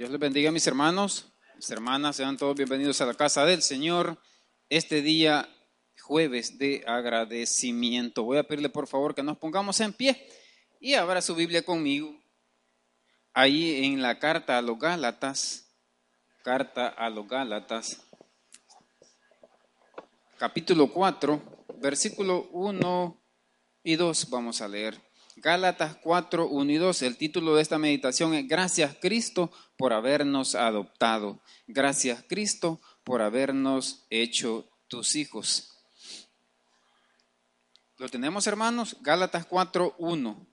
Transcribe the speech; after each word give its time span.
Dios 0.00 0.10
les 0.10 0.18
bendiga, 0.18 0.50
mis 0.50 0.66
hermanos, 0.66 1.30
mis 1.56 1.70
hermanas, 1.70 2.16
sean 2.16 2.38
todos 2.38 2.56
bienvenidos 2.56 3.02
a 3.02 3.04
la 3.04 3.12
casa 3.12 3.44
del 3.44 3.60
Señor. 3.60 4.16
Este 4.70 5.02
día, 5.02 5.46
jueves 6.00 6.56
de 6.56 6.82
agradecimiento. 6.86 8.22
Voy 8.22 8.38
a 8.38 8.44
pedirle 8.44 8.70
por 8.70 8.86
favor 8.86 9.14
que 9.14 9.22
nos 9.22 9.36
pongamos 9.36 9.78
en 9.80 9.92
pie 9.92 10.26
y 10.80 10.94
abra 10.94 11.20
su 11.20 11.34
Biblia 11.34 11.66
conmigo. 11.66 12.18
Ahí 13.34 13.84
en 13.84 14.00
la 14.00 14.18
carta 14.18 14.56
a 14.56 14.62
los 14.62 14.78
Gálatas, 14.78 15.68
carta 16.44 16.88
a 16.88 17.10
los 17.10 17.28
Gálatas, 17.28 18.00
capítulo 20.38 20.90
4, 20.90 21.66
versículo 21.78 22.48
1 22.52 23.22
y 23.82 23.96
2 23.96 24.30
vamos 24.30 24.62
a 24.62 24.68
leer. 24.68 25.09
Gálatas 25.40 25.96
4, 26.02 26.48
1 26.48 26.70
y 26.70 26.76
2. 26.76 27.02
El 27.02 27.16
título 27.16 27.54
de 27.54 27.62
esta 27.62 27.78
meditación 27.78 28.34
es 28.34 28.46
Gracias 28.46 28.94
Cristo 29.00 29.50
por 29.78 29.94
habernos 29.94 30.54
adoptado. 30.54 31.40
Gracias 31.66 32.22
Cristo 32.28 32.78
por 33.04 33.22
habernos 33.22 34.04
hecho 34.10 34.68
tus 34.86 35.16
hijos. 35.16 35.78
¿Lo 37.96 38.10
tenemos 38.10 38.46
hermanos? 38.46 38.98
Gálatas 39.00 39.46
4, 39.46 39.94
1. 39.96 40.46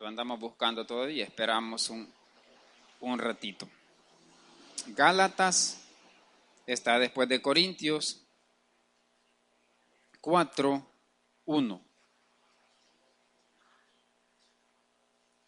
Lo 0.00 0.06
andamos 0.06 0.40
buscando 0.40 0.86
todavía, 0.86 1.24
esperamos 1.24 1.90
un, 1.90 2.10
un 3.00 3.18
ratito. 3.18 3.68
Gálatas 4.86 5.82
está 6.66 6.98
después 6.98 7.28
de 7.28 7.42
Corintios 7.42 8.22
4, 10.22 10.87
1. 11.48 11.82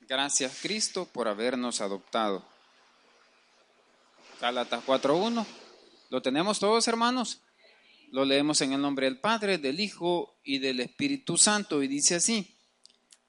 Gracias 0.00 0.58
Cristo 0.62 1.04
por 1.04 1.28
habernos 1.28 1.82
adoptado. 1.82 2.42
Gálatas 4.40 4.82
4.1. 4.86 5.44
¿Lo 6.08 6.22
tenemos 6.22 6.58
todos 6.58 6.88
hermanos? 6.88 7.42
Lo 8.12 8.24
leemos 8.24 8.62
en 8.62 8.72
el 8.72 8.80
nombre 8.80 9.04
del 9.04 9.20
Padre, 9.20 9.58
del 9.58 9.78
Hijo 9.78 10.40
y 10.42 10.58
del 10.58 10.80
Espíritu 10.80 11.36
Santo 11.36 11.82
y 11.82 11.86
dice 11.86 12.14
así. 12.14 12.56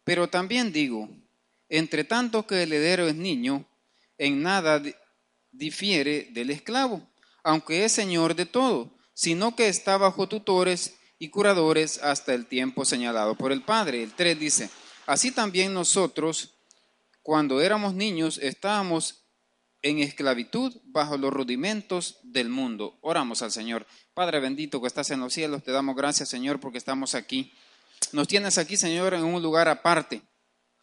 Pero 0.06 0.30
también 0.30 0.72
digo, 0.72 1.10
entre 1.68 2.06
tanto 2.06 2.48
que 2.48 2.64
el 2.64 2.72
heredero 2.72 3.06
es 3.10 3.16
niño, 3.16 3.68
en 4.18 4.42
nada 4.42 4.82
difiere 5.52 6.30
del 6.32 6.50
esclavo, 6.52 7.06
aunque 7.44 7.84
es 7.84 7.92
señor 7.92 8.34
de 8.34 8.46
todo, 8.46 8.98
sino 9.14 9.58
que 9.58 9.68
está 9.68 9.98
bajo 9.98 10.30
tutores 10.30 11.01
y 11.22 11.30
curadores 11.30 12.00
hasta 12.00 12.34
el 12.34 12.48
tiempo 12.48 12.84
señalado 12.84 13.36
por 13.36 13.52
el 13.52 13.62
Padre. 13.62 14.02
El 14.02 14.12
3 14.12 14.40
dice, 14.40 14.72
así 15.06 15.30
también 15.30 15.72
nosotros, 15.72 16.56
cuando 17.22 17.62
éramos 17.62 17.94
niños, 17.94 18.40
estábamos 18.42 19.22
en 19.84 20.00
esclavitud 20.00 20.76
bajo 20.84 21.18
los 21.18 21.32
rudimentos 21.32 22.18
del 22.24 22.50
mundo. 22.50 22.98
Oramos 23.02 23.44
al 23.44 23.52
Señor. 23.52 23.86
Padre 24.16 24.40
bendito 24.40 24.82
que 24.82 24.88
estás 24.88 25.12
en 25.12 25.20
los 25.20 25.32
cielos, 25.32 25.64
te 25.64 25.72
damos 25.72 25.96
gracias, 25.96 26.28
Señor, 26.28 26.60
porque 26.60 26.80
estamos 26.80 27.14
aquí. 27.14 27.54
Nos 28.14 28.28
tienes 28.28 28.58
aquí, 28.58 28.76
Señor, 28.76 29.14
en 29.14 29.24
un 29.24 29.44
lugar 29.44 29.70
aparte. 29.70 30.24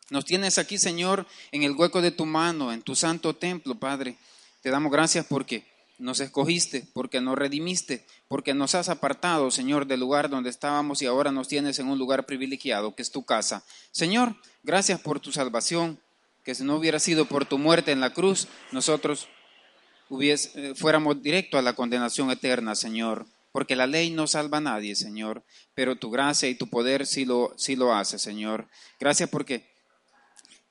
Nos 0.09 0.25
tienes 0.25 0.57
aquí, 0.59 0.79
Señor, 0.79 1.27
en 1.51 1.65
el 1.65 1.73
hueco 1.73 2.01
de 2.01 2.13
tu 2.13 2.27
mano, 2.27 2.73
en 2.73 2.83
tu 2.83 2.95
santo 2.95 3.35
templo, 3.35 3.75
Padre. 3.75 4.17
Te 4.63 4.71
damos 4.71 4.93
gracias 4.93 5.27
porque 5.27 5.67
nos 5.99 6.21
escogiste, 6.21 6.87
porque 6.93 7.21
nos 7.21 7.37
redimiste, 7.37 8.07
porque 8.29 8.55
nos 8.55 8.75
has 8.75 8.89
apartado, 8.89 9.51
Señor, 9.51 9.87
del 9.87 10.01
lugar 10.01 10.31
donde 10.31 10.51
estábamos 10.51 11.03
y 11.03 11.07
ahora 11.07 11.33
nos 11.33 11.49
tienes 11.49 11.79
en 11.79 11.89
un 11.89 11.99
lugar 11.99 12.25
privilegiado, 12.27 12.95
que 12.95 13.03
es 13.03 13.11
tu 13.11 13.25
casa. 13.25 13.65
Señor, 13.91 14.37
gracias 14.63 15.01
por 15.01 15.21
tu 15.21 15.33
salvación, 15.33 16.01
que 16.45 16.55
si 16.55 16.65
no 16.65 16.77
hubiera 16.77 16.99
sido 17.01 17.27
por 17.27 17.47
tu 17.47 17.59
muerte 17.59 17.93
en 17.93 18.01
la 18.01 18.15
cruz, 18.15 18.49
nosotros 18.71 19.29
hubiese, 20.09 20.75
fuéramos 20.75 21.23
directo 21.23 21.59
a 21.59 21.63
la 21.63 21.75
condenación 21.75 22.31
eterna, 22.31 22.75
Señor, 22.75 23.27
porque 23.53 23.77
la 23.77 23.87
ley 23.87 24.11
no 24.11 24.27
salva 24.27 24.59
a 24.59 24.63
nadie, 24.63 24.95
Señor, 24.95 25.43
pero 25.75 25.97
tu 25.97 26.11
gracia 26.11 26.49
y 26.49 26.55
tu 26.55 26.69
poder 26.69 27.07
sí 27.07 27.25
lo, 27.25 27.53
sí 27.57 27.77
lo 27.77 27.95
hace, 27.95 28.19
Señor. 28.19 28.69
Gracias 29.01 29.29
porque 29.29 29.69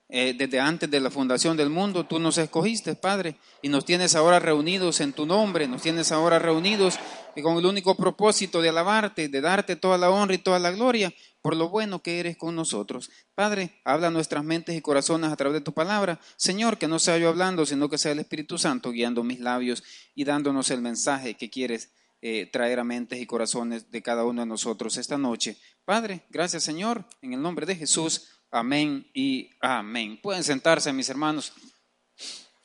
eh, 0.09 0.33
desde 0.37 0.59
antes 0.59 0.89
de 0.89 0.99
la 0.99 1.11
fundación 1.11 1.57
del 1.57 1.69
mundo, 1.69 2.05
tú 2.05 2.19
nos 2.19 2.37
escogiste, 2.37 2.95
Padre, 2.95 3.35
y 3.61 3.69
nos 3.69 3.85
tienes 3.85 4.15
ahora 4.15 4.39
reunidos 4.39 5.01
en 5.01 5.13
tu 5.13 5.25
nombre, 5.25 5.67
nos 5.67 5.81
tienes 5.81 6.11
ahora 6.11 6.39
reunidos 6.39 6.97
con 7.43 7.57
el 7.57 7.65
único 7.65 7.95
propósito 7.95 8.61
de 8.61 8.69
alabarte, 8.69 9.29
de 9.29 9.41
darte 9.41 9.75
toda 9.75 9.97
la 9.97 10.09
honra 10.09 10.35
y 10.35 10.39
toda 10.39 10.59
la 10.59 10.71
gloria 10.71 11.13
por 11.41 11.55
lo 11.55 11.69
bueno 11.69 12.01
que 12.01 12.19
eres 12.19 12.35
con 12.35 12.55
nosotros. 12.55 13.09
Padre, 13.33 13.79
habla 13.85 14.09
nuestras 14.09 14.43
mentes 14.43 14.75
y 14.75 14.81
corazones 14.81 15.31
a 15.31 15.35
través 15.35 15.53
de 15.59 15.63
tu 15.63 15.73
palabra. 15.73 16.19
Señor, 16.35 16.77
que 16.77 16.89
no 16.89 16.99
sea 16.99 17.17
yo 17.17 17.29
hablando, 17.29 17.65
sino 17.65 17.89
que 17.89 17.97
sea 17.97 18.11
el 18.11 18.19
Espíritu 18.19 18.57
Santo 18.57 18.91
guiando 18.91 19.23
mis 19.23 19.39
labios 19.39 19.83
y 20.13 20.25
dándonos 20.25 20.71
el 20.71 20.81
mensaje 20.81 21.35
que 21.35 21.49
quieres 21.49 21.93
eh, 22.21 22.49
traer 22.51 22.79
a 22.79 22.83
mentes 22.83 23.21
y 23.21 23.25
corazones 23.25 23.91
de 23.91 24.01
cada 24.01 24.25
uno 24.25 24.41
de 24.41 24.47
nosotros 24.47 24.97
esta 24.97 25.17
noche. 25.17 25.57
Padre, 25.85 26.25
gracias 26.29 26.63
Señor, 26.63 27.05
en 27.21 27.33
el 27.33 27.41
nombre 27.41 27.65
de 27.65 27.75
Jesús. 27.75 28.36
Amén 28.57 29.07
y 29.13 29.51
amén. 29.61 30.19
Pueden 30.19 30.43
sentarse, 30.43 30.91
mis 30.91 31.09
hermanos. 31.09 31.53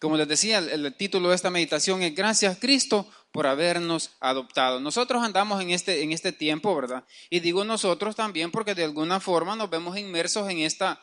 Como 0.00 0.16
les 0.16 0.26
decía, 0.26 0.58
el, 0.58 0.94
título 0.94 1.28
de 1.28 1.34
esta 1.34 1.50
meditación 1.50 2.02
es 2.02 2.14
Gracias 2.14 2.56
Cristo 2.58 3.06
por 3.30 3.46
habernos 3.46 4.10
adoptado. 4.18 4.80
Nosotros 4.80 5.22
andamos 5.22 5.60
en 5.60 5.70
este, 5.70 6.02
en 6.02 6.12
este 6.12 6.32
tiempo, 6.32 6.74
¿verdad? 6.74 7.04
Y 7.28 7.40
digo 7.40 7.64
nosotros 7.64 8.16
también 8.16 8.50
porque 8.50 8.74
de 8.74 8.84
alguna 8.84 9.20
forma 9.20 9.54
nos 9.54 9.68
vemos 9.68 9.98
inmersos 9.98 10.48
en 10.48 10.60
esta, 10.60 10.98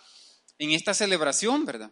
en 0.57 0.71
esta 0.71 0.95
celebración, 0.95 1.65
¿verdad? 1.65 1.91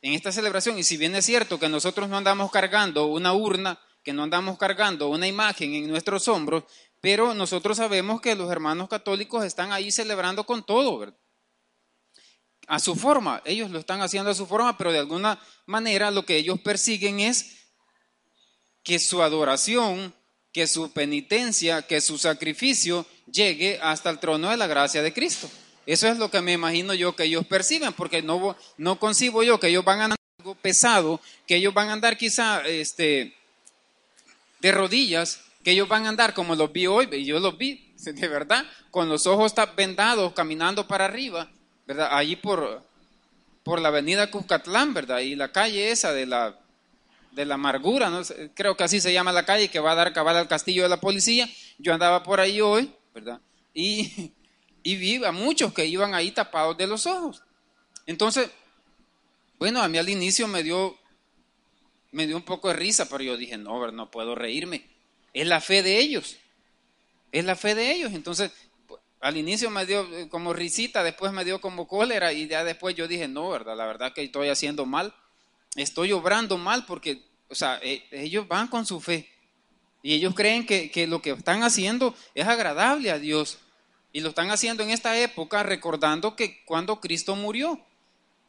En 0.00 0.14
esta 0.14 0.30
celebración. 0.30 0.78
Y 0.78 0.84
si 0.84 0.96
bien 0.96 1.16
es 1.16 1.26
cierto 1.26 1.58
que 1.58 1.68
nosotros 1.68 2.08
no 2.08 2.16
andamos 2.16 2.52
cargando 2.52 3.06
una 3.06 3.32
urna, 3.32 3.80
que 4.04 4.12
no 4.12 4.22
andamos 4.22 4.56
cargando 4.56 5.08
una 5.08 5.26
imagen 5.26 5.74
en 5.74 5.88
nuestros 5.88 6.28
hombros, 6.28 6.62
pero 7.00 7.34
nosotros 7.34 7.76
sabemos 7.76 8.20
que 8.20 8.36
los 8.36 8.52
hermanos 8.52 8.88
católicos 8.88 9.44
están 9.44 9.72
ahí 9.72 9.90
celebrando 9.90 10.44
con 10.44 10.64
todo, 10.64 10.96
¿verdad? 10.96 11.18
A 12.70 12.78
su 12.78 12.94
forma. 12.94 13.42
Ellos 13.44 13.68
lo 13.72 13.80
están 13.80 14.00
haciendo 14.00 14.30
a 14.30 14.34
su 14.34 14.46
forma, 14.46 14.78
pero 14.78 14.92
de 14.92 15.00
alguna 15.00 15.40
manera 15.66 16.12
lo 16.12 16.24
que 16.24 16.36
ellos 16.36 16.60
persiguen 16.60 17.18
es 17.18 17.66
que 18.84 19.00
su 19.00 19.22
adoración, 19.24 20.14
que 20.52 20.68
su 20.68 20.92
penitencia, 20.92 21.82
que 21.82 22.00
su 22.00 22.16
sacrificio 22.16 23.04
llegue 23.26 23.80
hasta 23.82 24.08
el 24.08 24.20
trono 24.20 24.50
de 24.50 24.56
la 24.56 24.68
gracia 24.68 25.02
de 25.02 25.12
Cristo. 25.12 25.50
Eso 25.84 26.06
es 26.06 26.16
lo 26.18 26.30
que 26.30 26.40
me 26.42 26.52
imagino 26.52 26.94
yo 26.94 27.16
que 27.16 27.24
ellos 27.24 27.44
perciben, 27.44 27.92
porque 27.92 28.22
no, 28.22 28.56
no 28.76 29.00
concibo 29.00 29.42
yo 29.42 29.58
que 29.58 29.66
ellos 29.66 29.84
van 29.84 30.00
a 30.02 30.04
andar 30.04 30.18
algo 30.38 30.54
pesado, 30.54 31.20
que 31.48 31.56
ellos 31.56 31.74
van 31.74 31.88
a 31.88 31.94
andar 31.94 32.16
quizá 32.16 32.64
este, 32.68 33.34
de 34.60 34.70
rodillas, 34.70 35.40
que 35.64 35.72
ellos 35.72 35.88
van 35.88 36.06
a 36.06 36.10
andar 36.10 36.34
como 36.34 36.54
los 36.54 36.72
vi 36.72 36.86
hoy, 36.86 37.08
y 37.10 37.24
yo 37.24 37.40
los 37.40 37.58
vi, 37.58 37.94
de 37.96 38.28
verdad, 38.28 38.64
con 38.92 39.08
los 39.08 39.26
ojos 39.26 39.52
vendados, 39.74 40.32
caminando 40.34 40.86
para 40.86 41.06
arriba, 41.06 41.50
¿verdad? 41.90 42.10
Allí 42.12 42.36
por, 42.36 42.84
por 43.64 43.80
la 43.80 43.88
avenida 43.88 44.30
Cuscatlán, 44.30 44.94
¿verdad? 44.94 45.18
Y 45.18 45.34
la 45.34 45.50
calle 45.50 45.90
esa 45.90 46.12
de 46.12 46.24
la, 46.24 46.56
de 47.32 47.44
la 47.44 47.56
amargura, 47.56 48.10
¿no? 48.10 48.22
creo 48.54 48.76
que 48.76 48.84
así 48.84 49.00
se 49.00 49.12
llama 49.12 49.32
la 49.32 49.44
calle, 49.44 49.70
que 49.70 49.80
va 49.80 49.90
a 49.90 49.96
dar 49.96 50.12
cabal 50.12 50.36
al 50.36 50.46
castillo 50.46 50.84
de 50.84 50.88
la 50.88 51.00
policía. 51.00 51.50
Yo 51.78 51.92
andaba 51.92 52.22
por 52.22 52.38
ahí 52.38 52.60
hoy, 52.60 52.94
¿verdad? 53.12 53.40
Y, 53.74 54.32
y 54.84 54.94
vi 54.94 55.24
a 55.24 55.32
muchos 55.32 55.72
que 55.72 55.84
iban 55.84 56.14
ahí 56.14 56.30
tapados 56.30 56.78
de 56.78 56.86
los 56.86 57.06
ojos. 57.06 57.42
Entonces, 58.06 58.48
bueno, 59.58 59.82
a 59.82 59.88
mí 59.88 59.98
al 59.98 60.08
inicio 60.08 60.46
me 60.46 60.62
dio, 60.62 60.96
me 62.12 62.28
dio 62.28 62.36
un 62.36 62.44
poco 62.44 62.68
de 62.68 62.74
risa, 62.74 63.08
pero 63.08 63.24
yo 63.24 63.36
dije, 63.36 63.58
no, 63.58 63.90
no 63.90 64.12
puedo 64.12 64.36
reírme. 64.36 64.86
Es 65.34 65.48
la 65.48 65.60
fe 65.60 65.82
de 65.82 65.98
ellos. 65.98 66.36
Es 67.32 67.44
la 67.44 67.56
fe 67.56 67.74
de 67.74 67.90
ellos. 67.90 68.12
Entonces, 68.12 68.52
al 69.20 69.36
inicio 69.36 69.70
me 69.70 69.84
dio 69.86 70.02
eh, 70.16 70.28
como 70.28 70.52
risita, 70.52 71.02
después 71.02 71.32
me 71.32 71.44
dio 71.44 71.60
como 71.60 71.86
cólera 71.86 72.32
y 72.32 72.48
ya 72.48 72.64
después 72.64 72.94
yo 72.94 73.06
dije, 73.06 73.28
no, 73.28 73.50
¿verdad? 73.50 73.76
La 73.76 73.86
verdad 73.86 74.12
que 74.14 74.22
estoy 74.22 74.48
haciendo 74.48 74.86
mal, 74.86 75.14
estoy 75.76 76.12
obrando 76.12 76.56
mal 76.56 76.86
porque, 76.86 77.22
o 77.48 77.54
sea, 77.54 77.78
e, 77.82 78.02
ellos 78.10 78.48
van 78.48 78.68
con 78.68 78.86
su 78.86 79.00
fe, 79.00 79.28
Y 80.02 80.14
ellos 80.14 80.34
creen 80.34 80.64
que, 80.64 80.90
que 80.90 81.06
lo 81.06 81.20
que 81.20 81.32
están 81.32 81.62
haciendo 81.62 82.14
es 82.34 82.46
agradable 82.46 83.10
a 83.10 83.18
Dios. 83.18 83.58
Y 84.12 84.20
lo 84.20 84.30
están 84.30 84.50
haciendo 84.50 84.82
en 84.82 84.90
esta 84.90 85.16
época 85.18 85.62
recordando 85.62 86.34
que 86.34 86.64
cuando 86.64 87.00
Cristo 87.00 87.36
murió, 87.36 87.78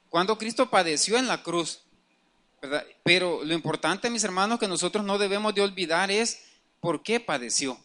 cuando 0.09 0.37
Cristo 0.37 0.69
padeció 0.69 1.17
en 1.17 1.27
la 1.27 1.43
cruz. 1.43 1.81
¿verdad? 2.61 2.85
Pero 3.03 3.43
lo 3.43 3.53
importante, 3.53 4.09
mis 4.09 4.23
hermanos, 4.23 4.59
que 4.59 4.67
nosotros 4.67 5.03
no 5.03 5.17
debemos 5.17 5.53
de 5.53 5.61
olvidar 5.61 6.09
es 6.09 6.41
por 6.79 7.03
qué 7.03 7.19
padeció. 7.19 7.77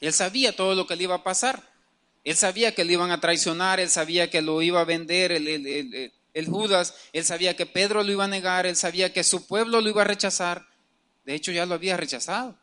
Él 0.00 0.12
sabía 0.12 0.54
todo 0.54 0.74
lo 0.74 0.86
que 0.86 0.96
le 0.96 1.04
iba 1.04 1.16
a 1.16 1.24
pasar. 1.24 1.69
Él 2.24 2.36
sabía 2.36 2.74
que 2.74 2.84
le 2.84 2.92
iban 2.92 3.10
a 3.10 3.20
traicionar, 3.20 3.80
él 3.80 3.88
sabía 3.88 4.30
que 4.30 4.42
lo 4.42 4.60
iba 4.62 4.80
a 4.80 4.84
vender 4.84 5.32
el, 5.32 5.48
el, 5.48 6.12
el, 6.34 6.46
Judas, 6.46 6.94
él 7.12 7.24
sabía 7.24 7.56
que 7.56 7.66
Pedro 7.66 8.02
lo 8.02 8.12
iba 8.12 8.24
a 8.24 8.28
negar, 8.28 8.66
él 8.66 8.76
sabía 8.76 9.12
que 9.12 9.24
su 9.24 9.46
pueblo 9.46 9.80
lo 9.80 9.88
iba 9.88 10.02
a 10.02 10.06
rechazar. 10.06 10.68
De 11.24 11.34
hecho, 11.34 11.52
ya 11.52 11.66
lo 11.66 11.74
había 11.74 11.96
rechazado. 11.96 12.58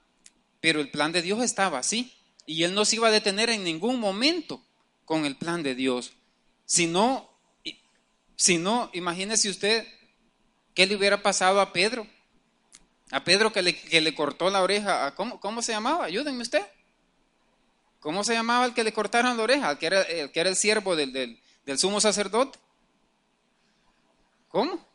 Pero 0.61 0.81
el 0.81 0.89
plan 0.91 1.11
de 1.11 1.21
Dios 1.21 1.41
estaba 1.43 1.79
así. 1.79 2.13
Y 2.45 2.63
él 2.63 2.73
no 2.73 2.85
se 2.85 2.97
iba 2.97 3.07
a 3.07 3.11
detener 3.11 3.49
en 3.49 3.63
ningún 3.63 3.99
momento 3.99 4.63
con 5.05 5.25
el 5.25 5.35
plan 5.35 5.63
de 5.63 5.75
Dios. 5.75 6.13
Si 6.65 6.85
no, 6.85 7.29
si 8.35 8.57
no 8.57 8.89
imagínese 8.93 9.49
usted 9.49 9.85
qué 10.73 10.85
le 10.85 10.95
hubiera 10.95 11.21
pasado 11.21 11.61
a 11.61 11.73
Pedro. 11.73 12.07
A 13.11 13.23
Pedro 13.23 13.51
que 13.51 13.61
le, 13.61 13.75
que 13.75 14.01
le 14.01 14.13
cortó 14.13 14.49
la 14.49 14.61
oreja. 14.61 15.15
¿Cómo, 15.15 15.39
¿Cómo 15.39 15.61
se 15.61 15.71
llamaba? 15.71 16.05
Ayúdenme 16.05 16.41
usted. 16.41 16.61
¿Cómo 17.99 18.23
se 18.23 18.33
llamaba 18.33 18.65
el 18.65 18.73
que 18.73 18.83
le 18.83 18.93
cortaron 18.93 19.37
la 19.37 19.43
oreja? 19.43 19.71
El 19.71 19.77
que 19.77 19.85
era 19.87 20.01
el, 20.03 20.31
que 20.31 20.39
era 20.39 20.49
el 20.49 20.55
siervo 20.55 20.95
del, 20.95 21.11
del, 21.11 21.79
sumo 21.79 21.99
sacerdote. 21.99 22.59
¿Cómo? 24.49 24.85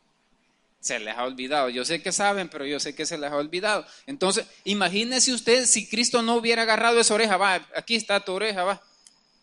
Se 0.79 0.99
les 0.99 1.15
ha 1.15 1.23
olvidado. 1.23 1.69
Yo 1.69 1.85
sé 1.85 2.01
que 2.01 2.11
saben, 2.11 2.49
pero 2.49 2.65
yo 2.65 2.79
sé 2.79 2.95
que 2.95 3.05
se 3.05 3.17
les 3.17 3.31
ha 3.31 3.35
olvidado. 3.35 3.85
Entonces, 4.05 4.45
imagínese 4.63 5.33
usted 5.33 5.65
si 5.65 5.87
Cristo 5.87 6.21
no 6.21 6.35
hubiera 6.35 6.63
agarrado 6.63 6.99
esa 6.99 7.13
oreja, 7.13 7.37
va, 7.37 7.65
aquí 7.75 7.95
está 7.95 8.19
tu 8.19 8.33
oreja, 8.33 8.63
va, 8.63 8.81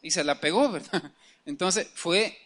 y 0.02 0.10
se 0.10 0.24
la 0.24 0.40
pegó, 0.40 0.70
¿verdad? 0.70 1.12
Entonces, 1.46 1.88
fue, 1.94 2.36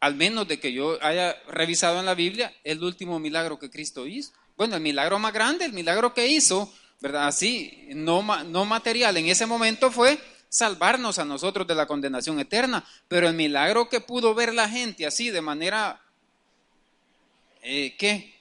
al 0.00 0.14
menos 0.14 0.48
de 0.48 0.58
que 0.58 0.72
yo 0.72 0.98
haya 1.02 1.36
revisado 1.48 2.00
en 2.00 2.06
la 2.06 2.14
Biblia, 2.14 2.52
el 2.64 2.82
último 2.82 3.18
milagro 3.18 3.58
que 3.58 3.70
Cristo 3.70 4.06
hizo. 4.06 4.32
Bueno, 4.56 4.76
el 4.76 4.82
milagro 4.82 5.18
más 5.18 5.32
grande, 5.32 5.64
el 5.64 5.72
milagro 5.72 6.14
que 6.14 6.26
hizo, 6.26 6.72
¿verdad? 7.00 7.28
Así, 7.28 7.88
no, 7.90 8.22
no 8.44 8.64
material, 8.64 9.16
en 9.16 9.28
ese 9.28 9.46
momento 9.46 9.92
fue 9.92 10.18
salvarnos 10.48 11.18
a 11.18 11.24
nosotros 11.24 11.66
de 11.66 11.74
la 11.74 11.86
condenación 11.86 12.40
eterna, 12.40 12.84
pero 13.08 13.28
el 13.28 13.34
milagro 13.34 13.88
que 13.88 14.00
pudo 14.00 14.34
ver 14.34 14.54
la 14.54 14.68
gente 14.68 15.06
así, 15.06 15.30
de 15.30 15.40
manera 15.40 16.00
eh, 17.68 17.96
¿qué? 17.98 18.32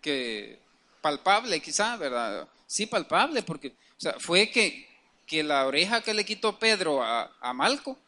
Que 0.00 0.58
palpable 1.02 1.60
quizá, 1.60 1.98
¿verdad? 1.98 2.48
Sí, 2.66 2.86
palpable, 2.86 3.42
porque 3.42 3.74
fue 4.18 4.50
que, 4.50 4.88
que 5.26 5.42
la 5.42 5.66
oreja 5.66 6.00
que 6.00 6.14
le 6.14 6.24
quitó 6.24 6.58
Pedro 6.58 7.02
a, 7.02 7.30
a 7.38 7.52
Malco, 7.52 7.98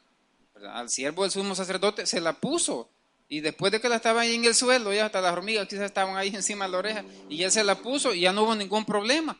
al 0.72 0.88
siervo 0.88 1.22
del 1.22 1.32
sumo 1.32 1.54
sacerdote, 1.54 2.06
se 2.06 2.18
la 2.18 2.32
puso. 2.32 2.88
Y 3.28 3.40
después 3.40 3.72
de 3.72 3.80
que 3.80 3.90
la 3.90 3.96
estaba 3.96 4.22
ahí 4.22 4.34
en 4.34 4.46
el 4.46 4.54
suelo, 4.54 4.94
ya 4.94 5.04
hasta 5.04 5.20
las 5.20 5.34
hormigas 5.34 5.68
quizás 5.68 5.84
estaban 5.84 6.16
ahí 6.16 6.28
encima 6.34 6.64
de 6.64 6.70
la 6.72 6.78
oreja, 6.78 7.04
y 7.28 7.42
él 7.42 7.50
se 7.50 7.62
la 7.62 7.74
puso 7.74 8.14
y 8.14 8.20
ya 8.20 8.32
no 8.32 8.44
hubo 8.44 8.54
ningún 8.54 8.86
problema. 8.86 9.38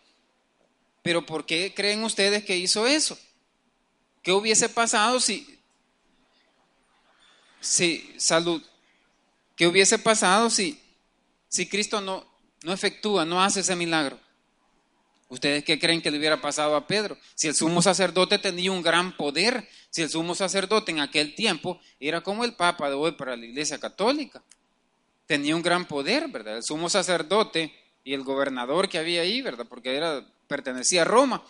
Pero 1.03 1.25
¿por 1.25 1.47
qué 1.47 1.73
creen 1.75 2.05
ustedes 2.05 2.45
que 2.45 2.59
hizo 2.59 2.87
eso? 2.87 3.19
¿Qué 4.25 4.33
hubiese 4.33 4.71
pasado 4.71 5.21
si, 5.21 5.61
si 7.61 8.15
salud, 8.17 8.63
qué 9.55 9.67
hubiese 9.67 9.99
pasado 9.99 10.49
si, 10.49 10.81
si 11.47 11.69
Cristo 11.69 12.01
no, 12.01 12.27
no 12.63 12.73
efectúa, 12.73 13.27
no 13.27 13.43
hace 13.43 13.61
ese 13.61 13.77
milagro? 13.77 14.19
¿Ustedes 15.29 15.63
qué 15.63 15.79
creen 15.79 16.01
que 16.01 16.11
le 16.11 16.17
hubiera 16.17 16.41
pasado 16.41 16.75
a 16.75 16.87
Pedro? 16.87 17.19
Si 17.35 17.49
el 17.49 17.55
sumo 17.55 17.83
sacerdote 17.83 18.39
tenía 18.39 18.73
un 18.73 18.81
gran 18.81 19.15
poder, 19.15 19.69
si 19.91 20.01
el 20.01 20.09
sumo 20.09 20.35
sacerdote 20.35 20.91
en 20.91 21.01
aquel 21.01 21.35
tiempo 21.35 21.79
era 22.01 22.23
como 22.23 22.45
el 22.45 22.55
Papa 22.55 22.89
de 22.89 22.95
hoy 22.95 23.13
para 23.13 23.37
la 23.37 23.45
Iglesia 23.45 23.79
Católica, 23.79 24.43
tenía 25.27 25.55
un 25.55 25.63
gran 25.63 25.85
poder, 25.85 26.29
¿verdad? 26.29 26.57
El 26.57 26.63
sumo 26.63 26.89
sacerdote 26.89 27.75
y 28.05 28.15
el 28.15 28.23
gobernador 28.23 28.89
que 28.89 28.97
había 28.97 29.21
ahí, 29.21 29.43
¿verdad? 29.43 29.67
Porque 29.69 29.95
era, 29.95 30.25
pertenecía 30.47 31.03
a 31.03 31.05
Roma. 31.05 31.45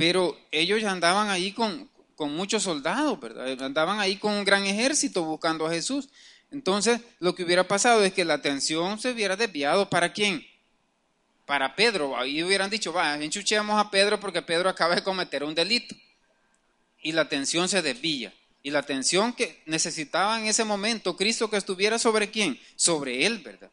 Pero 0.00 0.34
ellos 0.50 0.80
ya 0.80 0.92
andaban 0.92 1.28
ahí 1.28 1.52
con, 1.52 1.86
con 2.16 2.34
muchos 2.34 2.62
soldados, 2.62 3.20
¿verdad? 3.20 3.62
Andaban 3.62 4.00
ahí 4.00 4.16
con 4.16 4.32
un 4.32 4.46
gran 4.46 4.64
ejército 4.64 5.24
buscando 5.24 5.66
a 5.66 5.70
Jesús. 5.70 6.08
Entonces, 6.50 7.02
lo 7.18 7.34
que 7.34 7.44
hubiera 7.44 7.68
pasado 7.68 8.02
es 8.02 8.14
que 8.14 8.24
la 8.24 8.32
atención 8.32 8.98
se 8.98 9.10
hubiera 9.10 9.36
desviado 9.36 9.90
para 9.90 10.14
quién? 10.14 10.42
Para 11.44 11.76
Pedro. 11.76 12.16
Ahí 12.16 12.42
hubieran 12.42 12.70
dicho, 12.70 12.94
va, 12.94 13.14
enchucheamos 13.22 13.78
a 13.78 13.90
Pedro 13.90 14.18
porque 14.18 14.40
Pedro 14.40 14.70
acaba 14.70 14.94
de 14.94 15.02
cometer 15.02 15.44
un 15.44 15.54
delito. 15.54 15.94
Y 17.02 17.12
la 17.12 17.20
atención 17.20 17.68
se 17.68 17.82
desvía. 17.82 18.32
Y 18.62 18.70
la 18.70 18.78
atención 18.78 19.34
que 19.34 19.62
necesitaba 19.66 20.40
en 20.40 20.46
ese 20.46 20.64
momento 20.64 21.14
Cristo 21.14 21.50
que 21.50 21.58
estuviera 21.58 21.98
sobre 21.98 22.30
quién? 22.30 22.58
Sobre 22.74 23.26
él, 23.26 23.40
¿verdad? 23.40 23.70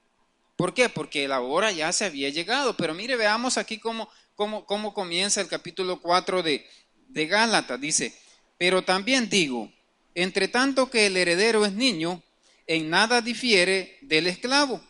¿Por 0.57 0.73
qué? 0.73 0.89
Porque 0.89 1.25
la 1.29 1.39
hora 1.39 1.71
ya 1.71 1.93
se 1.93 2.03
había 2.03 2.27
llegado. 2.27 2.75
Pero 2.75 2.93
mire, 2.93 3.15
veamos 3.15 3.57
aquí 3.57 3.77
cómo, 3.77 4.09
cómo, 4.37 4.65
cómo 4.65 4.93
comienza 4.93 5.41
el 5.41 5.49
capítulo 5.49 5.99
4 5.99 6.43
de, 6.43 6.65
de 7.09 7.25
Gálatas. 7.25 7.81
Dice, 7.81 8.17
pero 8.57 8.83
también 8.83 9.27
digo, 9.27 9.69
entre 10.15 10.47
tanto 10.47 10.89
que 10.89 11.07
el 11.07 11.17
heredero 11.17 11.65
es 11.65 11.73
niño, 11.73 12.23
en 12.67 12.89
nada 12.89 13.21
difiere 13.21 13.97
del 14.01 14.27
esclavo, 14.27 14.81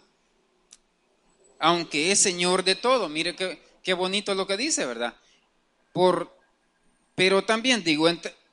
aunque 1.57 2.11
es 2.11 2.19
señor 2.19 2.63
de 2.63 2.75
todo. 2.75 3.09
Mire 3.09 3.35
qué, 3.35 3.59
qué 3.81 3.93
bonito 3.93 4.35
lo 4.35 4.45
que 4.45 4.57
dice, 4.57 4.85
¿verdad? 4.85 5.15
Por, 5.93 6.37
pero 7.15 7.45
también 7.45 7.83
digo, 7.83 8.09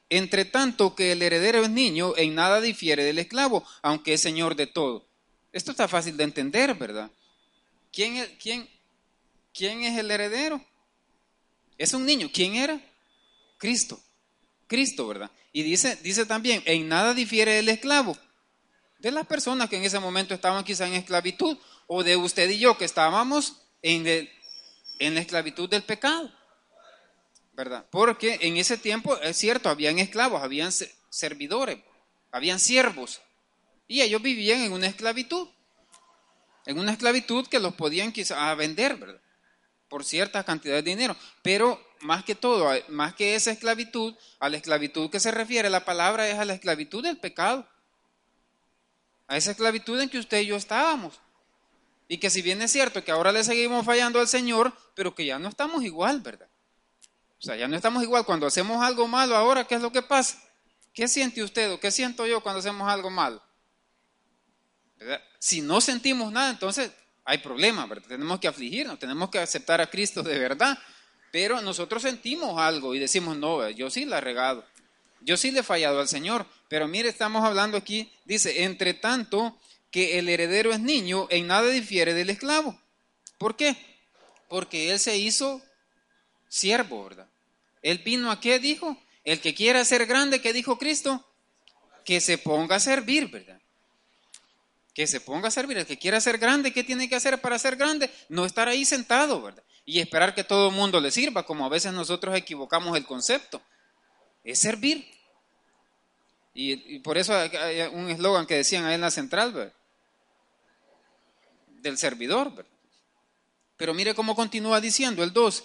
entre, 0.09 0.45
tanto 0.45 0.95
que 0.95 1.13
el 1.13 1.23
heredero 1.23 1.65
es 1.65 1.71
niño, 1.71 2.15
en 2.17 2.35
nada 2.35 2.61
difiere 2.61 3.05
del 3.05 3.19
esclavo, 3.19 3.67
aunque 3.83 4.15
es 4.15 4.21
señor 4.21 4.55
de 4.55 4.67
todo. 4.69 5.07
Esto 5.53 5.73
está 5.73 5.89
fácil 5.89 6.17
de 6.17 6.25
entender, 6.25 6.75
¿verdad? 6.75 7.11
¿Quién 7.93 8.27
quién, 8.41 8.69
quién 9.53 9.83
es 9.83 9.99
el 9.99 10.11
heredero? 10.11 10.65
Es 11.79 11.93
un 11.93 12.07
niño. 12.07 12.31
¿Quién 12.33 12.57
era? 12.57 12.81
Cristo. 13.59 14.01
Cristo, 14.67 15.07
¿verdad? 15.07 15.31
Y 15.53 15.63
dice, 15.63 15.97
dice 16.03 16.27
también, 16.27 16.63
en 16.67 16.89
nada 16.89 17.15
difiere 17.15 17.53
del 17.55 17.69
esclavo, 17.69 18.17
de 18.99 19.11
las 19.11 19.27
personas 19.27 19.69
que 19.69 19.77
en 19.77 19.85
ese 19.85 20.01
momento 20.01 20.35
estaban 20.35 20.65
quizá 20.65 20.87
en 20.87 20.95
esclavitud, 20.95 21.57
o 21.87 22.03
de 22.03 22.17
usted 22.17 22.49
y 22.51 22.59
yo 22.59 22.79
que 22.79 22.85
estábamos 22.85 23.61
en, 23.83 24.29
en 24.99 25.15
la 25.15 25.21
esclavitud 25.21 25.69
del 25.69 25.83
pecado. 25.83 26.33
¿Verdad? 27.53 27.87
Porque 27.91 28.39
en 28.41 28.57
ese 28.57 28.79
tiempo, 28.79 29.17
es 29.21 29.37
cierto, 29.37 29.69
habían 29.69 29.99
esclavos, 29.99 30.43
habían 30.43 30.73
servidores, 31.09 31.79
habían 32.33 32.59
siervos, 32.59 33.21
y 33.87 34.01
ellos 34.01 34.23
vivían 34.23 34.63
en 34.63 34.73
una 34.73 34.89
esclavitud, 34.89 35.49
en 36.67 36.79
una 36.79 36.93
esclavitud 36.93 37.47
que 37.47 37.61
los 37.61 37.75
podían 37.75 38.11
quizá 38.11 38.53
vender, 38.55 38.97
¿verdad? 38.97 39.21
Por 39.95 40.05
ciertas 40.05 40.45
cantidades 40.45 40.83
de 40.83 40.91
dinero, 40.91 41.15
pero 41.41 41.81
más 42.01 42.25
que 42.25 42.35
todo, 42.35 42.69
más 42.89 43.15
que 43.15 43.37
esa 43.37 43.53
esclavitud, 43.53 44.13
a 44.41 44.49
la 44.49 44.57
esclavitud 44.57 45.09
que 45.09 45.21
se 45.21 45.31
refiere 45.31 45.71
la 45.71 45.85
palabra 45.85 46.29
es 46.29 46.37
a 46.37 46.45
la 46.45 46.55
esclavitud 46.55 47.01
del 47.01 47.17
pecado 47.17 47.65
a 49.29 49.37
esa 49.37 49.53
esclavitud 49.53 50.01
en 50.01 50.09
que 50.09 50.19
usted 50.19 50.41
y 50.41 50.47
yo 50.47 50.57
estábamos. 50.57 51.21
Y 52.09 52.19
que 52.19 52.29
si 52.29 52.43
bien 52.43 52.61
es 52.61 52.73
cierto 52.73 53.05
que 53.05 53.13
ahora 53.13 53.31
le 53.31 53.45
seguimos 53.45 53.87
fallando 53.87 54.19
al 54.19 54.27
Señor, 54.27 54.73
pero 54.97 55.15
que 55.15 55.25
ya 55.25 55.39
no 55.39 55.49
estamos 55.49 55.85
igual, 55.85 56.23
¿verdad? 56.23 56.49
O 57.39 57.43
sea, 57.43 57.55
ya 57.55 57.69
no 57.69 57.77
estamos 57.77 58.03
igual. 58.03 58.25
Cuando 58.25 58.49
hacemos 58.49 58.83
algo 58.83 59.07
malo 59.07 59.37
ahora, 59.37 59.65
¿qué 59.65 59.77
es 59.77 59.81
lo 59.81 59.93
que 59.93 60.03
pasa? 60.03 60.43
¿Qué 60.93 61.07
siente 61.07 61.41
usted 61.41 61.71
o 61.73 61.79
qué 61.79 61.93
siento 61.93 62.27
yo 62.27 62.43
cuando 62.43 62.59
hacemos 62.59 62.91
algo 62.91 63.11
malo? 63.11 63.41
Si 65.39 65.61
no 65.61 65.81
sentimos 65.81 66.33
nada, 66.33 66.51
entonces 66.51 66.91
hay 67.25 67.39
problema, 67.39 67.87
¿verdad? 67.87 68.09
Tenemos 68.09 68.39
que 68.39 68.49
afligirnos, 68.49 68.99
tenemos 68.99 69.31
que 69.31 69.39
aceptar 69.39 69.81
a 69.81 69.89
Cristo 69.89 70.23
de 70.23 70.39
verdad. 70.39 70.79
Pero 71.33 71.61
nosotros 71.63 72.03
sentimos 72.03 72.61
algo 72.61 72.95
y 72.95 72.99
decimos, 72.99 73.37
no, 73.37 73.69
yo 73.71 73.91
sí 73.91 74.05
la 74.05 74.19
he 74.19 74.21
regado. 74.21 74.65
Yo 75.21 75.37
sí 75.37 75.51
le 75.51 75.61
he 75.61 75.63
fallado 75.63 76.01
al 76.01 76.07
Señor, 76.07 76.47
pero 76.69 76.87
mire, 76.87 77.09
estamos 77.09 77.43
hablando 77.43 77.79
aquí, 77.79 78.13
dice, 78.25 78.65
entre 78.65 78.95
tanto 78.95 79.59
que 79.91 80.19
el 80.19 80.29
heredero 80.29 80.73
es 80.73 80.81
niño, 80.81 81.27
en 81.31 81.47
nada 81.47 81.69
difiere 81.71 82.13
del 82.13 82.31
esclavo. 82.31 82.79
¿Por 83.39 83.57
qué? 83.57 83.75
Porque 84.49 84.93
él 84.93 84.99
se 84.99 85.17
hizo 85.17 85.63
siervo, 86.49 87.05
¿verdad? 87.05 87.29
Él 87.81 87.99
vino 87.99 88.31
a 88.31 88.39
qué 88.39 88.59
dijo? 88.59 89.01
El 89.25 89.41
que 89.41 89.55
quiera 89.55 89.85
ser 89.85 90.07
grande, 90.07 90.41
¿qué 90.41 90.53
dijo 90.53 90.79
Cristo? 90.79 91.27
Que 92.05 92.21
se 92.21 92.37
ponga 92.37 92.77
a 92.77 92.81
servir, 92.81 93.29
¿verdad? 93.29 93.61
Que 94.95 95.07
se 95.09 95.21
ponga 95.21 95.49
a 95.49 95.51
servir. 95.51 95.77
El 95.77 95.87
que 95.87 95.99
quiera 95.99 96.21
ser 96.21 96.39
grande, 96.39 96.73
¿qué 96.73 96.85
tiene 96.85 97.09
que 97.09 97.17
hacer 97.17 97.41
para 97.41 97.59
ser 97.59 97.77
grande? 97.77 98.09
No 98.29 98.47
estar 98.47 98.69
ahí 98.69 98.85
sentado, 98.85 99.43
¿verdad? 99.43 99.65
Y 99.85 99.99
esperar 99.99 100.35
que 100.35 100.45
todo 100.45 100.69
el 100.69 100.75
mundo 100.75 101.01
le 101.01 101.11
sirva, 101.11 101.45
como 101.45 101.67
a 101.67 101.69
veces 101.69 101.93
nosotros 101.93 102.35
equivocamos 102.37 102.97
el 102.97 103.05
concepto. 103.05 103.61
Es 104.45 104.61
servir. 104.61 105.07
Y, 106.55 107.01
por 107.01 107.19
eso 107.19 107.35
hay 107.35 107.81
un 107.93 108.09
eslogan 108.09 108.47
que 108.47 108.55
decían 108.55 108.85
ahí 108.85 108.95
en 108.95 109.01
la 109.01 109.11
central, 109.11 109.73
del 111.69 111.99
servidor. 111.99 112.65
Pero 113.77 113.93
mire 113.93 114.15
cómo 114.15 114.37
continúa 114.37 114.81
diciendo 114.81 115.25
el 115.25 115.33
2. 115.33 115.65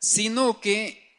Sino 0.00 0.60
que, 0.60 1.16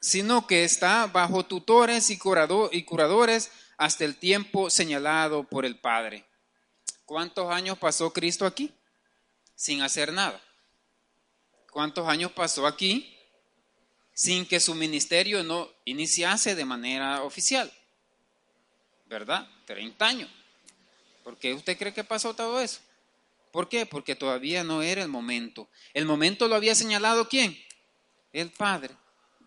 sino 0.00 0.48
que 0.48 0.64
está 0.64 1.06
bajo 1.06 1.46
tutores 1.46 2.10
y 2.10 2.18
curadores 2.18 3.52
hasta 3.78 4.04
el 4.04 4.16
tiempo 4.16 4.68
señalado 4.68 5.44
por 5.44 5.64
el 5.64 5.78
Padre. 5.78 6.26
¿Cuántos 7.06 7.50
años 7.50 7.78
pasó 7.78 8.12
Cristo 8.12 8.44
aquí? 8.44 8.74
Sin 9.54 9.80
hacer 9.80 10.12
nada. 10.12 10.42
¿Cuántos 11.70 12.06
años 12.08 12.32
pasó 12.32 12.66
aquí 12.66 13.16
sin 14.12 14.44
que 14.44 14.58
su 14.58 14.74
ministerio 14.74 15.44
no 15.44 15.70
iniciase 15.84 16.56
de 16.56 16.64
manera 16.64 17.22
oficial? 17.22 17.72
¿Verdad? 19.06 19.48
30 19.66 20.06
años. 20.06 20.30
¿Por 21.22 21.38
qué 21.38 21.54
usted 21.54 21.78
cree 21.78 21.94
que 21.94 22.04
pasó 22.04 22.34
todo 22.34 22.60
eso? 22.60 22.80
¿Por 23.52 23.68
qué? 23.68 23.86
Porque 23.86 24.16
todavía 24.16 24.64
no 24.64 24.82
era 24.82 25.02
el 25.02 25.08
momento. 25.08 25.68
El 25.94 26.04
momento 26.04 26.48
lo 26.48 26.56
había 26.56 26.74
señalado 26.74 27.28
quién? 27.28 27.56
El 28.32 28.50
Padre. 28.50 28.94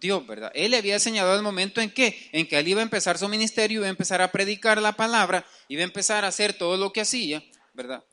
Dios, 0.02 0.26
¿verdad? 0.26 0.52
Él 0.56 0.72
le 0.72 0.78
había 0.78 1.00
señalado 1.00 1.36
el 1.36 1.44
momento 1.44 1.80
en 1.80 1.92
que, 1.92 2.30
en 2.32 2.48
que 2.48 2.58
él 2.58 2.68
iba 2.68 2.82
a 2.82 2.84
empezar 2.84 3.20
su 3.20 3.30
ministerio, 3.30 3.82
iba 3.82 3.86
a 3.86 3.92
empezar 3.92 4.20
a 4.20 4.32
predicar 4.32 4.82
la 4.82 4.94
palabra, 4.94 5.46
iba 5.68 5.82
a 5.82 5.86
empezar 5.86 6.26
a 6.26 6.30
hacer 6.30 6.54
todo 6.54 6.76
lo 6.76 6.92
que 6.92 7.02
hacía, 7.02 7.44
¿verdad? 7.74 8.04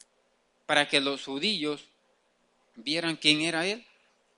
Para 0.67 0.87
que 0.87 1.01
los 1.01 1.25
judíos 1.25 1.87
vieran 2.77 3.17
quién 3.17 3.41
era 3.41 3.67
él, 3.67 3.87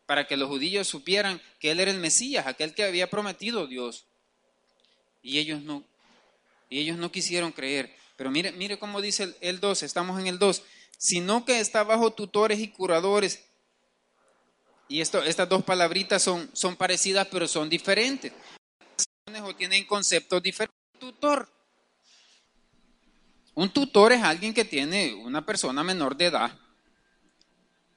para 0.07 0.29
que 0.29 0.37
los 0.37 0.49
judíos 0.49 0.87
supieran 0.87 1.43
que 1.59 1.73
él 1.73 1.81
era 1.81 1.91
el 1.91 1.99
Mesías, 1.99 2.47
aquel 2.47 2.73
que 2.73 2.85
había 2.85 3.11
prometido 3.11 3.67
Dios. 3.67 4.05
Y 5.21 5.39
ellos 5.39 5.61
no, 5.61 5.83
y 6.69 6.79
ellos 6.79 6.99
no 6.99 7.11
quisieron 7.11 7.51
creer. 7.51 7.93
Pero 8.17 8.31
mire, 8.31 8.53
mire 8.53 8.79
cómo 8.79 9.01
dice 9.01 9.25
el, 9.25 9.37
el 9.41 9.61
2, 9.61 9.83
estamos 9.83 10.21
en 10.21 10.29
el 10.29 10.39
2, 10.39 10.63
sino 10.99 11.45
que 11.45 11.59
está 11.59 11.83
bajo 11.83 12.13
tutores 12.13 12.61
y 12.61 12.69
curadores 12.69 13.50
y 14.91 15.01
estas 15.01 15.49
dos 15.49 15.63
palabritas 15.63 16.21
son, 16.21 16.51
son 16.53 16.75
parecidas, 16.75 17.29
pero 17.31 17.47
son 17.47 17.71
diferentes. 17.71 18.33
O 19.45 19.55
tienen 19.55 19.87
conceptos 19.87 20.43
diferentes. 20.43 20.77
Tutor. 20.99 21.49
Un 23.55 23.71
tutor 23.71 24.13
es 24.13 24.23
alguien 24.23 24.53
que 24.53 24.65
tiene 24.65 25.15
una 25.15 25.47
persona 25.47 25.85
menor 25.85 26.17
de 26.17 26.27
edad 26.27 26.59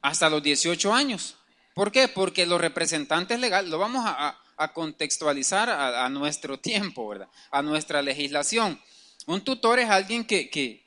hasta 0.04 0.30
los 0.30 0.44
18 0.44 0.94
años. 0.94 1.36
¿Por 1.74 1.92
qué? 1.92 2.08
Porque 2.08 2.46
los 2.46 2.62
representantes 2.62 3.40
legales, 3.40 3.72
lo 3.72 3.80
vamos 3.80 4.04
a, 4.06 4.40
contextualizar 4.74 5.72
a, 5.72 6.08
nuestro 6.10 6.60
tiempo, 6.60 7.08
¿verdad? 7.08 7.28
A 7.50 7.64
nuestra 7.64 8.04
legislación. 8.04 8.80
Un 9.26 9.42
tutor 9.42 9.80
es 9.80 9.90
alguien 9.90 10.26
que, 10.26 10.52
que, 10.52 10.86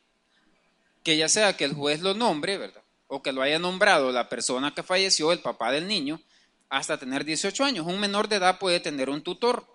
que 1.03 1.17
ya 1.17 1.29
sea 1.29 1.57
que 1.57 1.65
el 1.65 1.75
juez 1.75 2.01
lo 2.01 2.15
nombre, 2.15 2.59
¿verdad? 2.59 2.86
O 3.09 3.23
que 3.23 3.33
lo 3.33 3.43
haya 3.43 3.59
nombrado 3.59 4.11
la 4.13 4.29
persona 4.29 4.75
que 4.75 4.83
falleció, 4.83 5.33
el 5.33 5.41
papá 5.41 5.71
del 5.71 5.87
niño, 5.87 6.21
hasta 6.69 6.99
tener 6.99 7.25
18 7.25 7.65
años. 7.65 7.87
Un 7.87 8.01
menor 8.01 8.29
de 8.29 8.37
edad 8.37 8.59
puede 8.59 8.81
tener 8.81 9.09
un 9.11 9.23
tutor 9.23 9.67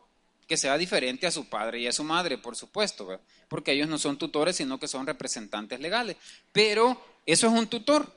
que 0.48 0.58
sea 0.58 0.78
diferente 0.78 1.28
a 1.28 1.32
su 1.32 1.48
padre 1.48 1.80
y 1.80 1.88
a 1.88 1.94
su 1.94 2.04
madre, 2.04 2.38
por 2.38 2.56
supuesto, 2.56 3.22
porque 3.48 3.72
ellos 3.72 3.88
no 3.88 3.98
son 3.98 4.18
tutores, 4.18 4.58
sino 4.58 4.80
que 4.80 4.88
son 4.88 5.08
representantes 5.08 5.80
legales. 5.80 6.18
Pero 6.52 7.02
eso 7.26 7.48
es 7.48 7.54
un 7.54 7.68
tutor. 7.68 8.12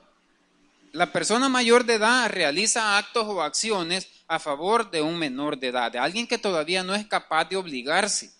La 0.90 1.12
persona 1.12 1.48
mayor 1.48 1.84
de 1.84 1.94
edad 1.94 2.28
realiza 2.30 2.98
actos 2.98 3.24
o 3.26 3.42
acciones 3.42 4.08
a 4.26 4.40
favor 4.40 4.90
de 4.90 5.02
un 5.02 5.16
menor 5.16 5.58
de 5.58 5.68
edad, 5.68 5.92
de 5.92 5.98
alguien 5.98 6.26
que 6.26 6.38
todavía 6.38 6.82
no 6.82 6.94
es 6.94 7.06
capaz 7.06 7.44
de 7.44 7.56
obligarse, 7.56 8.32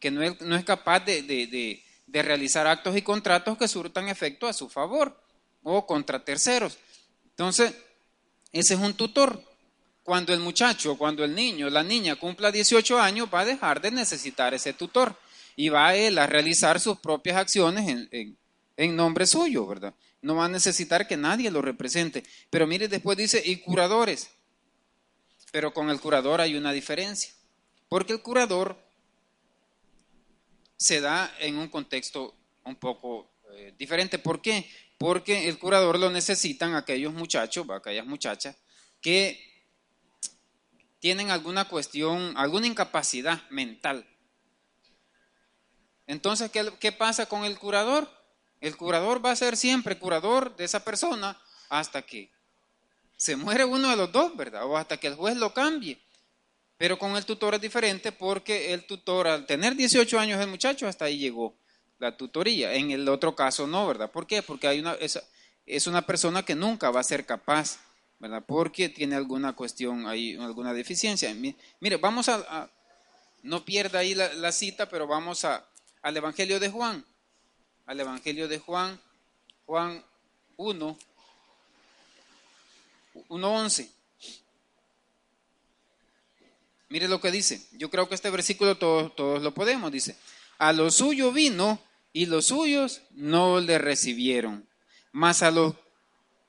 que 0.00 0.10
no 0.10 0.22
es, 0.22 0.40
no 0.40 0.56
es 0.56 0.64
capaz 0.64 1.00
de, 1.00 1.22
de, 1.22 1.82
de 2.06 2.22
realizar 2.22 2.66
actos 2.66 2.96
y 2.96 3.02
contratos 3.02 3.58
que 3.58 3.68
surtan 3.68 4.08
efecto 4.08 4.46
a 4.46 4.52
su 4.52 4.68
favor 4.70 5.27
o 5.62 5.86
contra 5.86 6.24
terceros. 6.24 6.78
Entonces, 7.30 7.74
ese 8.52 8.74
es 8.74 8.80
un 8.80 8.94
tutor. 8.94 9.42
Cuando 10.02 10.32
el 10.32 10.40
muchacho, 10.40 10.96
cuando 10.96 11.22
el 11.22 11.34
niño, 11.34 11.68
la 11.68 11.82
niña 11.82 12.16
cumpla 12.16 12.50
18 12.50 12.98
años, 12.98 13.28
va 13.32 13.40
a 13.40 13.44
dejar 13.44 13.80
de 13.80 13.90
necesitar 13.90 14.54
ese 14.54 14.72
tutor 14.72 15.14
y 15.54 15.68
va 15.68 15.88
a 15.88 15.96
él 15.96 16.18
a 16.18 16.26
realizar 16.26 16.80
sus 16.80 16.98
propias 16.98 17.36
acciones 17.36 18.08
en, 18.10 18.96
nombre 18.96 19.26
suyo, 19.26 19.66
¿verdad? 19.66 19.92
No 20.22 20.36
va 20.36 20.46
a 20.46 20.48
necesitar 20.48 21.06
que 21.06 21.16
nadie 21.16 21.50
lo 21.50 21.60
represente. 21.60 22.24
Pero 22.48 22.66
mire, 22.66 22.88
después 22.88 23.18
dice, 23.18 23.42
y 23.44 23.56
curadores. 23.56 24.30
Pero 25.52 25.74
con 25.74 25.90
el 25.90 26.00
curador 26.00 26.40
hay 26.40 26.56
una 26.56 26.72
diferencia. 26.72 27.32
Porque 27.88 28.12
el 28.12 28.22
curador 28.22 28.78
se 30.76 31.00
da 31.00 31.34
en 31.40 31.58
un 31.58 31.68
contexto 31.68 32.34
un 32.64 32.76
poco 32.76 33.28
eh, 33.52 33.74
diferente. 33.76 34.18
¿Por 34.18 34.40
qué? 34.40 34.70
Porque 34.98 35.48
el 35.48 35.58
curador 35.58 35.98
lo 35.98 36.10
necesitan 36.10 36.74
aquellos 36.74 37.14
muchachos, 37.14 37.66
aquellas 37.70 38.04
muchachas, 38.04 38.56
que 39.00 39.40
tienen 40.98 41.30
alguna 41.30 41.66
cuestión, 41.66 42.36
alguna 42.36 42.66
incapacidad 42.66 43.48
mental. 43.50 44.04
Entonces, 46.08 46.50
¿qué, 46.50 46.72
¿qué, 46.80 46.90
pasa 46.90 47.26
con 47.26 47.44
el 47.44 47.56
curador? 47.58 48.10
El 48.60 48.76
curador 48.76 49.24
va 49.24 49.30
a 49.30 49.36
ser 49.36 49.56
siempre 49.56 49.98
curador 49.98 50.56
de 50.56 50.64
esa 50.64 50.84
persona 50.84 51.40
hasta 51.68 52.02
que 52.02 52.32
se 53.16 53.36
muere 53.36 53.64
uno 53.64 53.90
de 53.90 53.96
los 53.96 54.10
dos, 54.10 54.36
¿verdad? 54.36 54.64
O 54.66 54.76
hasta 54.76 54.96
que 54.96 55.06
el 55.06 55.14
juez 55.14 55.36
lo 55.36 55.54
cambie. 55.54 56.00
Pero 56.76 56.98
con 56.98 57.16
el 57.16 57.24
tutor 57.24 57.54
es 57.54 57.60
diferente 57.60 58.10
porque 58.10 58.72
el 58.72 58.84
tutor, 58.84 59.28
al 59.28 59.46
tener 59.46 59.76
18 59.76 60.18
años 60.18 60.40
el 60.40 60.48
muchacho, 60.48 60.88
hasta 60.88 61.04
ahí 61.04 61.18
llegó 61.18 61.56
la 61.98 62.16
tutoría. 62.16 62.74
En 62.74 62.90
el 62.90 63.08
otro 63.08 63.34
caso 63.34 63.66
no, 63.66 63.86
¿verdad? 63.86 64.10
¿Por 64.10 64.26
qué? 64.26 64.42
Porque 64.42 64.68
hay 64.68 64.80
una, 64.80 64.94
es, 64.94 65.20
es 65.66 65.86
una 65.86 66.02
persona 66.02 66.44
que 66.44 66.54
nunca 66.54 66.90
va 66.90 67.00
a 67.00 67.04
ser 67.04 67.26
capaz, 67.26 67.78
¿verdad? 68.18 68.42
Porque 68.46 68.88
tiene 68.88 69.16
alguna 69.16 69.54
cuestión 69.54 70.06
ahí, 70.06 70.36
alguna 70.36 70.72
deficiencia. 70.72 71.34
Mire, 71.80 71.96
vamos 71.96 72.28
a, 72.28 72.70
no 73.42 73.64
pierda 73.64 74.00
ahí 74.00 74.14
la, 74.14 74.52
cita, 74.52 74.88
pero 74.88 75.06
vamos 75.06 75.44
a, 75.44 75.64
al 76.02 76.16
Evangelio 76.16 76.60
de 76.60 76.70
Juan, 76.70 77.04
al 77.86 78.00
Evangelio 78.00 78.48
de 78.48 78.58
Juan, 78.58 79.00
Juan 79.66 80.02
1, 80.56 80.98
1.11. 83.28 83.90
Mire 86.90 87.06
lo 87.06 87.20
que 87.20 87.30
dice. 87.30 87.66
Yo 87.72 87.90
creo 87.90 88.08
que 88.08 88.14
este 88.14 88.30
versículo 88.30 88.78
todos, 88.78 89.14
todos 89.14 89.42
lo 89.42 89.52
podemos. 89.52 89.92
Dice, 89.92 90.16
a 90.56 90.72
lo 90.72 90.90
suyo 90.90 91.32
vino 91.32 91.78
y 92.12 92.26
los 92.26 92.46
suyos 92.46 93.02
no 93.10 93.60
le 93.60 93.78
recibieron. 93.78 94.68
Mas 95.12 95.42
a, 95.42 95.50
los, 95.50 95.74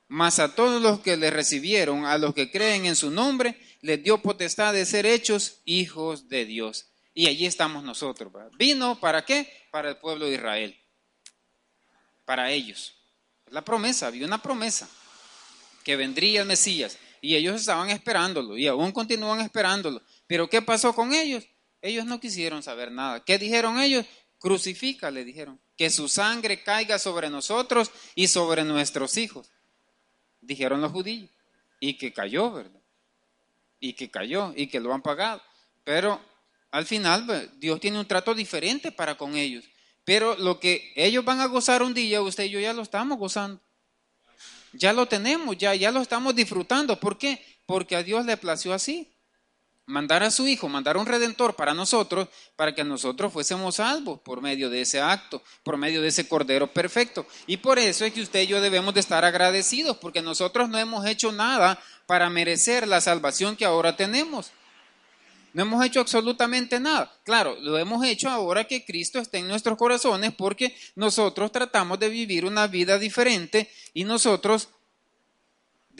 a 0.09 0.55
todos 0.55 0.81
los 0.81 0.99
que 0.99 1.17
le 1.17 1.29
recibieron, 1.29 2.05
a 2.05 2.17
los 2.17 2.33
que 2.33 2.51
creen 2.51 2.85
en 2.85 2.95
su 2.95 3.11
nombre, 3.11 3.59
les 3.81 4.03
dio 4.03 4.21
potestad 4.21 4.73
de 4.73 4.85
ser 4.85 5.05
hechos 5.05 5.61
hijos 5.65 6.29
de 6.29 6.45
Dios. 6.45 6.87
Y 7.13 7.27
allí 7.27 7.45
estamos 7.45 7.83
nosotros. 7.83 8.31
¿Vino 8.57 8.99
para 8.99 9.25
qué? 9.25 9.51
Para 9.71 9.89
el 9.89 9.97
pueblo 9.97 10.25
de 10.25 10.35
Israel. 10.35 10.77
Para 12.25 12.51
ellos. 12.51 12.95
La 13.47 13.63
promesa, 13.63 14.07
había 14.07 14.25
una 14.25 14.41
promesa 14.41 14.89
que 15.83 15.95
vendría 15.95 16.41
el 16.41 16.47
Mesías. 16.47 16.97
Y 17.21 17.35
ellos 17.35 17.59
estaban 17.59 17.89
esperándolo 17.89 18.57
y 18.57 18.67
aún 18.67 18.91
continúan 18.91 19.41
esperándolo. 19.41 20.01
Pero 20.27 20.49
¿qué 20.49 20.61
pasó 20.61 20.93
con 20.93 21.13
ellos? 21.13 21.45
Ellos 21.81 22.05
no 22.05 22.19
quisieron 22.19 22.61
saber 22.63 22.91
nada. 22.91 23.23
¿Qué 23.23 23.37
dijeron 23.37 23.79
ellos? 23.79 24.05
Crucifica, 24.39 25.11
le 25.11 25.25
dijeron, 25.25 25.59
que 25.77 25.89
su 25.89 26.07
sangre 26.07 26.63
caiga 26.63 26.97
sobre 26.97 27.29
nosotros 27.29 27.91
y 28.15 28.27
sobre 28.27 28.63
nuestros 28.63 29.17
hijos. 29.17 29.51
Dijeron 30.41 30.81
los 30.81 30.91
judíos. 30.91 31.29
Y 31.79 31.97
que 31.97 32.11
cayó, 32.11 32.51
¿verdad? 32.51 32.81
Y 33.79 33.93
que 33.93 34.09
cayó 34.09 34.53
y 34.55 34.67
que 34.67 34.79
lo 34.79 34.93
han 34.93 35.01
pagado. 35.01 35.41
Pero 35.83 36.21
al 36.71 36.85
final 36.85 37.25
pues, 37.25 37.59
Dios 37.59 37.79
tiene 37.79 37.99
un 37.99 38.07
trato 38.07 38.33
diferente 38.33 38.91
para 38.91 39.15
con 39.15 39.35
ellos. 39.35 39.65
Pero 40.05 40.35
lo 40.37 40.59
que 40.59 40.91
ellos 40.95 41.23
van 41.23 41.41
a 41.41 41.45
gozar 41.45 41.83
un 41.83 41.93
día, 41.93 42.21
usted 42.21 42.45
y 42.45 42.49
yo 42.49 42.59
ya 42.59 42.73
lo 42.73 42.81
estamos 42.81 43.17
gozando. 43.17 43.61
Ya 44.73 44.93
lo 44.93 45.07
tenemos, 45.07 45.57
ya, 45.57 45.75
ya 45.75 45.91
lo 45.91 46.01
estamos 46.01 46.35
disfrutando. 46.35 46.99
¿Por 46.99 47.17
qué? 47.17 47.43
Porque 47.65 47.95
a 47.95 48.03
Dios 48.03 48.25
le 48.25 48.37
plació 48.37 48.73
así 48.73 49.11
mandar 49.89 50.21
a 50.21 50.29
su 50.29 50.47
Hijo, 50.47 50.69
mandar 50.69 50.97
un 50.97 51.07
redentor 51.07 51.55
para 51.55 51.73
nosotros, 51.73 52.27
para 52.55 52.73
que 52.75 52.83
nosotros 52.83 53.33
fuésemos 53.33 53.75
salvos 53.75 54.19
por 54.21 54.39
medio 54.39 54.69
de 54.69 54.81
ese 54.81 55.01
acto, 55.01 55.41
por 55.63 55.77
medio 55.77 56.01
de 56.01 56.09
ese 56.09 56.27
Cordero 56.27 56.67
perfecto. 56.67 57.25
Y 57.47 57.57
por 57.57 57.79
eso 57.79 58.05
es 58.05 58.13
que 58.13 58.21
usted 58.21 58.43
y 58.43 58.47
yo 58.47 58.61
debemos 58.61 58.93
de 58.93 58.99
estar 58.99 59.25
agradecidos, 59.25 59.97
porque 59.97 60.21
nosotros 60.21 60.69
no 60.69 60.77
hemos 60.77 61.05
hecho 61.07 61.31
nada 61.31 61.79
para 62.05 62.29
merecer 62.29 62.87
la 62.87 63.01
salvación 63.01 63.55
que 63.55 63.65
ahora 63.65 63.95
tenemos. 63.95 64.51
No 65.53 65.63
hemos 65.63 65.83
hecho 65.83 65.99
absolutamente 65.99 66.79
nada. 66.79 67.11
Claro, 67.23 67.57
lo 67.59 67.79
hemos 67.79 68.05
hecho 68.05 68.29
ahora 68.29 68.65
que 68.65 68.85
Cristo 68.85 69.17
está 69.17 69.39
en 69.39 69.47
nuestros 69.47 69.75
corazones 69.77 70.31
porque 70.35 70.77
nosotros 70.95 71.51
tratamos 71.51 71.99
de 71.99 72.09
vivir 72.09 72.45
una 72.45 72.67
vida 72.67 72.99
diferente 72.99 73.71
y 73.95 74.03
nosotros 74.03 74.69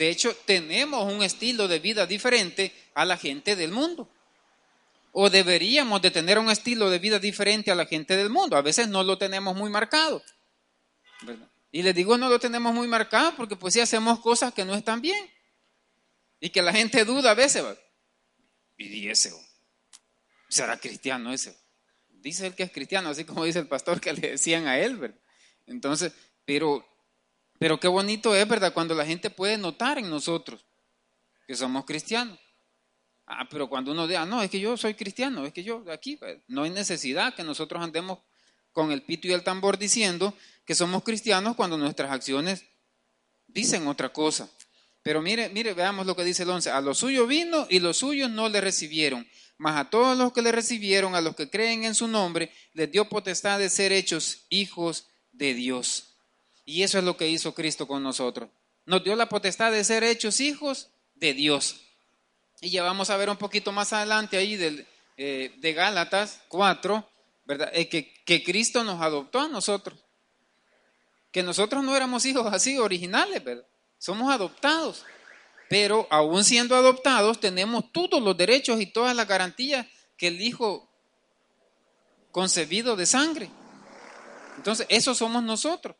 de 0.00 0.08
hecho, 0.08 0.34
tenemos 0.46 1.12
un 1.12 1.22
estilo 1.22 1.68
de 1.68 1.78
vida 1.78 2.06
diferente 2.06 2.72
a 2.94 3.04
la 3.04 3.18
gente 3.18 3.54
del 3.54 3.70
mundo. 3.70 4.08
O 5.12 5.28
deberíamos 5.28 6.00
de 6.00 6.10
tener 6.10 6.38
un 6.38 6.48
estilo 6.48 6.88
de 6.88 6.98
vida 6.98 7.18
diferente 7.18 7.70
a 7.70 7.74
la 7.74 7.84
gente 7.84 8.16
del 8.16 8.30
mundo. 8.30 8.56
A 8.56 8.62
veces 8.62 8.88
no 8.88 9.04
lo 9.04 9.18
tenemos 9.18 9.54
muy 9.54 9.68
marcado. 9.68 10.22
Y 11.70 11.82
les 11.82 11.94
digo, 11.94 12.16
no 12.16 12.30
lo 12.30 12.38
tenemos 12.38 12.72
muy 12.72 12.88
marcado 12.88 13.36
porque 13.36 13.56
pues 13.56 13.74
sí 13.74 13.80
hacemos 13.80 14.20
cosas 14.20 14.54
que 14.54 14.64
no 14.64 14.74
están 14.74 15.02
bien. 15.02 15.22
Y 16.40 16.48
que 16.48 16.62
la 16.62 16.72
gente 16.72 17.04
duda 17.04 17.32
a 17.32 17.34
veces. 17.34 17.62
Y 18.78 19.06
ese, 19.06 19.34
será 20.48 20.78
cristiano 20.78 21.30
ese. 21.30 21.54
Dice 22.08 22.46
él 22.46 22.54
que 22.54 22.62
es 22.62 22.72
cristiano, 22.72 23.10
así 23.10 23.26
como 23.26 23.44
dice 23.44 23.58
el 23.58 23.68
pastor 23.68 24.00
que 24.00 24.14
le 24.14 24.30
decían 24.30 24.66
a 24.66 24.78
él. 24.78 25.14
Entonces, 25.66 26.14
pero, 26.46 26.88
pero 27.60 27.78
qué 27.78 27.88
bonito 27.88 28.34
es, 28.34 28.48
¿verdad? 28.48 28.72
Cuando 28.72 28.94
la 28.94 29.04
gente 29.04 29.28
puede 29.28 29.58
notar 29.58 29.98
en 29.98 30.08
nosotros 30.08 30.64
que 31.46 31.54
somos 31.54 31.84
cristianos. 31.84 32.38
Ah, 33.26 33.46
pero 33.50 33.68
cuando 33.68 33.92
uno 33.92 34.06
diga, 34.06 34.24
no, 34.24 34.42
es 34.42 34.48
que 34.48 34.58
yo 34.58 34.78
soy 34.78 34.94
cristiano, 34.94 35.44
es 35.44 35.52
que 35.52 35.62
yo 35.62 35.84
aquí, 35.92 36.18
no 36.48 36.62
hay 36.62 36.70
necesidad 36.70 37.34
que 37.34 37.44
nosotros 37.44 37.82
andemos 37.82 38.20
con 38.72 38.92
el 38.92 39.02
pito 39.02 39.28
y 39.28 39.32
el 39.32 39.42
tambor 39.42 39.76
diciendo 39.76 40.32
que 40.64 40.74
somos 40.74 41.02
cristianos 41.02 41.54
cuando 41.54 41.76
nuestras 41.76 42.10
acciones 42.10 42.64
dicen 43.46 43.86
otra 43.88 44.10
cosa. 44.10 44.48
Pero 45.02 45.20
mire, 45.20 45.50
mire, 45.50 45.74
veamos 45.74 46.06
lo 46.06 46.16
que 46.16 46.24
dice 46.24 46.44
el 46.44 46.48
11. 46.50 46.70
A 46.70 46.80
los 46.80 46.96
suyos 46.96 47.28
vino 47.28 47.66
y 47.68 47.80
los 47.80 47.98
suyos 47.98 48.30
no 48.30 48.48
le 48.48 48.62
recibieron. 48.62 49.28
Mas 49.58 49.76
a 49.78 49.90
todos 49.90 50.16
los 50.16 50.32
que 50.32 50.40
le 50.40 50.50
recibieron, 50.50 51.14
a 51.14 51.20
los 51.20 51.36
que 51.36 51.50
creen 51.50 51.84
en 51.84 51.94
su 51.94 52.08
nombre, 52.08 52.50
les 52.72 52.90
dio 52.90 53.06
potestad 53.10 53.58
de 53.58 53.68
ser 53.68 53.92
hechos 53.92 54.46
hijos 54.48 55.08
de 55.32 55.52
Dios. 55.52 56.09
Y 56.70 56.84
eso 56.84 56.98
es 56.98 57.04
lo 57.04 57.16
que 57.16 57.28
hizo 57.28 57.52
Cristo 57.52 57.88
con 57.88 58.00
nosotros. 58.00 58.48
Nos 58.86 59.02
dio 59.02 59.16
la 59.16 59.28
potestad 59.28 59.72
de 59.72 59.82
ser 59.82 60.04
hechos 60.04 60.40
hijos 60.40 60.90
de 61.16 61.34
Dios. 61.34 61.80
Y 62.60 62.70
ya 62.70 62.84
vamos 62.84 63.10
a 63.10 63.16
ver 63.16 63.28
un 63.28 63.36
poquito 63.36 63.72
más 63.72 63.92
adelante 63.92 64.36
ahí 64.36 64.54
del, 64.54 64.86
eh, 65.16 65.52
de 65.56 65.72
Gálatas 65.72 66.42
4, 66.46 67.10
¿verdad? 67.44 67.70
Eh, 67.72 67.88
que, 67.88 68.14
que 68.24 68.44
Cristo 68.44 68.84
nos 68.84 69.02
adoptó 69.02 69.40
a 69.40 69.48
nosotros. 69.48 69.98
Que 71.32 71.42
nosotros 71.42 71.82
no 71.82 71.96
éramos 71.96 72.24
hijos 72.24 72.46
así 72.52 72.78
originales, 72.78 73.42
¿verdad? 73.42 73.66
Somos 73.98 74.32
adoptados. 74.32 75.04
Pero 75.68 76.06
aún 76.08 76.44
siendo 76.44 76.76
adoptados, 76.76 77.40
tenemos 77.40 77.90
todos 77.90 78.22
los 78.22 78.36
derechos 78.36 78.80
y 78.80 78.86
todas 78.86 79.16
las 79.16 79.26
garantías 79.26 79.88
que 80.16 80.28
el 80.28 80.40
Hijo 80.40 80.88
concebido 82.30 82.94
de 82.94 83.06
sangre. 83.06 83.50
Entonces, 84.56 84.86
eso 84.88 85.16
somos 85.16 85.42
nosotros. 85.42 85.96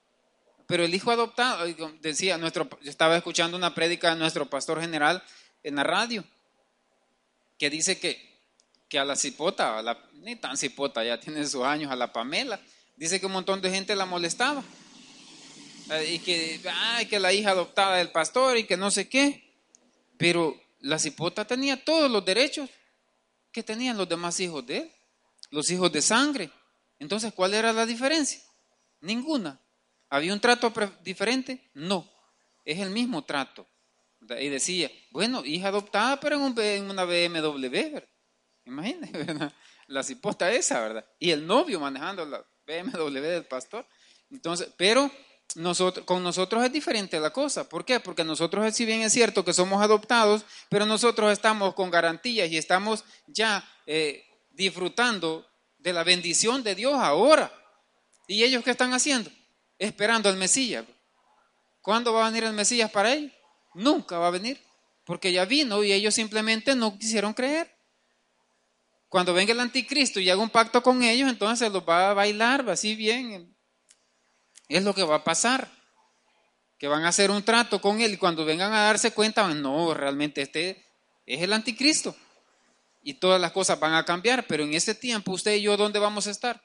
Pero 0.71 0.85
el 0.85 0.95
hijo 0.95 1.11
adoptado, 1.11 1.67
decía, 2.01 2.39
nuestro, 2.39 2.71
yo 2.81 2.91
estaba 2.91 3.17
escuchando 3.17 3.57
una 3.57 3.75
prédica 3.75 4.11
de 4.11 4.21
nuestro 4.21 4.49
pastor 4.49 4.81
general 4.81 5.21
en 5.65 5.75
la 5.75 5.83
radio, 5.83 6.23
que 7.59 7.69
dice 7.69 7.99
que, 7.99 8.39
que 8.89 9.01
a 9.01 9.05
la 9.05 9.17
cipota, 9.17 9.79
a 9.79 9.83
la, 9.83 9.99
ni 10.23 10.37
tan 10.37 10.57
cipota, 10.57 11.03
ya 11.03 11.19
tiene 11.19 11.45
sus 11.45 11.65
años, 11.65 11.91
a 11.91 11.97
la 11.97 12.13
Pamela, 12.13 12.61
dice 12.97 13.19
que 13.19 13.27
un 13.27 13.33
montón 13.33 13.61
de 13.61 13.69
gente 13.69 13.97
la 13.97 14.07
molestaba. 14.07 14.63
Eh, 15.91 16.13
y 16.13 16.19
que, 16.21 16.61
ay, 16.73 17.07
que 17.07 17.19
la 17.19 17.33
hija 17.33 17.51
adoptada 17.51 17.97
del 17.97 18.11
pastor 18.11 18.57
y 18.57 18.63
que 18.63 18.77
no 18.77 18.93
sé 18.93 19.09
qué. 19.09 19.53
Pero 20.19 20.57
la 20.79 21.01
cipota 21.01 21.45
tenía 21.45 21.85
todos 21.85 22.09
los 22.09 22.25
derechos 22.25 22.71
que 23.51 23.65
tenían 23.65 23.97
los 23.97 24.09
demás 24.09 24.39
hijos 24.39 24.65
de 24.65 24.77
él, 24.77 24.93
los 25.51 25.69
hijos 25.71 25.91
de 25.91 26.01
sangre. 26.01 26.49
Entonces, 27.01 27.33
¿cuál 27.35 27.55
era 27.55 27.73
la 27.73 27.87
diferencia? 27.87 28.41
Ninguna. 29.01 29.61
¿Había 30.11 30.33
un 30.33 30.41
trato 30.41 30.73
diferente? 31.03 31.71
No. 31.73 32.11
Es 32.65 32.79
el 32.81 32.91
mismo 32.91 33.25
trato. 33.25 33.67
Y 34.39 34.49
decía, 34.49 34.91
bueno, 35.13 35.45
hija 35.45 35.69
adoptada, 35.69 36.21
pero 36.21 36.37
en, 36.37 36.91
una 36.91 37.05
BMW, 37.05 37.71
¿verdad? 37.71 38.09
Imagínense, 38.67 39.13
¿verdad? 39.25 39.53
La 39.87 40.03
cipota 40.03 40.53
esa, 40.53 40.81
¿verdad? 40.81 41.07
Y 41.19 41.31
el 41.31 41.47
novio 41.47 41.81
manejando 41.81 42.27
la 42.27 42.45
BMW 42.67 43.21
del 43.21 43.47
pastor. 43.47 43.87
Entonces, 44.31 44.69
pero 44.77 45.11
nosotros, 45.55 46.05
con 46.05 46.23
nosotros 46.23 46.65
es 46.65 46.73
diferente 46.73 47.19
la 47.19 47.33
cosa. 47.33 47.69
¿Por 47.69 47.85
qué? 47.85 47.99
Porque 47.99 48.25
nosotros, 48.25 48.75
si 48.75 48.85
bien 48.85 49.01
es 49.01 49.13
cierto 49.13 49.45
que 49.45 49.53
somos 49.53 49.83
adoptados, 49.83 50.45
pero 50.69 50.87
nosotros 50.87 51.33
estamos 51.33 51.75
con 51.75 51.91
garantías 51.91 52.51
y 52.51 52.57
estamos 52.57 53.05
ya 53.27 53.67
eh, 53.87 54.25
disfrutando 54.51 55.49
de 55.79 55.93
la 55.93 56.05
bendición 56.05 56.63
de 56.63 56.75
Dios 56.75 56.95
ahora. 56.95 57.53
¿Y 58.29 58.45
ellos 58.45 58.63
qué 58.63 58.71
están 58.71 58.93
haciendo? 58.93 59.31
Esperando 59.81 60.29
al 60.29 60.37
Mesías. 60.37 60.85
¿Cuándo 61.81 62.13
va 62.13 62.27
a 62.27 62.31
venir 62.31 62.45
el 62.45 62.53
Mesías 62.53 62.91
para 62.91 63.15
ellos? 63.15 63.33
Nunca 63.75 64.19
va 64.19 64.29
a 64.29 64.31
venir, 64.31 64.63
porque 65.05 65.33
ya 65.33 65.45
vino 65.45 65.83
y 65.83 65.93
ellos 65.93 66.15
simplemente 66.15 66.77
no 66.77 66.97
quisieron 66.99 67.33
creer. 67.33 67.75
Cuando 69.09 69.35
venga 69.35 69.53
el 69.53 69.59
anticristo 69.59 70.21
y 70.21 70.31
haga 70.31 70.41
un 70.41 70.51
pacto 70.51 70.83
con 70.83 71.03
ellos, 71.03 71.29
entonces 71.29 71.73
los 71.73 71.83
va 71.89 72.11
a 72.11 72.15
bailar 72.15 72.69
así 72.71 72.95
bien. 72.95 73.57
Es 74.69 74.85
lo 74.85 74.95
que 74.95 75.03
va 75.03 75.17
a 75.17 75.25
pasar. 75.25 75.69
Que 76.79 76.87
van 76.87 77.05
a 77.05 77.09
hacer 77.09 77.31
un 77.31 77.43
trato 77.43 77.81
con 77.81 78.01
él 78.01 78.13
y 78.13 78.17
cuando 78.19 78.45
vengan 78.45 78.73
a 78.73 78.85
darse 78.85 79.13
cuenta, 79.13 79.49
no, 79.49 79.95
realmente 79.95 80.43
este 80.43 80.87
es 81.27 81.43
el 81.43 81.53
anticristo. 81.53 82.15
Y 83.03 83.15
todas 83.15 83.41
las 83.41 83.53
cosas 83.53 83.81
van 83.81 83.95
a 83.95 84.05
cambiar, 84.05 84.47
pero 84.47 84.63
en 84.63 84.75
ese 84.75 84.95
tiempo 84.95 85.33
usted 85.33 85.55
y 85.55 85.63
yo, 85.63 85.77
¿dónde 85.77 85.99
vamos 85.99 86.27
a 86.27 86.31
estar? 86.31 86.63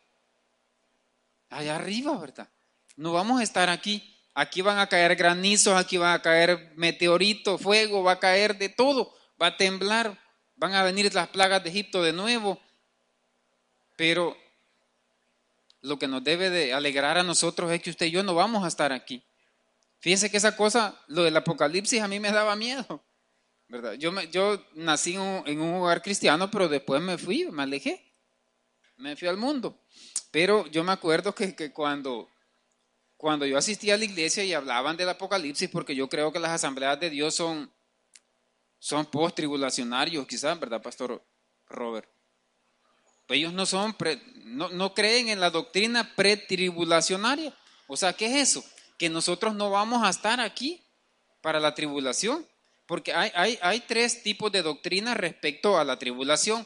allá 1.49 1.75
arriba, 1.75 2.17
¿verdad? 2.17 2.49
No 2.95 3.13
vamos 3.13 3.39
a 3.39 3.43
estar 3.43 3.69
aquí. 3.69 4.11
Aquí 4.33 4.61
van 4.61 4.79
a 4.79 4.87
caer 4.87 5.15
granizos, 5.15 5.77
aquí 5.77 5.97
van 5.97 6.13
a 6.13 6.21
caer 6.21 6.73
meteoritos, 6.75 7.61
fuego, 7.61 8.03
va 8.03 8.13
a 8.13 8.19
caer 8.19 8.57
de 8.57 8.67
todo, 8.67 9.13
va 9.41 9.47
a 9.47 9.57
temblar, 9.57 10.21
van 10.55 10.73
a 10.73 10.83
venir 10.83 11.13
las 11.13 11.29
plagas 11.29 11.63
de 11.63 11.69
Egipto 11.69 12.03
de 12.03 12.11
nuevo. 12.11 12.59
Pero 13.95 14.35
lo 15.81 15.97
que 15.97 16.07
nos 16.07 16.23
debe 16.23 16.49
de 16.49 16.73
alegrar 16.73 17.17
a 17.17 17.23
nosotros 17.23 17.71
es 17.71 17.81
que 17.81 17.91
usted 17.91 18.07
y 18.07 18.11
yo 18.11 18.23
no 18.23 18.35
vamos 18.35 18.65
a 18.65 18.67
estar 18.67 18.91
aquí. 18.91 19.23
Fíjense 19.99 20.29
que 20.29 20.37
esa 20.37 20.55
cosa, 20.55 20.99
lo 21.07 21.23
del 21.23 21.37
apocalipsis 21.37 22.01
a 22.01 22.07
mí 22.07 22.19
me 22.19 22.31
daba 22.31 22.55
miedo, 22.55 23.03
¿verdad? 23.67 23.93
Yo, 23.93 24.11
yo 24.23 24.63
nací 24.73 25.15
en 25.15 25.61
un 25.61 25.75
hogar 25.75 26.01
cristiano, 26.01 26.51
pero 26.51 26.67
después 26.67 27.01
me 27.01 27.17
fui, 27.17 27.49
me 27.51 27.63
alejé, 27.63 28.13
me 28.97 29.15
fui 29.15 29.27
al 29.27 29.37
mundo. 29.37 29.81
Pero 30.31 30.67
yo 30.67 30.83
me 30.83 30.91
acuerdo 30.91 31.33
que, 31.33 31.71
cuando, 31.71 32.29
cuando 33.25 33.47
yo 33.47 33.57
asistía 33.57 33.95
a 33.95 33.97
la 33.97 34.05
iglesia 34.05 34.43
y 34.43 34.53
hablaban 34.53 34.97
del 34.97 35.09
Apocalipsis, 35.09 35.67
porque 35.71 35.95
yo 35.95 36.07
creo 36.07 36.31
que 36.31 36.37
las 36.37 36.51
asambleas 36.51 36.99
de 36.99 37.09
Dios 37.09 37.33
son, 37.33 37.73
son 38.77 39.07
post-tribulacionarios, 39.07 40.27
quizás, 40.27 40.59
¿verdad, 40.59 40.79
Pastor 40.79 41.25
Robert? 41.67 42.07
Ellos 43.29 43.51
no 43.51 43.65
son, 43.65 43.95
no, 44.43 44.69
no 44.69 44.93
creen 44.93 45.29
en 45.29 45.39
la 45.39 45.49
doctrina 45.49 46.13
pretribulacionaria. 46.15 47.51
O 47.87 47.97
sea, 47.97 48.13
¿qué 48.13 48.27
es 48.27 48.49
eso? 48.49 48.63
Que 48.99 49.09
nosotros 49.09 49.55
no 49.55 49.71
vamos 49.71 50.03
a 50.03 50.11
estar 50.11 50.39
aquí 50.39 50.83
para 51.41 51.59
la 51.59 51.73
tribulación. 51.73 52.45
Porque 52.85 53.11
hay, 53.11 53.31
hay, 53.33 53.57
hay 53.63 53.79
tres 53.79 54.21
tipos 54.21 54.51
de 54.51 54.61
doctrina 54.61 55.15
respecto 55.15 55.79
a 55.79 55.83
la 55.83 55.97
tribulación. 55.97 56.63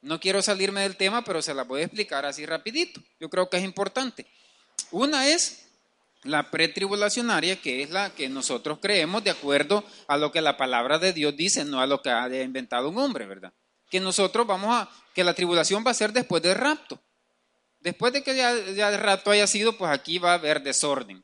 No 0.00 0.18
quiero 0.18 0.40
salirme 0.40 0.80
del 0.80 0.96
tema, 0.96 1.24
pero 1.24 1.42
se 1.42 1.52
la 1.52 1.64
voy 1.64 1.82
a 1.82 1.84
explicar 1.84 2.24
así 2.24 2.46
rapidito. 2.46 3.02
Yo 3.20 3.28
creo 3.28 3.50
que 3.50 3.58
es 3.58 3.64
importante. 3.64 4.24
Una 4.90 5.28
es 5.28 5.63
la 6.24 6.50
pretribulacionaria, 6.50 7.60
que 7.60 7.82
es 7.82 7.90
la 7.90 8.10
que 8.14 8.28
nosotros 8.28 8.78
creemos 8.80 9.22
de 9.22 9.30
acuerdo 9.30 9.84
a 10.08 10.16
lo 10.16 10.32
que 10.32 10.40
la 10.40 10.56
palabra 10.56 10.98
de 10.98 11.12
Dios 11.12 11.36
dice, 11.36 11.64
no 11.64 11.80
a 11.80 11.86
lo 11.86 12.02
que 12.02 12.10
ha 12.10 12.26
inventado 12.42 12.88
un 12.88 12.98
hombre, 12.98 13.26
¿verdad? 13.26 13.52
Que 13.90 14.00
nosotros 14.00 14.46
vamos 14.46 14.70
a, 14.74 14.90
que 15.14 15.22
la 15.22 15.34
tribulación 15.34 15.84
va 15.86 15.90
a 15.90 15.94
ser 15.94 16.12
después 16.12 16.42
del 16.42 16.56
rapto. 16.56 17.00
Después 17.80 18.14
de 18.14 18.22
que 18.22 18.34
ya, 18.34 18.52
el 18.52 18.98
rapto 18.98 19.30
haya 19.30 19.46
sido, 19.46 19.76
pues 19.76 19.90
aquí 19.90 20.18
va 20.18 20.32
a 20.32 20.34
haber 20.34 20.62
desorden. 20.62 21.22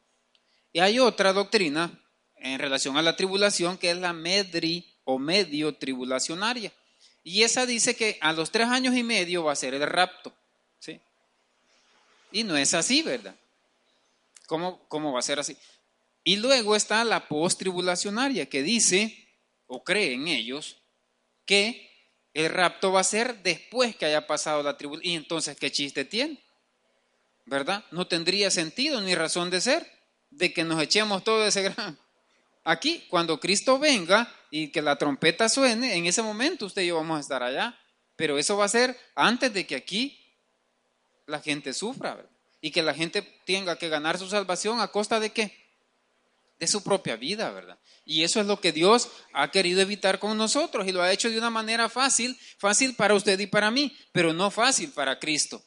Y 0.73 0.81
hay 0.81 0.99
otra 0.99 1.33
doctrina 1.33 1.91
en 2.37 2.59
relación 2.59 2.99
a 2.99 3.03
la 3.03 3.17
tribulación 3.17 3.79
que 3.79 3.91
es 3.91 3.97
la 3.97 4.13
medri 4.13 4.95
o 5.05 5.19
medio 5.19 5.75
tribulacionaria. 5.75 6.73
Y 7.25 7.43
esa 7.43 7.65
dice 7.65 7.97
que 7.97 8.19
a 8.21 8.35
los 8.35 8.51
tres 8.51 8.69
años 8.69 8.95
y 8.95 9.03
medio 9.03 9.45
va 9.45 9.53
a 9.53 9.57
ser 9.57 9.73
el 9.73 9.87
rapto. 9.87 10.35
¿sí? 10.79 11.01
Y 12.31 12.45
no 12.45 12.57
es 12.57 12.75
así, 12.75 13.03
¿verdad? 13.03 13.35
¿Cómo, 14.51 14.85
¿Cómo 14.89 15.13
va 15.13 15.21
a 15.21 15.23
ser 15.23 15.39
así? 15.39 15.57
Y 16.25 16.35
luego 16.39 16.75
está 16.75 17.05
la 17.05 17.29
post-tribulacionaria 17.29 18.47
que 18.47 18.65
dice, 18.65 19.29
o 19.69 19.85
creen 19.85 20.27
ellos, 20.27 20.83
que 21.45 21.89
el 22.35 22.51
rapto 22.51 22.91
va 22.91 22.99
a 22.99 23.05
ser 23.05 23.45
después 23.45 23.95
que 23.95 24.07
haya 24.07 24.27
pasado 24.27 24.65
la 24.65 24.77
tribulación. 24.77 25.13
Y 25.13 25.15
entonces, 25.15 25.57
¿qué 25.57 25.71
chiste 25.71 26.05
tiene? 26.05 26.43
¿Verdad? 27.47 27.85
No 27.93 28.09
tendría 28.09 28.51
sentido 28.51 29.01
ni 29.01 29.15
razón 29.15 29.51
de 29.51 29.61
ser 29.61 29.87
de 30.31 30.53
que 30.53 30.65
nos 30.65 30.83
echemos 30.83 31.23
todo 31.23 31.47
ese 31.47 31.63
gran 31.63 31.97
Aquí, 32.65 33.07
cuando 33.09 33.39
Cristo 33.39 33.79
venga 33.79 34.35
y 34.51 34.73
que 34.73 34.83
la 34.83 34.97
trompeta 34.97 35.49
suene, 35.49 35.95
en 35.95 36.07
ese 36.07 36.23
momento 36.23 36.67
usted 36.67 36.83
y 36.83 36.89
yo 36.89 36.97
vamos 36.97 37.19
a 37.19 37.21
estar 37.21 37.45
allá. 37.45 37.79
Pero 38.17 38.37
eso 38.37 38.57
va 38.57 38.65
a 38.65 38.69
ser 38.69 38.99
antes 39.15 39.55
de 39.55 39.65
que 39.65 39.77
aquí 39.77 40.37
la 41.27 41.39
gente 41.39 41.73
sufra, 41.73 42.29
Y 42.61 42.71
que 42.71 42.83
la 42.83 42.95
gente 42.95 43.23
tenga 43.45 43.77
que 43.77 43.89
ganar 43.89 44.19
su 44.19 44.29
salvación 44.29 44.81
a 44.81 44.89
costa 44.89 45.19
de 45.19 45.31
qué? 45.31 45.57
De 46.59 46.67
su 46.67 46.83
propia 46.83 47.17
vida, 47.17 47.51
¿verdad? 47.51 47.79
Y 48.05 48.23
eso 48.23 48.41
es 48.41 48.47
lo 48.47 48.61
que 48.61 48.73
Dios 48.73 49.11
ha 49.33 49.51
querido 49.51 49.81
evitar 49.81 50.19
con 50.19 50.37
nosotros 50.37 50.87
y 50.87 50.93
lo 50.93 51.03
ha 51.03 51.13
hecho 51.13 51.31
de 51.31 51.39
una 51.39 51.51
manera 51.51 51.89
fácil, 51.89 52.39
fácil 52.59 52.95
para 52.95 53.15
usted 53.15 53.39
y 53.39 53.47
para 53.47 53.71
mí, 53.71 53.97
pero 54.13 54.33
no 54.33 54.51
fácil 54.51 54.91
para 54.91 55.19
Cristo. 55.19 55.63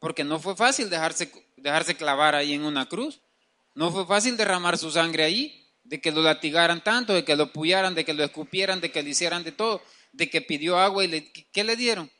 Porque 0.00 0.24
no 0.24 0.40
fue 0.40 0.56
fácil 0.56 0.90
dejarse, 0.90 1.30
dejarse 1.56 1.96
clavar 1.96 2.34
ahí 2.34 2.54
en 2.54 2.64
una 2.64 2.88
cruz. 2.88 3.20
No 3.74 3.92
fue 3.92 4.04
fácil 4.06 4.36
derramar 4.36 4.76
su 4.76 4.90
sangre 4.90 5.22
ahí, 5.22 5.62
de 5.84 6.00
que 6.00 6.12
lo 6.12 6.22
latigaran 6.22 6.82
tanto, 6.82 7.12
de 7.12 7.24
que 7.24 7.36
lo 7.36 7.52
puyaran, 7.52 7.94
de 7.94 8.04
que 8.04 8.14
lo 8.14 8.24
escupieran, 8.24 8.80
de 8.80 8.90
que 8.90 9.02
le 9.02 9.10
hicieran 9.10 9.44
de 9.44 9.52
todo, 9.52 9.82
de 10.12 10.28
que 10.30 10.40
pidió 10.40 10.78
agua 10.78 11.04
y 11.04 11.08
le, 11.08 11.32
¿qué 11.32 11.64
le 11.64 11.76
dieron? 11.76 12.10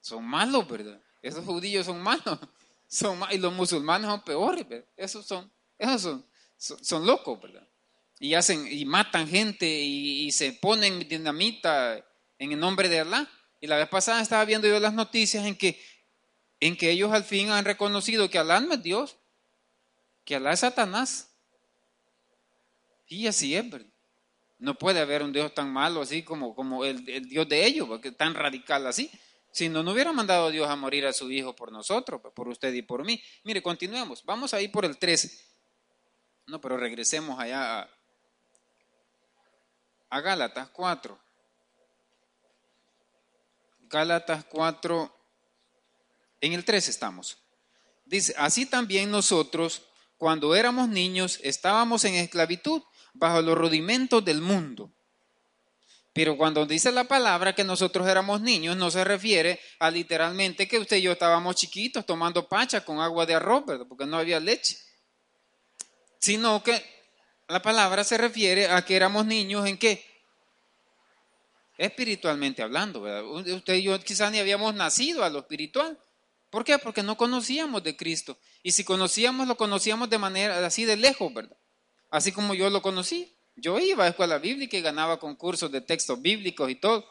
Son 0.00 0.24
malos, 0.24 0.66
¿verdad? 0.68 1.00
Esos 1.22 1.44
judíos 1.44 1.86
son 1.86 2.00
malos. 2.02 2.38
Son, 2.92 3.20
y 3.30 3.38
los 3.38 3.52
musulmanes 3.52 4.10
son 4.10 4.20
peores. 4.24 4.66
Esos 4.96 5.24
son, 5.24 5.48
esos 5.78 6.02
son, 6.02 6.26
son, 6.84 7.06
locos. 7.06 7.38
Y 8.18 8.34
hacen, 8.34 8.66
y 8.68 8.84
matan 8.84 9.28
gente 9.28 9.64
y, 9.64 10.32
se 10.32 10.54
ponen 10.54 10.98
dinamita 11.08 12.04
en 12.36 12.50
el 12.50 12.58
nombre 12.58 12.88
de 12.88 12.98
Allah. 12.98 13.30
Y 13.60 13.68
la 13.68 13.76
vez 13.76 13.88
pasada 13.88 14.20
estaba 14.20 14.44
viendo 14.44 14.66
yo 14.66 14.80
las 14.80 14.92
noticias 14.92 15.46
en 15.46 15.54
que, 15.54 15.80
en 16.58 16.76
que 16.76 16.90
ellos 16.90 17.12
al 17.12 17.22
fin 17.22 17.50
han 17.50 17.64
reconocido 17.64 18.28
que 18.28 18.40
Alá 18.40 18.58
no 18.58 18.74
es 18.74 18.82
Dios, 18.82 19.16
que 20.24 20.34
Alá 20.34 20.52
es 20.52 20.58
Satanás. 20.58 21.30
Y 23.06 23.28
así 23.28 23.54
es, 23.54 23.70
¿verdad? 23.70 23.86
No 24.58 24.74
puede 24.74 24.98
haber 24.98 25.22
un 25.22 25.32
Dios 25.32 25.54
tan 25.54 25.72
malo 25.72 26.02
así 26.02 26.24
como, 26.24 26.56
como 26.56 26.84
el, 26.84 27.04
Dios 27.28 27.48
de 27.48 27.66
ellos, 27.66 27.86
porque 27.86 28.10
tan 28.10 28.34
radical 28.34 28.86
así. 28.86 29.10
Si 29.52 29.68
no, 29.68 29.82
no 29.82 29.92
hubiera 29.92 30.12
mandado 30.12 30.50
Dios 30.50 30.68
a 30.68 30.76
morir 30.76 31.06
a 31.06 31.12
su 31.12 31.30
Hijo 31.30 31.56
por 31.56 31.72
nosotros, 31.72 32.20
por 32.34 32.48
usted 32.48 32.72
y 32.72 32.82
por 32.82 33.04
mí. 33.04 33.22
Mire, 33.44 33.62
continuemos. 33.62 34.24
Vamos 34.24 34.54
a 34.54 34.60
ir 34.60 34.70
por 34.70 34.84
el 34.84 34.98
13. 34.98 35.30
No, 36.46 36.60
pero 36.60 36.76
regresemos 36.76 37.38
allá 37.38 37.80
a, 37.80 37.90
a 40.10 40.20
Gálatas 40.20 40.68
4. 40.70 41.18
Gálatas 43.90 44.44
4, 44.44 45.12
en 46.40 46.52
el 46.52 46.64
3 46.64 46.88
estamos. 46.88 47.38
Dice, 48.04 48.34
así 48.38 48.64
también 48.64 49.10
nosotros, 49.10 49.82
cuando 50.16 50.54
éramos 50.54 50.88
niños, 50.88 51.40
estábamos 51.42 52.04
en 52.04 52.14
esclavitud 52.14 52.82
bajo 53.14 53.42
los 53.42 53.58
rudimentos 53.58 54.24
del 54.24 54.40
mundo. 54.40 54.92
Pero 56.12 56.36
cuando 56.36 56.66
dice 56.66 56.90
la 56.90 57.04
palabra 57.04 57.54
que 57.54 57.62
nosotros 57.62 58.08
éramos 58.08 58.40
niños, 58.40 58.76
no 58.76 58.90
se 58.90 59.04
refiere 59.04 59.60
a 59.78 59.90
literalmente 59.90 60.66
que 60.66 60.78
usted 60.78 60.96
y 60.96 61.02
yo 61.02 61.12
estábamos 61.12 61.56
chiquitos 61.56 62.04
tomando 62.04 62.48
pacha 62.48 62.84
con 62.84 63.00
agua 63.00 63.26
de 63.26 63.34
arroz, 63.34 63.64
porque 63.88 64.06
no 64.06 64.18
había 64.18 64.40
leche. 64.40 64.76
Sino 66.18 66.62
que 66.62 66.82
la 67.48 67.62
palabra 67.62 68.04
se 68.04 68.18
refiere 68.18 68.68
a 68.68 68.84
que 68.84 68.96
éramos 68.96 69.24
niños 69.26 69.66
en 69.66 69.78
qué? 69.78 70.10
espiritualmente 71.80 72.62
hablando, 72.62 73.00
¿verdad? 73.00 73.24
Usted 73.24 73.74
y 73.74 73.84
yo 73.84 73.98
quizás 74.00 74.30
ni 74.30 74.38
habíamos 74.38 74.74
nacido 74.74 75.24
a 75.24 75.30
lo 75.30 75.38
espiritual. 75.38 75.98
¿Por 76.50 76.62
qué? 76.62 76.78
Porque 76.78 77.02
no 77.02 77.16
conocíamos 77.16 77.82
de 77.82 77.96
Cristo. 77.96 78.38
Y 78.62 78.72
si 78.72 78.84
conocíamos, 78.84 79.48
lo 79.48 79.56
conocíamos 79.56 80.10
de 80.10 80.18
manera 80.18 80.64
así 80.66 80.84
de 80.84 80.96
lejos, 80.96 81.32
¿verdad? 81.32 81.56
Así 82.10 82.32
como 82.32 82.52
yo 82.52 82.68
lo 82.68 82.82
conocí. 82.82 83.34
Yo 83.60 83.78
iba 83.78 84.04
a 84.04 84.08
escuela 84.08 84.38
bíblica 84.38 84.76
y 84.76 84.82
ganaba 84.82 85.18
concursos 85.18 85.70
de 85.70 85.80
textos 85.80 86.20
bíblicos 86.20 86.70
y 86.70 86.76
todo. 86.76 87.04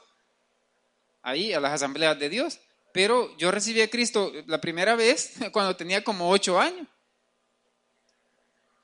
Ahí, 1.21 1.53
a 1.53 1.59
las 1.59 1.73
asambleas 1.73 2.17
de 2.17 2.29
Dios. 2.29 2.59
Pero 2.91 3.35
yo 3.37 3.51
recibí 3.51 3.81
a 3.81 3.89
Cristo 3.89 4.31
la 4.47 4.59
primera 4.59 4.95
vez 4.95 5.35
cuando 5.51 5.75
tenía 5.75 6.03
como 6.03 6.29
ocho 6.29 6.59
años. 6.59 6.87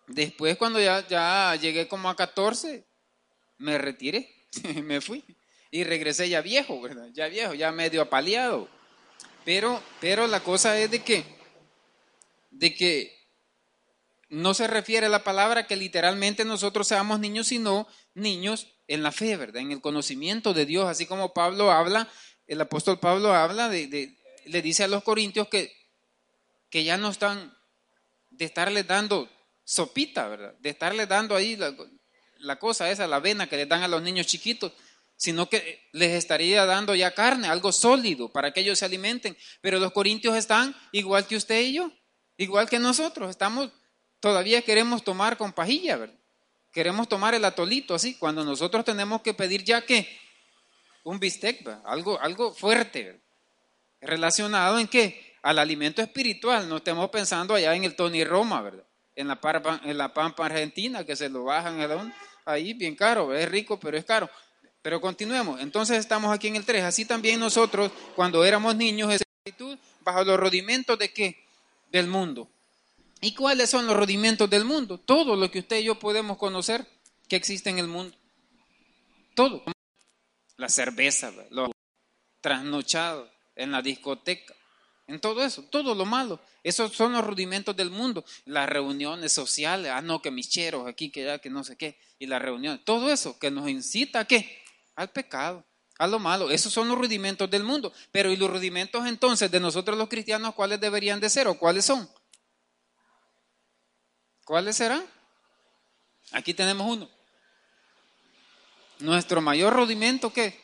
Después, 0.08 0.56
cuando 0.58 0.80
ya, 0.80 1.06
ya 1.08 1.56
llegué 1.56 1.88
como 1.88 2.10
a 2.10 2.16
14, 2.16 2.86
me 3.58 3.78
retiré, 3.80 4.48
me 4.84 5.02
fui 5.02 5.24
y 5.72 5.84
regresé 5.84 6.30
ya 6.30 6.42
viejo, 6.42 6.80
¿verdad? 6.80 7.10
Ya 7.12 7.28
viejo, 7.28 7.54
ya 7.54 7.72
medio 7.72 8.02
apaleado. 8.02 8.70
Pero, 9.44 9.82
pero 10.00 10.28
la 10.28 10.42
cosa 10.42 10.80
es 10.80 10.90
de 10.90 11.04
que, 11.04 11.26
de 12.52 12.74
que 12.74 13.15
no 14.30 14.54
se 14.54 14.68
refiere 14.68 15.06
a 15.06 15.10
la 15.10 15.24
palabra 15.24 15.68
que 15.68 15.76
literalmente 15.76 16.46
nosotros 16.46 16.88
seamos 16.88 17.20
niños, 17.20 17.48
sino 17.48 17.88
niños 18.14 18.68
en 18.88 19.04
la 19.04 19.12
fe, 19.12 19.38
¿verdad? 19.38 19.62
En 19.62 19.72
el 19.72 19.82
conocimiento 19.82 20.54
de 20.54 20.66
Dios, 20.66 20.88
así 20.88 21.06
como 21.06 21.34
Pablo 21.34 21.72
habla, 21.72 22.10
el 22.48 22.62
apóstol 22.62 23.00
Pablo 23.00 23.34
habla 23.34 23.70
de, 23.70 24.16
le 24.46 24.62
dice 24.62 24.84
a 24.84 24.88
los 24.88 25.04
corintios 25.04 25.48
que, 25.48 25.72
que 26.70 26.84
ya 26.84 26.98
no 26.98 27.10
están 27.10 27.56
de 28.30 28.46
estarle 28.46 28.84
dando 28.84 29.30
sopita, 29.64 30.28
¿verdad? 30.28 30.54
De 30.60 30.70
estarle 30.70 31.08
dando 31.08 31.36
ahí 31.36 31.58
la, 32.38 32.60
cosa 32.60 32.90
esa, 32.90 33.08
la 33.08 33.18
avena 33.18 33.48
que 33.48 33.58
le 33.58 33.66
dan 33.66 33.84
a 33.84 33.88
los 33.88 34.02
niños 34.02 34.28
chiquitos, 34.28 34.72
sino 35.18 35.50
que 35.50 35.88
les 35.92 36.12
estaría 36.12 36.66
dando 36.66 36.94
ya 36.94 37.14
carne, 37.14 37.48
algo 37.48 37.72
sólido 37.72 38.30
para 38.30 38.52
que 38.52 38.60
ellos 38.60 38.80
se 38.80 38.86
alimenten. 38.86 39.36
Pero 39.62 39.80
los 39.80 39.92
corintios 39.92 40.36
están 40.36 40.76
igual 40.92 41.26
que 41.26 41.38
usted 41.38 41.62
y 41.62 41.74
yo, 41.74 41.92
igual 42.38 42.70
que 42.70 42.80
nosotros, 42.80 43.30
estamos, 43.30 43.72
todavía 44.26 44.64
queremos 44.64 45.04
tomar 45.04 45.38
con 45.38 45.54
pajilla, 45.54 45.98
¿verdad? 45.98 46.16
Queremos 46.72 47.08
tomar 47.08 47.36
el 47.36 47.46
atolito 47.46 47.94
así, 47.94 48.16
cuando 48.16 48.44
nosotros 48.44 48.84
tenemos 48.84 49.22
que 49.22 49.36
pedir 49.36 49.64
ya 49.64 49.86
que 49.86 50.20
un 51.04 51.20
bistec, 51.20 51.64
algo, 51.86 52.20
algo 52.20 52.52
fuerte, 52.52 53.22
relacionado 54.02 54.80
en 54.80 54.88
qué? 54.88 55.36
Al 55.44 55.60
alimento 55.60 56.02
espiritual, 56.02 56.68
no 56.68 56.78
estemos 56.78 57.08
pensando 57.12 57.54
allá 57.54 57.76
en 57.76 57.84
el 57.84 57.96
Tony 57.96 58.24
Roma, 58.24 58.64
¿verdad? 58.64 58.84
En 59.16 59.28
la, 59.28 59.40
en 59.84 59.96
la 59.96 60.12
Pampa 60.12 60.48
Argentina, 60.48 61.04
que 61.04 61.16
se 61.16 61.30
lo 61.30 61.44
bajan 61.44 62.12
ahí 62.46 62.74
bien 62.74 62.96
caro, 62.96 63.32
es 63.36 63.48
rico, 63.48 63.80
pero 63.80 63.96
es 63.96 64.06
caro. 64.06 64.28
Pero 64.82 65.00
continuemos. 65.00 65.62
Entonces 65.62 66.00
estamos 66.00 66.34
aquí 66.34 66.48
en 66.48 66.56
el 66.56 66.66
3. 66.66 66.84
Así 66.84 67.06
también 67.06 67.40
nosotros, 67.40 67.92
cuando 68.16 68.44
éramos 68.44 68.76
niños, 68.76 69.14
esclavitud 69.14 69.78
bajo 70.02 70.24
los 70.24 70.40
rudimentos 70.40 70.98
de 70.98 71.14
qué? 71.14 71.46
Del 71.92 72.08
mundo. 72.08 72.50
¿Y 73.26 73.34
cuáles 73.34 73.72
son 73.72 73.88
los 73.88 73.98
rudimentos 73.98 74.48
del 74.48 74.66
mundo? 74.66 75.00
Todo 75.00 75.36
lo 75.36 75.50
que 75.50 75.58
usted 75.58 75.80
y 75.80 75.86
yo 75.86 75.98
podemos 75.98 76.38
conocer 76.38 76.86
que 77.28 77.36
existe 77.36 77.72
en 77.72 77.80
el 77.80 77.88
mundo. 77.88 78.16
Todo. 79.34 79.64
La 80.58 80.70
cerveza, 80.70 81.34
lo 81.50 81.72
trasnochado 82.40 83.28
en 83.56 83.72
la 83.72 83.82
discoteca, 83.82 84.54
en 85.08 85.20
todo 85.20 85.44
eso, 85.44 85.64
todo 85.64 85.96
lo 85.96 86.06
malo. 86.06 86.40
Esos 86.62 86.94
son 86.94 87.14
los 87.14 87.26
rudimentos 87.26 87.76
del 87.76 87.90
mundo. 87.90 88.24
Las 88.46 88.70
reuniones 88.70 89.32
sociales, 89.32 89.92
ah, 89.92 90.04
no, 90.04 90.22
que 90.22 90.30
mis 90.30 90.48
cheros 90.48 90.88
aquí, 90.88 91.10
que 91.10 91.26
ya, 91.26 91.40
que 91.40 91.50
no 91.50 91.64
sé 91.64 91.78
qué, 91.78 91.98
y 92.20 92.28
las 92.28 92.40
reuniones, 92.40 92.86
todo 92.86 93.12
eso 93.12 93.40
que 93.40 93.50
nos 93.50 93.68
incita 93.68 94.20
a 94.20 94.26
qué? 94.26 94.62
al 94.96 95.10
pecado, 95.10 95.66
a 95.98 96.06
lo 96.06 96.20
malo. 96.20 96.52
Esos 96.52 96.72
son 96.72 96.90
los 96.90 96.98
rudimentos 97.00 97.50
del 97.50 97.64
mundo. 97.64 97.92
Pero 98.12 98.32
¿y 98.32 98.38
los 98.38 98.52
rudimentos 98.52 99.08
entonces 99.08 99.50
de 99.50 99.60
nosotros 99.60 99.98
los 99.98 100.10
cristianos 100.10 100.54
cuáles 100.54 100.80
deberían 100.80 101.20
de 101.20 101.32
ser 101.32 101.48
o 101.48 101.58
cuáles 101.58 101.86
son? 101.86 102.08
¿Cuáles 104.46 104.78
serán? 104.78 105.04
Aquí 106.32 106.54
tenemos 106.54 106.88
uno. 106.88 107.10
Nuestro 109.00 109.42
mayor 109.42 109.74
rudimento, 109.74 110.32
¿qué? 110.32 110.64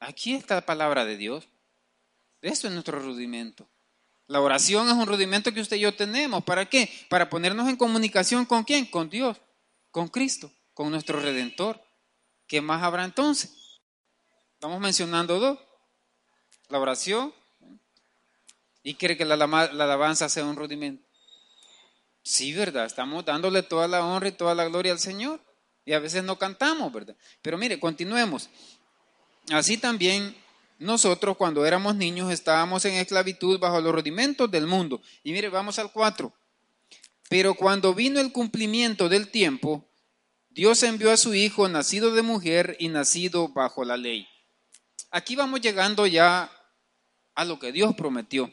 Aquí 0.00 0.34
está 0.34 0.56
la 0.56 0.66
palabra 0.66 1.04
de 1.04 1.16
Dios. 1.16 1.46
Eso 2.40 2.66
es 2.66 2.72
nuestro 2.72 2.98
rudimento. 2.98 3.68
La 4.26 4.40
oración 4.40 4.88
es 4.88 4.94
un 4.94 5.06
rudimento 5.06 5.52
que 5.52 5.60
usted 5.60 5.76
y 5.76 5.80
yo 5.80 5.94
tenemos. 5.94 6.42
¿Para 6.42 6.64
qué? 6.64 6.90
Para 7.10 7.28
ponernos 7.28 7.68
en 7.68 7.76
comunicación 7.76 8.46
con 8.46 8.64
quién? 8.64 8.86
Con 8.86 9.10
Dios, 9.10 9.36
con 9.90 10.08
Cristo, 10.08 10.50
con 10.72 10.90
nuestro 10.90 11.20
Redentor. 11.20 11.82
¿Qué 12.46 12.62
más 12.62 12.82
habrá 12.82 13.04
entonces? 13.04 13.80
Estamos 14.54 14.80
mencionando 14.80 15.38
dos. 15.38 15.58
La 16.68 16.78
oración. 16.78 17.34
¿Y 18.82 18.94
cree 18.94 19.18
que 19.18 19.26
la, 19.26 19.34
alabanza 19.34 20.28
sea 20.30 20.46
un 20.46 20.56
rudimento? 20.56 21.09
Sí, 22.22 22.52
¿verdad? 22.52 22.86
Estamos 22.86 23.24
dándole 23.24 23.62
toda 23.62 23.88
la 23.88 24.04
honra 24.04 24.28
y 24.28 24.32
toda 24.32 24.54
la 24.54 24.66
gloria 24.66 24.92
al 24.92 24.98
Señor. 24.98 25.40
Y 25.84 25.92
a 25.92 25.98
veces 25.98 26.22
no 26.22 26.38
cantamos, 26.38 26.92
¿verdad? 26.92 27.16
Pero 27.42 27.58
mire, 27.58 27.80
continuemos. 27.80 28.50
Así 29.50 29.78
también 29.78 30.36
nosotros 30.78 31.36
cuando 31.36 31.66
éramos 31.66 31.96
niños 31.96 32.32
estábamos 32.32 32.84
en 32.84 32.94
esclavitud 32.94 33.58
bajo 33.58 33.80
los 33.80 33.94
rudimentos 33.94 34.50
del 34.50 34.66
mundo. 34.66 35.02
Y 35.22 35.32
mire, 35.32 35.48
vamos 35.48 35.78
al 35.78 35.90
4. 35.92 36.32
Pero 37.28 37.54
cuando 37.54 37.94
vino 37.94 38.20
el 38.20 38.32
cumplimiento 38.32 39.08
del 39.08 39.28
tiempo, 39.28 39.86
Dios 40.50 40.82
envió 40.82 41.10
a 41.12 41.16
su 41.16 41.34
Hijo 41.34 41.68
nacido 41.68 42.12
de 42.12 42.22
mujer 42.22 42.76
y 42.78 42.88
nacido 42.88 43.48
bajo 43.48 43.84
la 43.84 43.96
ley. 43.96 44.26
Aquí 45.10 45.36
vamos 45.36 45.60
llegando 45.60 46.06
ya 46.06 46.50
a 47.34 47.44
lo 47.44 47.58
que 47.58 47.72
Dios 47.72 47.94
prometió. 47.94 48.52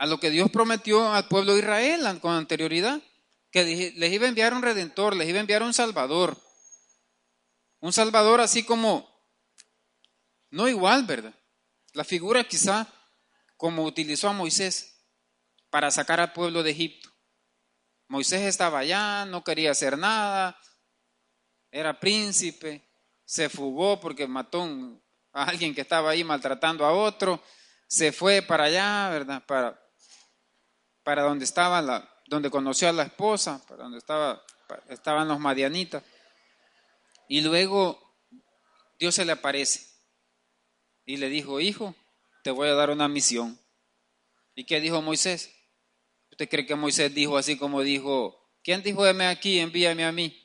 A 0.00 0.06
lo 0.06 0.18
que 0.18 0.30
Dios 0.30 0.50
prometió 0.50 1.12
al 1.12 1.28
pueblo 1.28 1.52
de 1.52 1.58
Israel 1.58 2.20
con 2.20 2.32
anterioridad. 2.32 3.02
Que 3.50 3.92
les 3.94 4.12
iba 4.12 4.24
a 4.24 4.30
enviar 4.30 4.54
un 4.54 4.62
redentor, 4.62 5.14
les 5.14 5.28
iba 5.28 5.36
a 5.36 5.42
enviar 5.42 5.62
un 5.62 5.74
salvador. 5.74 6.38
Un 7.80 7.92
salvador 7.92 8.40
así 8.40 8.64
como, 8.64 9.06
no 10.48 10.68
igual, 10.68 11.04
¿verdad? 11.04 11.34
La 11.92 12.04
figura 12.04 12.44
quizá 12.44 12.86
como 13.58 13.84
utilizó 13.84 14.30
a 14.30 14.32
Moisés 14.32 15.04
para 15.68 15.90
sacar 15.90 16.18
al 16.18 16.32
pueblo 16.32 16.62
de 16.62 16.70
Egipto. 16.70 17.10
Moisés 18.08 18.40
estaba 18.40 18.78
allá, 18.78 19.26
no 19.26 19.44
quería 19.44 19.72
hacer 19.72 19.98
nada, 19.98 20.58
era 21.70 22.00
príncipe, 22.00 22.88
se 23.26 23.50
fugó 23.50 24.00
porque 24.00 24.26
mató 24.26 24.62
a 25.34 25.44
alguien 25.44 25.74
que 25.74 25.82
estaba 25.82 26.08
ahí 26.08 26.24
maltratando 26.24 26.86
a 26.86 26.92
otro, 26.94 27.42
se 27.86 28.12
fue 28.12 28.40
para 28.40 28.64
allá, 28.64 29.10
¿verdad? 29.10 29.44
Para, 29.44 29.89
para 31.02 31.22
donde 31.22 31.44
estaba 31.44 31.80
la, 31.82 32.08
donde 32.26 32.50
conoció 32.50 32.88
a 32.88 32.92
la 32.92 33.04
esposa, 33.04 33.62
donde 33.76 33.98
estaba, 33.98 34.42
estaban 34.88 35.28
los 35.28 35.38
madianitas. 35.40 36.02
Y 37.28 37.40
luego 37.40 38.00
Dios 38.98 39.14
se 39.14 39.24
le 39.24 39.32
aparece 39.32 39.86
y 41.04 41.16
le 41.16 41.28
dijo, 41.28 41.60
hijo, 41.60 41.94
te 42.44 42.50
voy 42.50 42.68
a 42.68 42.74
dar 42.74 42.90
una 42.90 43.08
misión. 43.08 43.58
¿Y 44.54 44.64
qué 44.64 44.80
dijo 44.80 45.02
Moisés? 45.02 45.50
¿Usted 46.30 46.48
cree 46.48 46.66
que 46.66 46.74
Moisés 46.74 47.14
dijo 47.14 47.36
así 47.36 47.56
como 47.56 47.82
dijo, 47.82 48.36
¿quién 48.62 48.82
dijo, 48.82 49.06
heme 49.06 49.26
aquí, 49.26 49.58
envíame 49.58 50.04
a 50.04 50.12
mí? 50.12 50.36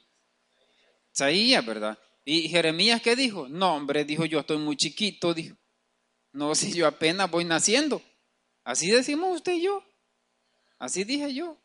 Isaías, 1.14 1.66
¿verdad? 1.66 1.98
¿Y 2.24 2.50
Jeremías 2.50 3.02
qué 3.02 3.16
dijo? 3.16 3.48
No, 3.48 3.76
hombre, 3.76 4.04
dijo 4.04 4.26
yo 4.26 4.40
estoy 4.40 4.58
muy 4.58 4.76
chiquito, 4.76 5.34
dijo. 5.34 5.56
No, 6.34 6.56
si 6.56 6.74
yo 6.74 6.88
apenas 6.88 7.32
voy 7.32 7.46
naciendo. 7.46 8.02
Así 8.64 8.90
decimos 8.90 9.36
usted 9.36 9.54
y 9.54 9.64
yo. 9.64 9.84
Así 10.80 11.04
dije 11.04 11.34
yo. 11.34 11.62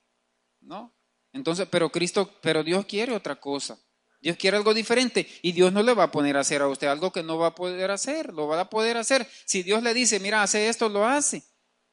¿No? 0.60 0.94
Entonces, 1.32 1.68
pero 1.70 1.90
Cristo, 1.90 2.38
pero 2.42 2.62
Dios 2.62 2.86
quiere 2.86 3.14
otra 3.14 3.36
cosa. 3.36 3.78
Dios 4.20 4.36
quiere 4.36 4.58
algo 4.58 4.74
diferente 4.74 5.26
y 5.42 5.52
Dios 5.52 5.72
no 5.72 5.82
le 5.82 5.94
va 5.94 6.04
a 6.04 6.10
poner 6.10 6.36
a 6.36 6.40
hacer 6.40 6.60
a 6.60 6.68
usted 6.68 6.88
algo 6.88 7.10
que 7.10 7.22
no 7.22 7.38
va 7.38 7.48
a 7.48 7.54
poder 7.54 7.90
hacer, 7.90 8.34
lo 8.34 8.46
va 8.46 8.60
a 8.60 8.68
poder 8.68 8.98
hacer. 8.98 9.26
Si 9.46 9.62
Dios 9.62 9.82
le 9.82 9.94
dice, 9.94 10.20
mira, 10.20 10.42
hace 10.42 10.68
esto, 10.68 10.88
lo 10.90 11.06
hace. 11.06 11.42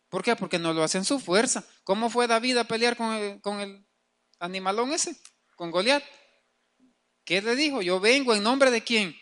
¿Por 0.10 0.24
qué? 0.24 0.36
Porque 0.36 0.60
no 0.60 0.74
lo 0.74 0.84
hace 0.84 0.98
en 0.98 1.06
su 1.06 1.20
fuerza. 1.20 1.66
¿Cómo 1.84 2.10
fue 2.10 2.28
David 2.28 2.58
a 2.58 2.64
pelear 2.66 2.98
con 2.98 3.14
el, 3.14 3.42
con 3.42 3.62
el 3.62 3.86
animalón 4.40 4.92
ese? 4.92 5.16
Con 5.56 5.72
Goliat. 5.72 6.04
¿Qué 7.24 7.42
le 7.42 7.56
dijo? 7.56 7.82
Yo 7.82 8.00
vengo 8.00 8.34
en 8.36 8.44
nombre 8.44 8.72
de 8.72 8.84
quién? 8.84 9.16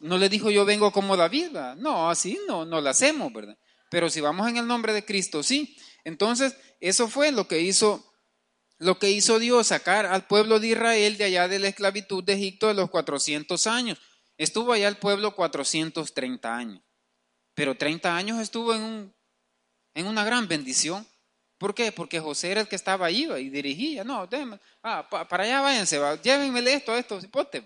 No 0.00 0.18
le 0.18 0.28
dijo 0.28 0.50
yo 0.50 0.64
vengo 0.64 0.90
como 0.90 1.16
David, 1.16 1.50
No, 1.76 2.10
así 2.10 2.38
no, 2.48 2.64
no 2.64 2.80
lo 2.80 2.90
hacemos, 2.90 3.32
¿verdad? 3.32 3.56
Pero 3.90 4.10
si 4.10 4.20
vamos 4.20 4.48
en 4.48 4.56
el 4.56 4.66
nombre 4.66 4.92
de 4.92 5.04
Cristo, 5.04 5.42
sí. 5.42 5.76
Entonces, 6.04 6.56
eso 6.80 7.08
fue 7.08 7.32
lo 7.32 7.48
que 7.48 7.60
hizo 7.60 8.04
lo 8.78 8.98
que 8.98 9.10
hizo 9.10 9.38
Dios, 9.38 9.68
sacar 9.68 10.06
al 10.06 10.26
pueblo 10.26 10.58
de 10.58 10.68
Israel 10.68 11.16
de 11.16 11.24
allá 11.24 11.48
de 11.48 11.58
la 11.58 11.68
esclavitud 11.68 12.22
de 12.24 12.34
Egipto 12.34 12.68
de 12.68 12.74
los 12.74 12.90
400 12.90 13.66
años. 13.66 13.98
Estuvo 14.36 14.72
allá 14.72 14.88
el 14.88 14.96
pueblo 14.96 15.34
430 15.34 16.56
años, 16.56 16.82
pero 17.54 17.76
30 17.76 18.16
años 18.16 18.40
estuvo 18.40 18.74
en, 18.74 18.82
un, 18.82 19.14
en 19.94 20.06
una 20.06 20.24
gran 20.24 20.48
bendición. 20.48 21.06
¿Por 21.56 21.74
qué? 21.74 21.92
Porque 21.92 22.18
José 22.18 22.50
era 22.50 22.60
el 22.62 22.68
que 22.68 22.76
estaba 22.76 23.06
ahí 23.06 23.28
y 23.38 23.48
dirigía. 23.48 24.02
No, 24.02 24.26
déjenme, 24.26 24.58
para 24.82 25.44
allá 25.44 25.60
váyanse, 25.60 25.98
va, 25.98 26.14
esto, 26.14 26.96
esto, 26.96 27.20
cipote. 27.20 27.64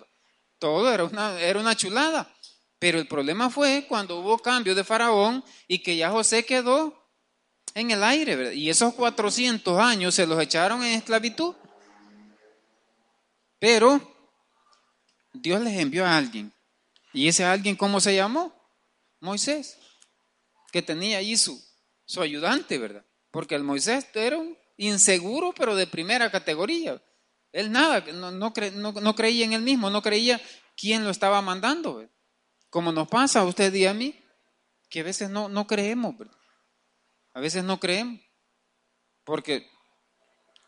Todo 0.58 0.92
era 0.92 1.04
una, 1.04 1.40
era 1.40 1.58
una 1.58 1.74
chulada. 1.74 2.32
Pero 2.78 2.98
el 2.98 3.08
problema 3.08 3.50
fue 3.50 3.86
cuando 3.88 4.20
hubo 4.20 4.38
cambio 4.38 4.74
de 4.74 4.84
faraón 4.84 5.42
y 5.66 5.80
que 5.80 5.96
ya 5.96 6.10
José 6.10 6.44
quedó 6.44 6.97
en 7.80 7.90
el 7.90 8.02
aire, 8.02 8.54
Y 8.54 8.70
esos 8.70 8.94
400 8.94 9.78
años 9.80 10.14
se 10.14 10.26
los 10.26 10.40
echaron 10.40 10.82
en 10.82 10.94
esclavitud. 10.94 11.54
Pero 13.58 14.00
Dios 15.32 15.60
les 15.60 15.78
envió 15.78 16.04
a 16.04 16.16
alguien. 16.16 16.52
¿Y 17.12 17.28
ese 17.28 17.44
alguien 17.44 17.76
cómo 17.76 18.00
se 18.00 18.14
llamó? 18.14 18.54
Moisés, 19.20 19.78
que 20.70 20.82
tenía 20.82 21.18
allí 21.18 21.36
su, 21.36 21.60
su 22.04 22.20
ayudante, 22.22 22.78
¿verdad? 22.78 23.04
Porque 23.30 23.54
el 23.54 23.64
Moisés 23.64 24.06
era 24.14 24.38
un 24.38 24.56
inseguro, 24.76 25.52
pero 25.56 25.74
de 25.74 25.86
primera 25.86 26.30
categoría. 26.30 27.02
Él 27.52 27.72
nada, 27.72 28.00
no, 28.12 28.30
no, 28.30 29.14
creía 29.14 29.44
en 29.44 29.52
él 29.54 29.62
mismo, 29.62 29.90
no 29.90 30.02
creía 30.02 30.40
quién 30.76 31.04
lo 31.04 31.10
estaba 31.10 31.42
mandando. 31.42 32.08
Como 32.70 32.92
nos 32.92 33.08
pasa 33.08 33.40
a 33.40 33.44
usted 33.44 33.74
y 33.74 33.86
a 33.86 33.94
mí, 33.94 34.18
que 34.88 35.00
a 35.00 35.04
veces 35.04 35.30
no, 35.30 35.48
no 35.48 35.66
creemos. 35.66 36.16
¿verdad? 36.16 36.37
A 37.34 37.40
veces 37.40 37.64
no 37.64 37.78
creemos. 37.78 38.20
Porque 39.24 39.68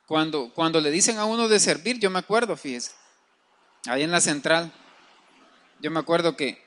cuando, 0.07 0.53
cuando 0.55 0.81
le 0.81 0.91
dicen 0.91 1.19
a 1.19 1.25
uno 1.25 1.49
de 1.49 1.59
servir, 1.61 1.99
yo 1.99 2.11
me 2.11 2.19
acuerdo, 2.19 2.57
fíjese, 2.57 2.93
ahí 3.87 4.03
en 4.03 4.11
la 4.11 4.21
central, 4.21 4.73
yo 5.81 5.91
me 5.91 6.01
acuerdo 6.01 6.37
que, 6.37 6.63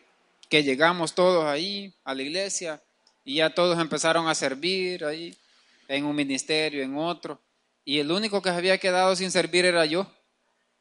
que 0.49 0.63
llegamos 0.63 1.13
todos 1.13 1.45
ahí 1.45 1.93
a 2.03 2.15
la 2.15 2.21
iglesia 2.23 2.81
y 3.23 3.35
ya 3.35 3.53
todos 3.53 3.79
empezaron 3.79 4.27
a 4.27 4.35
servir 4.35 5.05
ahí, 5.05 5.37
en 5.87 6.05
un 6.05 6.15
ministerio, 6.15 6.81
en 6.81 6.97
otro, 6.97 7.41
y 7.85 7.99
el 7.99 8.11
único 8.11 8.41
que 8.41 8.49
se 8.49 8.55
había 8.55 8.77
quedado 8.77 9.15
sin 9.15 9.31
servir 9.31 9.65
era 9.65 9.85
yo. 9.85 10.09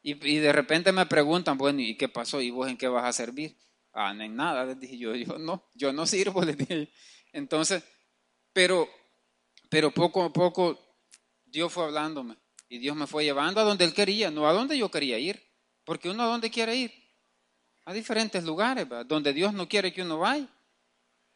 Y, 0.01 0.15
de 0.15 0.51
repente 0.51 0.91
me 0.91 1.05
preguntan, 1.05 1.57
bueno, 1.57 1.79
¿y 1.79 1.95
qué 1.95 2.09
pasó? 2.09 2.41
¿Y 2.41 2.49
vos 2.49 2.67
en 2.69 2.77
qué 2.77 2.87
vas 2.87 3.05
a 3.05 3.13
servir? 3.13 3.57
Ah, 3.93 4.11
en 4.17 4.35
nada, 4.35 4.65
les 4.65 4.79
dije 4.79 4.97
yo, 4.97 5.15
yo 5.15 5.37
no, 5.37 5.69
yo 5.75 5.93
no 5.93 6.05
sirvo, 6.05 6.41
les 6.45 6.57
dije. 6.57 6.91
Entonces, 7.31 7.83
pero 8.51 8.89
pero 9.73 9.89
poco 9.89 10.21
a 10.21 10.31
poco 10.31 10.79
Dios 11.45 11.73
fue 11.73 11.85
hablándome 11.85 12.37
y 12.69 12.77
Dios 12.77 12.95
me 12.95 13.07
fue 13.07 13.23
llevando 13.23 13.59
a 13.59 13.63
donde 13.63 13.85
Él 13.85 13.93
quería, 13.95 14.29
no 14.29 14.47
a 14.47 14.53
donde 14.53 14.77
yo 14.77 14.91
quería 14.91 15.17
ir. 15.17 15.41
Porque 15.83 16.11
uno 16.11 16.21
a 16.21 16.27
dónde 16.27 16.51
quiere 16.51 16.75
ir? 16.75 16.93
A 17.85 17.91
diferentes 17.91 18.43
lugares, 18.43 18.87
donde 19.07 19.33
Dios 19.33 19.51
no 19.51 19.67
quiere 19.67 19.91
que 19.91 20.03
uno 20.03 20.19
vaya. 20.19 20.47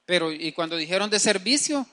Pero, 0.06 0.32
y 0.32 0.52
cuando 0.52 0.76
dijeron 0.76 1.10
de 1.10 1.19
servicio, 1.19 1.88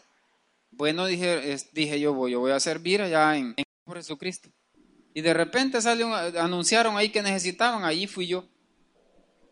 bueno, 0.71 1.07
dije, 1.07 1.57
dije 1.73 1.99
yo 1.99 2.13
voy, 2.13 2.33
yo 2.33 2.41
voy 2.41 2.53
a 2.53 2.61
servir 2.61 3.01
allá 3.01 3.37
en, 3.39 3.55
en 3.57 3.95
Jesucristo. 3.95 4.51
Y 5.15 5.23
de 5.23 5.33
repente 5.33 5.81
salió, 5.81 6.15
anunciaron 6.15 6.99
ahí 6.99 7.09
que 7.09 7.23
necesitaban, 7.23 7.85
allí 7.85 8.07
fui 8.07 8.27
yo. 8.27 8.45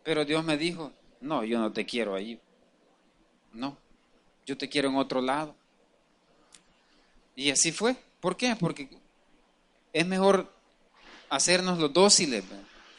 Pero 0.03 0.25
Dios 0.25 0.43
me 0.43 0.57
dijo, 0.57 0.93
no, 1.21 1.43
yo 1.43 1.57
no 1.57 1.73
te 1.73 1.87
quiero 1.87 2.13
ahí. 2.13 2.39
No, 3.51 3.77
yo 4.45 4.55
te 4.55 4.69
quiero 4.69 4.89
en 4.89 4.95
otro 4.95 5.21
lado. 5.21 5.55
Y 7.35 7.51
así 7.51 7.71
fue. 7.71 7.95
¿Por 8.19 8.37
qué? 8.37 8.55
Porque 8.55 8.89
es 9.91 10.07
mejor 10.07 10.53
hacernos 11.29 11.79
los 11.79 11.93
dóciles 11.93 12.43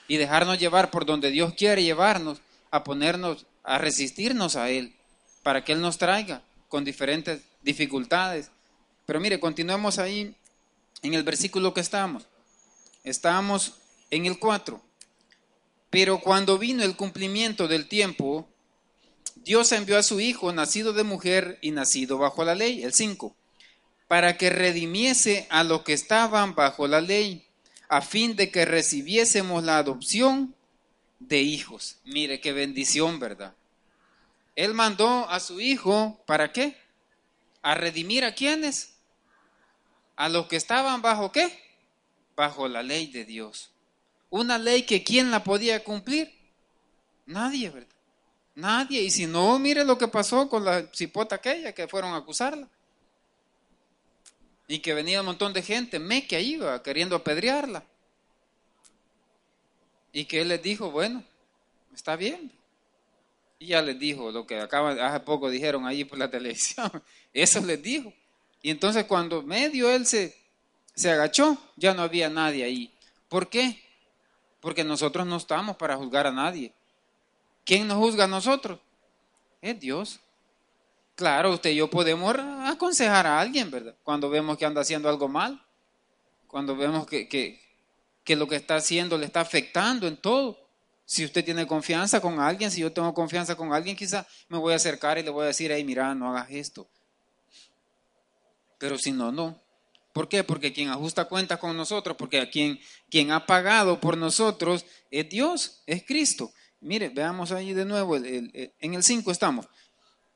y 0.08 0.16
dejarnos 0.16 0.58
llevar 0.58 0.90
por 0.90 1.06
donde 1.06 1.30
Dios 1.30 1.54
quiere 1.54 1.82
llevarnos, 1.82 2.40
a 2.70 2.84
ponernos, 2.84 3.46
a 3.62 3.78
resistirnos 3.78 4.56
a 4.56 4.70
Él, 4.70 4.94
para 5.42 5.64
que 5.64 5.72
Él 5.72 5.80
nos 5.80 5.98
traiga 5.98 6.42
con 6.68 6.84
diferentes 6.84 7.42
dificultades. 7.62 8.50
Pero 9.06 9.20
mire, 9.20 9.38
continuemos 9.38 9.98
ahí 9.98 10.34
en 11.02 11.14
el 11.14 11.22
versículo 11.22 11.72
que 11.72 11.80
estamos. 11.80 12.26
Estamos 13.04 13.74
en 14.10 14.26
el 14.26 14.38
4. 14.38 14.80
Pero 15.90 16.18
cuando 16.20 16.58
vino 16.58 16.82
el 16.82 16.96
cumplimiento 16.96 17.68
del 17.68 17.86
tiempo, 17.86 18.48
Dios 19.36 19.70
envió 19.72 19.96
a 19.96 20.02
su 20.02 20.20
Hijo, 20.20 20.52
nacido 20.52 20.92
de 20.92 21.04
mujer 21.04 21.58
y 21.62 21.70
nacido 21.70 22.18
bajo 22.18 22.44
la 22.44 22.54
ley, 22.54 22.82
el 22.82 22.92
5 22.92 23.36
para 24.08 24.36
que 24.36 24.50
redimiese 24.50 25.46
a 25.50 25.64
los 25.64 25.82
que 25.82 25.92
estaban 25.92 26.54
bajo 26.54 26.86
la 26.86 27.00
ley, 27.00 27.46
a 27.88 28.00
fin 28.00 28.36
de 28.36 28.50
que 28.50 28.64
recibiésemos 28.64 29.64
la 29.64 29.78
adopción 29.78 30.54
de 31.18 31.40
hijos. 31.40 31.98
Mire 32.04 32.40
qué 32.40 32.52
bendición, 32.52 33.18
¿verdad? 33.18 33.54
Él 34.56 34.74
mandó 34.74 35.28
a 35.28 35.40
su 35.40 35.60
hijo, 35.60 36.22
¿para 36.26 36.52
qué? 36.52 36.76
A 37.62 37.74
redimir 37.74 38.24
a 38.24 38.34
quienes? 38.34 38.94
A 40.16 40.28
los 40.28 40.46
que 40.46 40.56
estaban 40.56 41.02
bajo 41.02 41.32
qué? 41.32 41.58
Bajo 42.36 42.68
la 42.68 42.82
ley 42.82 43.08
de 43.08 43.24
Dios. 43.24 43.70
Una 44.30 44.58
ley 44.58 44.82
que 44.82 45.02
¿quién 45.02 45.30
la 45.30 45.42
podía 45.42 45.82
cumplir? 45.82 46.32
Nadie, 47.26 47.70
¿verdad? 47.70 47.88
Nadie. 48.54 49.02
Y 49.02 49.10
si 49.10 49.26
no, 49.26 49.58
mire 49.58 49.84
lo 49.84 49.98
que 49.98 50.08
pasó 50.08 50.48
con 50.48 50.64
la 50.64 50.86
cipota 50.92 51.36
aquella 51.36 51.72
que 51.72 51.88
fueron 51.88 52.14
a 52.14 52.18
acusarla. 52.18 52.68
Y 54.66 54.78
que 54.78 54.94
venía 54.94 55.20
un 55.20 55.26
montón 55.26 55.52
de 55.52 55.62
gente, 55.62 55.98
me 55.98 56.26
que 56.26 56.40
iba 56.40 56.82
queriendo 56.82 57.16
apedrearla. 57.16 57.84
Y 60.12 60.24
que 60.24 60.40
él 60.40 60.48
les 60.48 60.62
dijo, 60.62 60.90
bueno, 60.90 61.22
está 61.94 62.16
bien. 62.16 62.50
Y 63.58 63.66
ya 63.66 63.82
les 63.82 63.98
dijo 63.98 64.30
lo 64.30 64.46
que 64.46 64.60
acaba, 64.60 64.92
hace 64.92 65.20
poco 65.20 65.50
dijeron 65.50 65.86
ahí 65.86 66.04
por 66.04 66.18
la 66.18 66.30
televisión. 66.30 66.90
Eso 67.32 67.60
les 67.60 67.82
dijo. 67.82 68.12
Y 68.62 68.70
entonces 68.70 69.04
cuando 69.04 69.42
medio 69.42 69.90
él 69.90 70.06
se, 70.06 70.36
se 70.94 71.10
agachó, 71.10 71.58
ya 71.76 71.92
no 71.92 72.02
había 72.02 72.30
nadie 72.30 72.64
ahí. 72.64 72.90
¿Por 73.28 73.48
qué? 73.48 73.82
Porque 74.60 74.84
nosotros 74.84 75.26
no 75.26 75.36
estamos 75.36 75.76
para 75.76 75.96
juzgar 75.96 76.26
a 76.26 76.32
nadie. 76.32 76.72
¿Quién 77.64 77.86
nos 77.86 77.98
juzga 77.98 78.24
a 78.24 78.28
nosotros? 78.28 78.78
Es 79.60 79.78
Dios. 79.80 80.20
Claro, 81.14 81.52
usted 81.52 81.70
y 81.70 81.76
yo 81.76 81.88
podemos 81.88 82.34
aconsejar 82.64 83.26
a 83.26 83.38
alguien, 83.38 83.70
¿verdad? 83.70 83.94
Cuando 84.02 84.28
vemos 84.28 84.58
que 84.58 84.64
anda 84.64 84.80
haciendo 84.80 85.08
algo 85.08 85.28
mal, 85.28 85.64
cuando 86.48 86.76
vemos 86.76 87.06
que, 87.06 87.28
que, 87.28 88.36
lo 88.36 88.48
que 88.48 88.56
está 88.56 88.76
haciendo 88.76 89.16
le 89.16 89.26
está 89.26 89.40
afectando 89.40 90.08
en 90.08 90.16
todo. 90.16 90.58
Si 91.04 91.24
usted 91.24 91.44
tiene 91.44 91.66
confianza 91.66 92.20
con 92.20 92.40
alguien, 92.40 92.70
si 92.70 92.80
yo 92.80 92.90
tengo 92.92 93.14
confianza 93.14 93.54
con 93.54 93.72
alguien, 93.72 93.94
quizá 93.94 94.26
me 94.48 94.58
voy 94.58 94.72
a 94.72 94.76
acercar 94.76 95.18
y 95.18 95.22
le 95.22 95.30
voy 95.30 95.44
a 95.44 95.48
decir, 95.48 95.70
hey, 95.70 95.84
mira, 95.84 96.14
no 96.14 96.30
hagas 96.30 96.50
esto. 96.50 96.88
Pero 98.78 98.98
si 98.98 99.12
no, 99.12 99.30
no. 99.30 99.60
¿Por 100.12 100.28
qué? 100.28 100.42
Porque 100.42 100.72
quien 100.72 100.88
ajusta 100.88 101.26
cuentas 101.26 101.58
con 101.58 101.76
nosotros, 101.76 102.16
porque 102.16 102.48
quien, 102.50 102.80
quien 103.08 103.30
ha 103.30 103.46
pagado 103.46 104.00
por 104.00 104.16
nosotros 104.16 104.84
es 105.10 105.28
Dios, 105.28 105.82
es 105.86 106.04
Cristo. 106.04 106.52
Mire, 106.80 107.08
veamos 107.08 107.52
ahí 107.52 107.72
de 107.72 107.84
nuevo, 107.84 108.16
en 108.16 108.94
el 108.94 109.02
5 109.02 109.30
estamos 109.30 109.66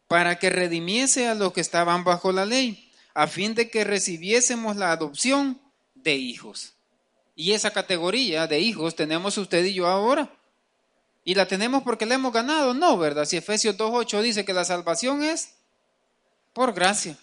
para 0.09 0.39
que 0.39 0.51
redimiese 0.51 1.29
a 1.29 1.35
los 1.35 1.53
que 1.53 1.61
estaban 1.61 2.03
bajo 2.03 2.33
la 2.33 2.47
ley, 2.47 2.91
a 3.15 3.27
fin 3.27 3.55
de 3.55 3.71
que 3.71 3.85
recibiésemos 3.85 4.77
la 4.77 4.91
adopción 4.91 5.61
de 5.95 6.15
hijos. 6.15 6.73
Y 7.37 7.53
esa 7.53 7.71
categoría 7.71 8.47
de 8.47 8.59
hijos 8.59 8.97
tenemos 8.97 9.37
usted 9.39 9.65
y 9.65 9.75
yo 9.75 9.87
ahora. 9.87 10.31
Y 11.25 11.35
la 11.35 11.47
tenemos 11.47 11.83
porque 11.83 12.07
la 12.07 12.15
hemos 12.15 12.33
ganado, 12.33 12.73
no, 12.73 12.97
¿verdad? 12.97 13.27
Si 13.27 13.37
Efesios 13.37 13.77
2.8 13.77 14.23
dice 14.23 14.45
que 14.47 14.55
la 14.55 14.65
salvación 14.65 15.23
es 15.23 15.55
por 16.55 16.73
gracia. 16.73 17.17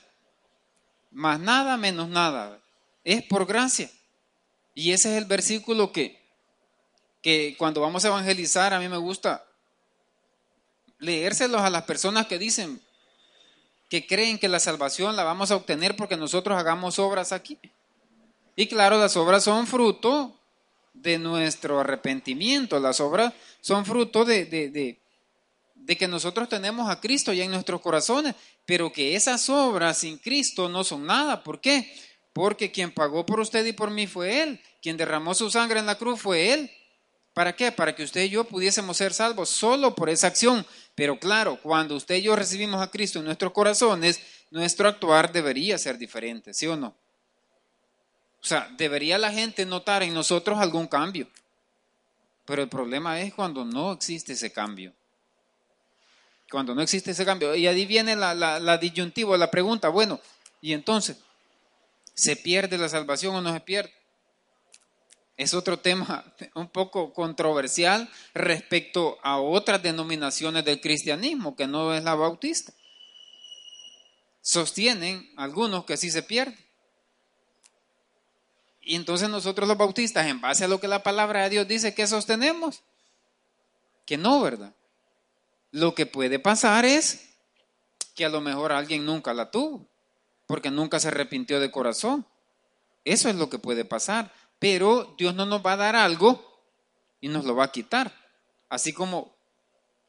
Más 1.12 1.40
nada, 1.40 1.76
menos 1.76 2.08
nada. 2.08 2.60
Es 3.04 3.24
por 3.24 3.48
gracia. 3.48 3.90
Y 4.76 4.92
ese 4.92 5.12
es 5.12 5.18
el 5.18 5.26
versículo 5.26 5.92
que, 5.92 6.22
que 7.22 7.56
cuando 7.58 7.82
vamos 7.82 8.06
a 8.06 8.10
evangelizar 8.10 8.74
a 8.74 8.80
mí 8.80 8.88
me 8.88 8.98
gusta 8.98 9.44
leérselos 11.00 11.62
a 11.62 11.70
las 11.70 11.84
personas 11.84 12.28
que 12.28 12.40
dicen 12.40 12.82
que 13.90 14.08
creen 14.08 14.40
que 14.40 14.50
la 14.50 14.60
salvación 14.60 15.16
la 15.16 15.24
vamos 15.24 15.52
a 15.52 15.56
obtener 15.56 15.96
porque 15.96 16.18
nosotros 16.18 16.58
hagamos 16.58 17.00
obras 17.00 17.32
aquí. 17.32 17.60
Y 18.56 18.68
claro, 18.68 18.98
las 19.00 19.16
obras 19.18 19.44
son 19.44 19.68
fruto 19.68 20.40
de 20.94 21.18
nuestro 21.18 21.80
arrepentimiento, 21.80 22.80
las 22.80 23.00
obras 23.00 23.34
son 23.62 23.86
fruto 23.86 24.26
de, 24.26 24.46
de, 24.46 24.98
de, 25.76 25.98
que 25.98 26.08
nosotros 26.08 26.50
tenemos 26.50 26.90
a 26.90 27.00
Cristo 27.00 27.34
ya 27.34 27.44
en 27.44 27.52
nuestros 27.52 27.82
corazones, 27.82 28.34
pero 28.66 28.92
que 28.92 29.16
esas 29.16 29.50
obras 29.50 30.00
sin 30.00 30.18
Cristo 30.18 30.70
no 30.70 30.84
son 30.84 31.06
nada. 31.06 31.44
¿Por 31.44 31.60
qué? 31.60 31.94
Porque 32.34 32.72
quien 32.72 32.92
pagó 32.92 33.26
por 33.26 33.40
usted 33.40 33.66
y 33.66 33.74
por 33.74 33.92
mí 33.92 34.08
fue 34.08 34.42
Él, 34.42 34.62
quien 34.82 34.98
derramó 34.98 35.34
su 35.34 35.52
sangre 35.52 35.80
en 35.80 35.86
la 35.86 35.98
cruz 35.98 36.22
fue 36.22 36.54
Él. 36.54 36.72
¿Para 37.34 37.54
qué? 37.54 37.72
Para 37.74 37.94
que 37.94 38.04
usted 38.04 38.24
y 38.24 38.30
yo 38.30 38.46
pudiésemos 38.46 38.96
ser 38.96 39.14
salvos 39.14 39.50
solo 39.50 39.94
por 39.94 40.10
esa 40.10 40.28
acción. 40.28 40.66
Pero 40.96 41.20
claro, 41.20 41.60
cuando 41.62 41.96
usted 41.96 42.16
y 42.16 42.22
yo 42.24 42.36
recibimos 42.36 42.82
a 42.82 42.90
Cristo 42.90 43.20
en 43.20 43.26
nuestros 43.26 43.52
corazones, 43.52 44.22
nuestro 44.50 44.88
actuar 44.88 45.32
debería 45.32 45.78
ser 45.78 45.98
diferente, 45.98 46.54
¿sí 46.54 46.66
o 46.68 46.78
no? 46.78 46.96
O 48.42 48.48
sea, 48.48 48.70
debería 48.78 49.18
la 49.18 49.32
gente 49.32 49.66
notar 49.66 50.04
en 50.04 50.14
nosotros 50.14 50.58
algún 50.60 50.88
cambio. 50.88 51.28
Pero 52.46 52.62
el 52.62 52.70
problema 52.70 53.20
es 53.20 53.34
cuando 53.34 53.66
no 53.66 53.92
existe 53.92 54.34
ese 54.34 54.54
cambio. 54.54 54.94
Cuando 56.50 56.74
no 56.76 56.82
existe 56.82 57.12
ese 57.12 57.26
cambio. 57.26 57.56
Y 57.56 57.68
ahí 57.68 57.86
viene 57.86 58.16
la, 58.16 58.34
la, 58.34 58.60
la 58.60 58.80
la 58.80 59.52
pregunta, 59.52 59.90
bueno, 59.90 60.22
y 60.62 60.74
entonces, 60.74 61.18
¿se 62.14 62.36
pierde 62.36 62.78
la 62.78 62.88
salvación 62.88 63.36
o 63.36 63.42
no 63.42 63.52
se 63.52 63.60
pierde? 63.60 63.92
Es 65.38 65.54
otro 65.54 65.80
tema 65.80 66.24
un 66.56 66.70
poco 66.70 67.14
controversial 67.14 68.10
respecto 68.34 69.18
a 69.24 69.40
otras 69.40 69.82
denominaciones 69.82 70.64
del 70.66 70.82
cristianismo, 70.82 71.56
que 71.56 71.68
no 71.68 71.94
es 71.94 72.04
la 72.04 72.16
bautista. 72.16 72.74
Sostienen 74.42 75.30
algunos 75.38 75.86
que 75.86 75.98
sí 75.98 76.12
se 76.12 76.24
pierde. 76.24 76.58
Y 78.82 78.96
entonces 78.96 79.30
nosotros 79.30 79.68
los 79.68 79.78
bautistas, 79.78 80.28
en 80.28 80.40
base 80.40 80.64
a 80.64 80.68
lo 80.68 80.80
que 80.80 80.88
la 80.88 81.02
palabra 81.02 81.44
de 81.44 81.50
Dios 81.50 81.68
dice, 81.68 81.96
que 81.96 82.06
sostenemos? 82.06 82.84
Que 84.06 84.18
no, 84.18 84.42
¿verdad? 84.42 84.76
Lo 85.72 85.96
que 85.96 86.06
puede 86.06 86.38
pasar 86.38 86.86
es 86.86 87.32
que 88.14 88.26
a 88.26 88.30
lo 88.30 88.42
mejor 88.42 88.72
alguien 88.72 89.04
nunca 89.04 89.34
la 89.34 89.50
tuvo, 89.50 89.88
porque 90.46 90.70
nunca 90.70 91.00
se 91.00 91.08
arrepintió 91.08 91.60
de 91.60 91.72
corazón. 91.72 92.28
Eso 93.04 93.28
es 93.28 93.36
lo 93.36 93.50
que 93.50 93.58
puede 93.58 93.86
pasar 93.86 94.32
pero 94.60 95.16
Dios 95.18 95.36
no 95.36 95.46
nos 95.46 95.66
va 95.66 95.74
a 95.74 95.78
dar 95.78 95.96
algo 95.96 96.44
y 97.20 97.28
nos 97.28 97.46
lo 97.46 97.56
va 97.56 97.66
a 97.66 97.72
quitar. 97.72 98.14
Así 98.70 98.94
como, 98.94 99.36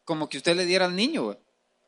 como 0.04 0.28
que 0.28 0.38
usted 0.38 0.56
le 0.56 0.66
diera 0.66 0.87
al 0.87 0.96
niño 0.96 1.37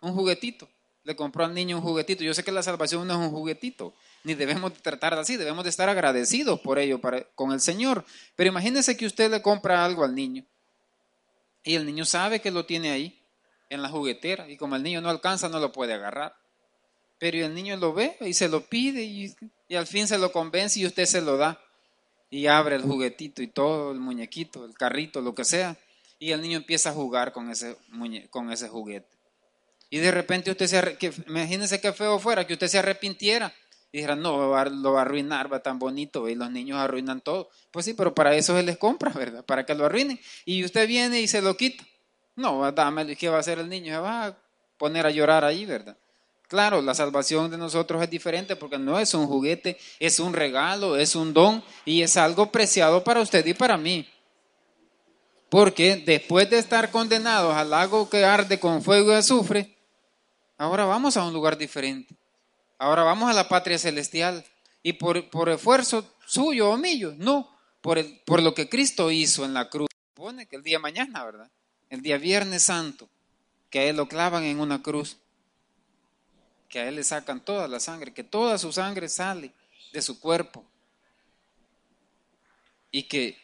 un 0.00 0.12
juguetito. 0.14 0.68
Le 1.04 1.16
compró 1.16 1.44
al 1.44 1.54
niño 1.54 1.76
un 1.76 1.82
juguetito. 1.82 2.24
Yo 2.24 2.34
sé 2.34 2.44
que 2.44 2.52
la 2.52 2.62
salvación 2.62 3.06
no 3.06 3.14
es 3.14 3.20
un 3.20 3.30
juguetito, 3.30 3.94
ni 4.24 4.34
debemos 4.34 4.74
tratar 4.82 5.14
así, 5.14 5.36
debemos 5.36 5.64
de 5.64 5.70
estar 5.70 5.88
agradecidos 5.88 6.60
por 6.60 6.78
ello 6.78 7.00
para, 7.00 7.22
con 7.34 7.52
el 7.52 7.60
Señor. 7.60 8.04
Pero 8.36 8.48
imagínese 8.48 8.96
que 8.96 9.06
usted 9.06 9.30
le 9.30 9.40
compra 9.40 9.84
algo 9.84 10.04
al 10.04 10.14
niño 10.14 10.44
y 11.62 11.74
el 11.74 11.86
niño 11.86 12.04
sabe 12.04 12.40
que 12.40 12.50
lo 12.50 12.66
tiene 12.66 12.90
ahí, 12.90 13.22
en 13.70 13.82
la 13.82 13.90
juguetera, 13.90 14.48
y 14.48 14.56
como 14.56 14.76
el 14.76 14.82
niño 14.82 15.02
no 15.02 15.10
alcanza, 15.10 15.50
no 15.50 15.58
lo 15.60 15.72
puede 15.72 15.92
agarrar. 15.92 16.34
Pero 17.18 17.44
el 17.44 17.54
niño 17.54 17.76
lo 17.76 17.92
ve 17.92 18.16
y 18.20 18.32
se 18.32 18.48
lo 18.48 18.62
pide 18.62 19.02
y, 19.02 19.34
y 19.68 19.74
al 19.74 19.86
fin 19.86 20.08
se 20.08 20.16
lo 20.16 20.32
convence 20.32 20.80
y 20.80 20.86
usted 20.86 21.04
se 21.04 21.20
lo 21.20 21.36
da 21.36 21.60
y 22.30 22.46
abre 22.46 22.76
el 22.76 22.82
juguetito 22.82 23.42
y 23.42 23.48
todo, 23.48 23.92
el 23.92 24.00
muñequito, 24.00 24.64
el 24.64 24.74
carrito, 24.74 25.20
lo 25.20 25.34
que 25.34 25.44
sea, 25.44 25.76
y 26.18 26.32
el 26.32 26.42
niño 26.42 26.58
empieza 26.58 26.90
a 26.90 26.92
jugar 26.92 27.32
con 27.32 27.50
ese, 27.50 27.76
con 28.30 28.52
ese 28.52 28.68
juguete. 28.68 29.08
Y 29.90 29.98
de 29.98 30.10
repente 30.10 30.50
usted 30.50 30.66
se, 30.66 30.96
que, 30.98 31.12
imagínese 31.26 31.80
qué 31.80 31.92
feo 31.92 32.18
fuera 32.18 32.46
que 32.46 32.52
usted 32.52 32.68
se 32.68 32.78
arrepintiera 32.78 33.52
y 33.90 33.98
dijera, 33.98 34.16
no, 34.16 34.36
lo 34.36 34.50
va, 34.50 34.60
a 34.60 35.02
arruinar, 35.02 35.50
va 35.50 35.62
tan 35.62 35.78
bonito, 35.78 36.28
y 36.28 36.34
los 36.34 36.50
niños 36.50 36.78
arruinan 36.78 37.22
todo. 37.22 37.48
Pues 37.70 37.86
sí, 37.86 37.94
pero 37.94 38.14
para 38.14 38.34
eso 38.34 38.54
se 38.54 38.62
les 38.62 38.76
compra, 38.76 39.10
¿verdad? 39.12 39.44
Para 39.44 39.64
que 39.64 39.74
lo 39.74 39.86
arruinen. 39.86 40.20
Y 40.44 40.62
usted 40.62 40.86
viene 40.86 41.20
y 41.22 41.28
se 41.28 41.40
lo 41.40 41.56
quita. 41.56 41.84
No, 42.36 42.70
dámelo, 42.72 43.12
¿y 43.12 43.16
qué 43.16 43.30
va 43.30 43.38
a 43.38 43.40
hacer 43.40 43.58
el 43.58 43.68
niño? 43.68 43.94
Se 43.94 44.00
va 44.00 44.26
a 44.26 44.38
poner 44.76 45.06
a 45.06 45.10
llorar 45.10 45.44
ahí, 45.44 45.64
¿verdad? 45.64 45.96
Claro, 46.48 46.80
la 46.80 46.94
salvación 46.94 47.50
de 47.50 47.58
nosotros 47.58 48.02
es 48.02 48.08
diferente 48.08 48.56
porque 48.56 48.78
no 48.78 48.98
es 48.98 49.12
un 49.12 49.26
juguete, 49.26 49.78
es 50.00 50.18
un 50.18 50.32
regalo, 50.32 50.96
es 50.96 51.14
un 51.14 51.34
don 51.34 51.62
y 51.84 52.00
es 52.00 52.16
algo 52.16 52.50
preciado 52.50 53.04
para 53.04 53.20
usted 53.20 53.44
y 53.44 53.52
para 53.52 53.76
mí. 53.76 54.08
Porque 55.50 55.96
después 55.96 56.48
de 56.48 56.58
estar 56.58 56.90
condenados 56.90 57.54
al 57.54 57.68
lago 57.68 58.08
que 58.08 58.24
arde 58.24 58.58
con 58.58 58.82
fuego 58.82 59.12
y 59.12 59.16
azufre, 59.16 59.76
ahora 60.56 60.86
vamos 60.86 61.18
a 61.18 61.24
un 61.24 61.34
lugar 61.34 61.58
diferente. 61.58 62.16
Ahora 62.78 63.02
vamos 63.02 63.28
a 63.28 63.34
la 63.34 63.46
patria 63.46 63.78
celestial. 63.78 64.42
Y 64.82 64.94
por, 64.94 65.28
por 65.28 65.50
esfuerzo 65.50 66.14
suyo 66.24 66.70
o 66.70 66.78
mío, 66.78 67.12
no, 67.18 67.50
por, 67.82 67.98
por 68.24 68.42
lo 68.42 68.54
que 68.54 68.70
Cristo 68.70 69.10
hizo 69.10 69.44
en 69.44 69.52
la 69.52 69.68
cruz. 69.68 69.88
Supone 70.14 70.46
que 70.46 70.56
el 70.56 70.62
día 70.62 70.78
mañana, 70.78 71.24
¿verdad? 71.24 71.50
El 71.90 72.00
día 72.00 72.16
Viernes 72.16 72.62
Santo, 72.62 73.08
que 73.68 73.90
él 73.90 73.96
lo 73.96 74.08
clavan 74.08 74.44
en 74.44 74.60
una 74.60 74.82
cruz 74.82 75.18
que 76.68 76.80
a 76.80 76.88
él 76.88 76.96
le 76.96 77.04
sacan 77.04 77.40
toda 77.40 77.66
la 77.66 77.80
sangre, 77.80 78.12
que 78.12 78.24
toda 78.24 78.58
su 78.58 78.72
sangre 78.72 79.08
sale 79.08 79.52
de 79.92 80.02
su 80.02 80.20
cuerpo. 80.20 80.64
Y 82.90 83.04
que, 83.04 83.38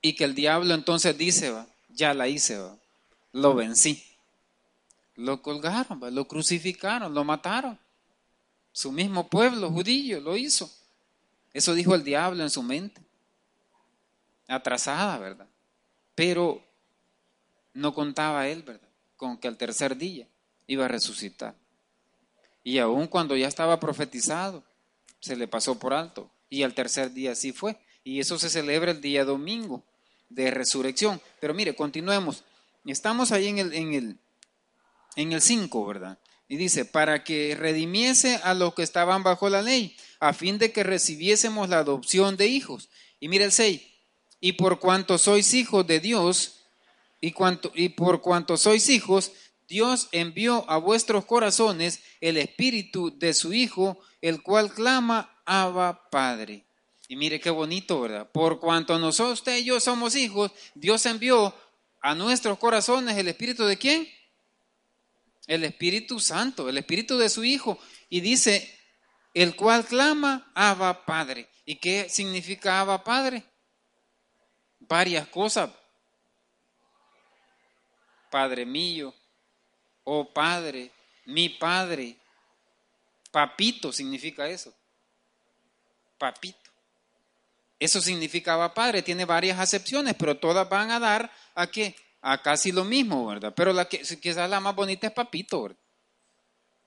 y 0.00 0.14
que 0.14 0.24
el 0.24 0.34
diablo 0.34 0.74
entonces 0.74 1.16
dice, 1.16 1.50
va, 1.50 1.66
ya 1.88 2.14
la 2.14 2.28
hice, 2.28 2.58
va, 2.58 2.76
lo 3.32 3.54
vencí. 3.54 4.04
Lo 5.16 5.42
colgaron, 5.42 6.02
va, 6.02 6.10
lo 6.10 6.26
crucificaron, 6.26 7.12
lo 7.12 7.24
mataron. 7.24 7.78
Su 8.72 8.92
mismo 8.92 9.28
pueblo 9.28 9.70
judío 9.70 10.20
lo 10.20 10.36
hizo. 10.36 10.70
Eso 11.52 11.74
dijo 11.74 11.94
el 11.94 12.04
diablo 12.04 12.42
en 12.42 12.50
su 12.50 12.62
mente. 12.62 13.02
Atrasada, 14.46 15.18
¿verdad? 15.18 15.48
Pero 16.14 16.62
no 17.74 17.92
contaba 17.92 18.46
él, 18.48 18.62
¿verdad? 18.62 18.88
Con 19.16 19.36
que 19.38 19.48
al 19.48 19.56
tercer 19.56 19.96
día 19.96 20.26
iba 20.68 20.84
a 20.84 20.88
resucitar. 20.88 21.56
Y 22.62 22.78
aun 22.78 23.08
cuando 23.08 23.36
ya 23.36 23.48
estaba 23.48 23.80
profetizado, 23.80 24.62
se 25.20 25.34
le 25.34 25.48
pasó 25.48 25.78
por 25.78 25.92
alto. 25.92 26.30
Y 26.48 26.62
al 26.62 26.74
tercer 26.74 27.12
día 27.12 27.34
sí 27.34 27.52
fue. 27.52 27.76
Y 28.04 28.20
eso 28.20 28.38
se 28.38 28.48
celebra 28.48 28.92
el 28.92 29.00
día 29.00 29.24
domingo 29.24 29.82
de 30.28 30.50
resurrección. 30.50 31.20
Pero 31.40 31.54
mire, 31.54 31.74
continuemos. 31.74 32.44
Estamos 32.84 33.32
ahí 33.32 33.48
en 33.48 33.58
el, 33.58 33.72
en 33.74 33.94
el, 33.94 34.18
en 35.16 35.32
el 35.32 35.42
5, 35.42 35.86
¿verdad? 35.86 36.18
Y 36.46 36.56
dice, 36.56 36.84
para 36.84 37.24
que 37.24 37.56
redimiese 37.58 38.36
a 38.36 38.54
los 38.54 38.74
que 38.74 38.82
estaban 38.82 39.22
bajo 39.22 39.50
la 39.50 39.62
ley, 39.62 39.96
a 40.20 40.32
fin 40.32 40.58
de 40.58 40.72
que 40.72 40.82
recibiésemos 40.82 41.68
la 41.68 41.78
adopción 41.78 42.36
de 42.36 42.46
hijos. 42.46 42.88
Y 43.20 43.28
mire 43.28 43.44
el 43.44 43.52
6, 43.52 43.82
y 44.40 44.52
por 44.52 44.78
cuanto 44.78 45.18
sois 45.18 45.52
hijos 45.52 45.86
de 45.86 46.00
Dios, 46.00 46.60
y, 47.20 47.32
cuanto, 47.32 47.72
y 47.74 47.90
por 47.90 48.22
cuanto 48.22 48.56
sois 48.56 48.88
hijos, 48.88 49.32
Dios 49.68 50.08
envió 50.12 50.64
a 50.68 50.78
vuestros 50.78 51.26
corazones 51.26 52.00
el 52.22 52.38
espíritu 52.38 53.16
de 53.18 53.34
su 53.34 53.52
Hijo, 53.52 54.00
el 54.22 54.42
cual 54.42 54.72
clama, 54.72 55.42
Abba 55.44 56.08
Padre. 56.10 56.64
Y 57.06 57.16
mire 57.16 57.38
qué 57.38 57.50
bonito, 57.50 58.00
¿verdad? 58.00 58.30
Por 58.32 58.60
cuanto 58.60 58.98
nosotros, 58.98 59.40
usted 59.40 59.58
y 59.58 59.64
yo 59.64 59.78
somos 59.78 60.14
hijos, 60.14 60.52
Dios 60.74 61.04
envió 61.06 61.54
a 62.00 62.14
nuestros 62.14 62.58
corazones 62.58 63.16
el 63.18 63.28
espíritu 63.28 63.64
de 63.64 63.76
quién? 63.76 64.08
El 65.46 65.64
Espíritu 65.64 66.20
Santo, 66.20 66.68
el 66.68 66.76
espíritu 66.76 67.16
de 67.16 67.30
su 67.30 67.44
Hijo. 67.44 67.78
Y 68.10 68.20
dice, 68.20 68.78
el 69.34 69.56
cual 69.56 69.86
clama, 69.86 70.50
Abba 70.54 71.04
Padre. 71.04 71.48
¿Y 71.64 71.76
qué 71.76 72.08
significa 72.08 72.80
Abba 72.80 73.02
Padre? 73.02 73.44
Varias 74.80 75.28
cosas. 75.28 75.70
Padre 78.30 78.66
mío, 78.66 79.14
oh 80.10 80.24
Padre, 80.32 80.90
mi 81.26 81.48
Padre. 81.50 82.16
Papito 83.30 83.92
significa 83.92 84.48
eso. 84.48 84.72
Papito. 86.16 86.70
Eso 87.78 88.00
significaba 88.00 88.74
Padre, 88.74 89.02
tiene 89.02 89.24
varias 89.24 89.58
acepciones, 89.58 90.14
pero 90.18 90.38
todas 90.38 90.68
van 90.68 90.90
a 90.90 90.98
dar 90.98 91.30
a 91.54 91.66
qué? 91.66 91.94
A 92.22 92.42
casi 92.42 92.72
lo 92.72 92.84
mismo, 92.84 93.26
¿verdad? 93.26 93.52
Pero 93.54 93.72
la 93.72 93.88
que 93.88 94.00
quizás 94.00 94.50
la 94.50 94.60
más 94.60 94.74
bonita 94.74 95.06
es 95.06 95.12
Papito, 95.12 95.62
¿verdad? 95.62 95.78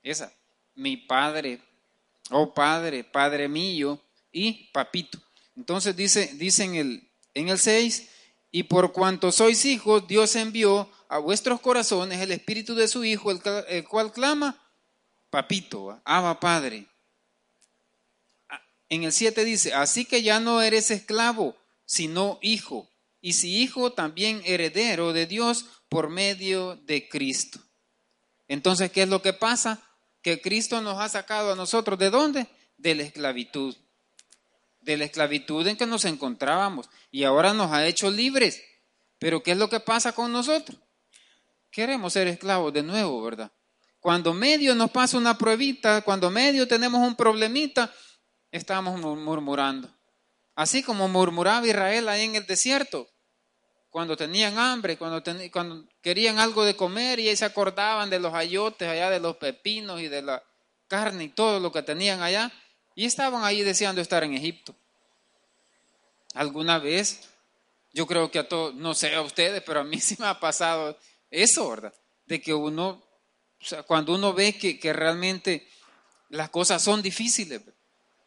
Esa, 0.04 0.34
mi 0.76 0.98
Padre, 0.98 1.62
oh 2.32 2.54
Padre, 2.54 3.04
Padre 3.04 3.48
mío, 3.48 4.02
y 4.32 4.70
papito. 4.72 5.20
Entonces 5.56 5.96
dice, 5.96 6.64
en, 6.64 6.76
el, 6.76 7.10
en 7.34 7.50
el 7.50 7.60
6, 7.60 8.10
y 8.52 8.64
por 8.64 8.92
cuanto 8.92 9.32
sois 9.32 9.66
hijos, 9.66 10.08
Dios 10.08 10.36
envió 10.36 10.90
a 11.12 11.18
vuestros 11.18 11.60
corazones 11.60 12.22
el 12.22 12.32
espíritu 12.32 12.74
de 12.74 12.88
su 12.88 13.04
Hijo, 13.04 13.32
el, 13.32 13.84
cual 13.84 14.14
clama, 14.14 14.58
papito, 15.30 16.02
Abba 16.06 16.40
Padre. 16.40 16.88
En 18.88 19.04
el 19.04 19.12
7 19.12 19.44
dice, 19.44 19.74
así 19.74 20.06
que 20.06 20.24
ya 20.24 20.40
no 20.40 20.62
eres 20.62 20.90
esclavo, 20.90 21.58
sino 21.84 22.40
hijo, 22.42 22.90
y 23.20 23.34
si 23.34 23.62
hijo, 23.62 23.92
también 23.92 24.42
heredero 24.46 25.12
de 25.12 25.26
Dios 25.26 25.66
por 25.90 26.10
medio 26.10 26.78
de 26.78 27.10
Cristo. 27.10 27.60
Entonces, 28.48 28.90
¿qué 28.90 29.02
es 29.02 29.10
lo 29.10 29.22
que 29.22 29.34
pasa? 29.34 29.82
Que 30.22 30.40
Cristo 30.40 30.82
nos 30.82 30.98
ha 30.98 31.10
sacado 31.10 31.52
a 31.52 31.58
nosotros 31.58 32.00
de 32.00 32.10
dónde? 32.10 32.48
De 32.78 32.96
la 32.96 33.04
esclavitud. 33.04 33.76
De 34.80 34.96
la 34.96 35.04
esclavitud 35.04 35.68
en 35.68 35.76
que 35.76 35.86
nos 35.86 36.06
encontrábamos 36.06 36.90
y 37.12 37.26
ahora 37.26 37.54
nos 37.54 37.70
ha 37.74 37.86
hecho 37.86 38.10
libres. 38.10 38.64
Pero 39.20 39.44
¿qué 39.44 39.52
es 39.52 39.58
lo 39.58 39.70
que 39.70 39.82
pasa 39.82 40.14
con 40.14 40.32
nosotros? 40.32 40.80
Queremos 41.72 42.14
ser 42.14 42.28
esclavos 42.28 42.74
de 42.74 42.84
nuevo, 42.84 43.22
¿verdad? 43.24 43.52
Cuando 44.00 44.34
medio 44.34 44.76
nos 44.76 44.92
pasa 44.92 45.18
una 45.18 45.38
pruebita, 45.38 46.02
cuando 46.02 46.30
medio 46.30 46.68
tenemos 46.68 47.02
un 47.08 47.16
problemita, 47.16 47.92
estamos 48.52 49.00
murmurando. 49.00 49.90
Así 50.56 50.84
como 50.84 51.08
murmuraba 51.08 51.66
Israel 51.66 52.10
ahí 52.10 52.24
en 52.24 52.36
el 52.36 52.46
desierto 52.46 53.08
cuando 53.92 54.16
tenían 54.16 54.58
hambre, 54.58 54.98
cuando, 54.98 55.22
cuando 55.52 55.84
querían 56.02 56.40
algo 56.40 56.64
de 56.64 56.76
comer 56.76 57.20
y 57.20 57.36
se 57.36 57.44
acordaban 57.44 58.10
de 58.10 58.20
los 58.20 58.34
ayotes 58.34 58.88
allá, 58.88 59.10
de 59.10 59.20
los 59.20 59.36
pepinos 59.36 60.00
y 60.00 60.08
de 60.08 60.22
la 60.22 60.42
carne 60.88 61.26
y 61.26 61.30
todo 61.30 61.60
lo 61.60 61.74
que 61.74 61.84
tenían 61.84 62.22
allá, 62.22 62.52
y 62.96 63.06
estaban 63.06 63.44
ahí 63.44 63.62
deseando 63.64 64.02
estar 64.02 64.24
en 64.24 64.34
Egipto. 64.34 64.74
¿Alguna 66.34 66.80
vez? 66.80 67.30
Yo 67.94 68.08
creo 68.08 68.32
que 68.32 68.40
a 68.40 68.48
todos, 68.48 68.74
no 68.74 68.94
sé 68.94 69.14
a 69.14 69.22
ustedes, 69.22 69.62
pero 69.62 69.82
a 69.82 69.84
mí 69.84 70.00
sí 70.00 70.16
me 70.20 70.28
ha 70.28 70.40
pasado 70.40 70.98
eso, 71.32 71.70
¿verdad? 71.70 71.94
De 72.26 72.42
que 72.42 72.54
uno, 72.54 72.90
o 73.60 73.66
sea, 73.66 73.84
cuando 73.84 74.14
uno 74.14 74.34
ve 74.34 74.58
que, 74.58 74.78
que 74.78 74.94
realmente 74.94 75.68
las 76.30 76.50
cosas 76.50 76.82
son 76.82 77.02
difíciles, 77.02 77.62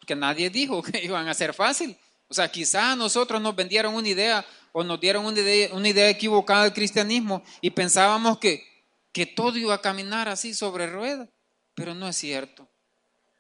que 0.07 0.17
nadie 0.17 0.51
dijo 0.51 0.83
que 0.83 1.05
iban 1.05 1.29
a 1.29 1.35
ser 1.35 1.55
fáciles. 1.55 1.97
O 2.29 2.35
sea, 2.35 2.51
quizás 2.51 2.85
a 2.85 2.97
nosotros 2.97 3.41
nos 3.41 3.55
vendieron 3.55 3.95
una 3.95 4.09
idea 4.09 4.45
o 4.73 4.83
nos 4.83 5.01
dieron 5.01 5.25
una 5.25 5.89
idea, 5.89 6.09
equivocada 6.09 6.65
del 6.65 6.73
cristianismo 6.73 7.45
y 7.61 7.71
pensábamos 7.71 8.39
que, 8.39 8.67
que 9.13 9.27
todo 9.27 9.57
iba 9.57 9.75
a 9.75 9.81
caminar 9.81 10.29
así 10.29 10.53
sobre 10.53 10.89
ruedas, 10.89 11.29
pero 11.75 11.95
no 11.95 12.09
es 12.09 12.17
cierto. 12.17 12.69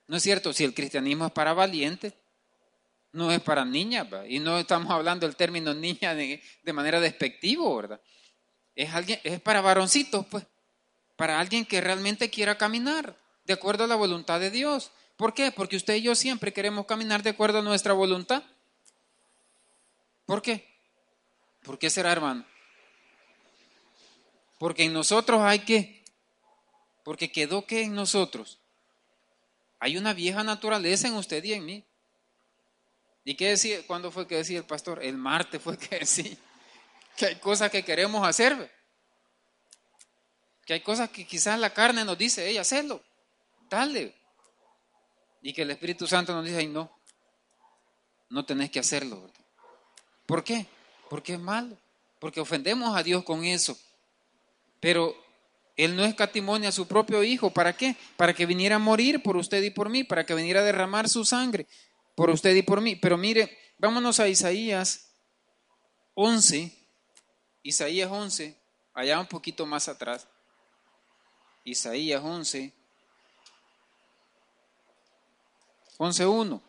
No 0.06 0.18
es 0.18 0.22
cierto, 0.22 0.52
si 0.52 0.64
el 0.64 0.74
cristianismo 0.74 1.26
es 1.26 1.32
para 1.32 1.54
valientes, 1.54 2.14
no 3.12 3.32
es 3.32 3.40
para 3.40 3.64
niñas, 3.64 4.06
y 4.28 4.38
no 4.38 4.58
estamos 4.58 4.90
hablando 4.92 5.26
del 5.26 5.34
término 5.34 5.72
niña 5.72 6.14
de, 6.14 6.42
de 6.62 6.72
manera 6.72 7.00
despectiva, 7.00 7.74
¿verdad? 7.74 8.00
Es, 8.74 9.40
para 9.40 9.60
varoncitos, 9.60 10.26
pues, 10.26 10.44
para 11.16 11.38
alguien 11.38 11.64
que 11.64 11.80
realmente 11.80 12.30
quiera 12.30 12.58
caminar 12.58 13.16
de 13.44 13.52
acuerdo 13.52 13.84
a 13.84 13.86
la 13.86 13.94
voluntad 13.94 14.40
de 14.40 14.50
Dios. 14.50 14.90
¿Por 15.16 15.32
qué? 15.32 15.52
Porque 15.52 15.76
usted 15.76 15.94
y 15.94 16.02
yo 16.02 16.14
siempre 16.14 16.52
queremos 16.52 16.86
caminar 16.86 17.22
de 17.22 17.30
acuerdo 17.30 17.60
a 17.60 17.62
nuestra 17.62 17.92
voluntad. 17.92 18.42
¿Por 20.26 20.42
qué? 20.42 20.66
¿Por 21.62 21.78
qué 21.78 21.88
será, 21.88 22.10
hermano? 22.10 22.44
Porque 24.58 24.84
en 24.84 24.92
nosotros 24.92 25.40
hay 25.42 25.60
que, 25.60 26.02
porque 27.04 27.30
quedó 27.30 27.66
que 27.66 27.82
en 27.82 27.94
nosotros 27.94 28.58
hay 29.78 29.96
una 29.96 30.14
vieja 30.14 30.42
naturaleza 30.42 31.06
en 31.06 31.14
usted 31.14 31.44
y 31.44 31.52
en 31.52 31.64
mí. 31.64 31.84
¿Y 33.24 33.34
qué 33.36 33.50
decía? 33.50 33.86
¿Cuándo 33.86 34.10
fue 34.10 34.26
que 34.26 34.36
decía 34.36 34.58
el 34.58 34.64
pastor? 34.64 35.02
El 35.02 35.16
martes 35.16 35.62
fue 35.62 35.78
que 35.78 35.98
decía 36.00 36.36
que 37.16 37.26
hay 37.26 37.36
cosas 37.36 37.70
que 37.70 37.84
queremos 37.84 38.26
hacer. 38.26 38.72
Que 40.64 40.74
hay 40.74 40.80
cosas 40.80 41.10
que 41.10 41.26
quizás 41.26 41.58
la 41.58 41.70
carne 41.70 42.04
nos 42.04 42.16
dice, 42.16 42.48
ella, 42.48 42.62
hazlo, 42.62 43.02
dale. 43.68 44.14
Y 45.42 45.52
que 45.52 45.62
el 45.62 45.70
Espíritu 45.70 46.06
Santo 46.06 46.32
nos 46.32 46.44
dice, 46.44 46.58
ay, 46.58 46.68
no, 46.68 46.90
no 48.30 48.44
tenés 48.44 48.70
que 48.70 48.80
hacerlo. 48.80 49.30
¿Por 50.26 50.42
qué? 50.42 50.66
Porque 51.10 51.34
es 51.34 51.40
malo, 51.40 51.76
porque 52.18 52.40
ofendemos 52.40 52.96
a 52.96 53.02
Dios 53.02 53.24
con 53.24 53.44
eso. 53.44 53.78
Pero 54.80 55.14
Él 55.76 55.94
no 55.96 56.04
escatimonia 56.04 56.70
a 56.70 56.72
su 56.72 56.88
propio 56.88 57.22
Hijo. 57.22 57.50
¿Para 57.50 57.76
qué? 57.76 57.94
Para 58.16 58.32
que 58.32 58.46
viniera 58.46 58.76
a 58.76 58.78
morir 58.78 59.22
por 59.22 59.36
usted 59.36 59.62
y 59.62 59.70
por 59.70 59.90
mí, 59.90 60.02
para 60.02 60.24
que 60.24 60.34
viniera 60.34 60.60
a 60.60 60.64
derramar 60.64 61.08
su 61.08 61.24
sangre 61.24 61.66
por 62.14 62.30
usted 62.30 62.54
y 62.54 62.62
por 62.62 62.80
mí. 62.80 62.96
Pero 62.96 63.18
mire, 63.18 63.56
vámonos 63.78 64.20
a 64.20 64.28
Isaías 64.28 65.10
11, 66.14 66.72
Isaías 67.64 68.10
11, 68.10 68.54
allá 68.92 69.18
un 69.18 69.26
poquito 69.26 69.64
más 69.64 69.88
atrás. 69.88 70.28
Isaías 71.64 72.22
11, 72.22 72.74
11.1. 75.96 76.60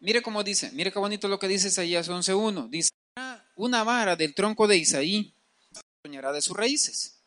Mire 0.00 0.20
cómo 0.20 0.44
dice, 0.44 0.70
mire 0.72 0.92
qué 0.92 0.98
bonito 0.98 1.28
lo 1.28 1.38
que 1.38 1.48
dice 1.48 1.68
Isaías 1.68 2.10
11.1. 2.10 2.68
Dice, 2.68 2.90
una 3.56 3.84
vara 3.84 4.16
del 4.16 4.34
tronco 4.34 4.68
de 4.68 4.76
Isaí 4.76 5.32
soñará 6.04 6.30
de 6.32 6.42
sus 6.42 6.54
raíces 6.54 7.22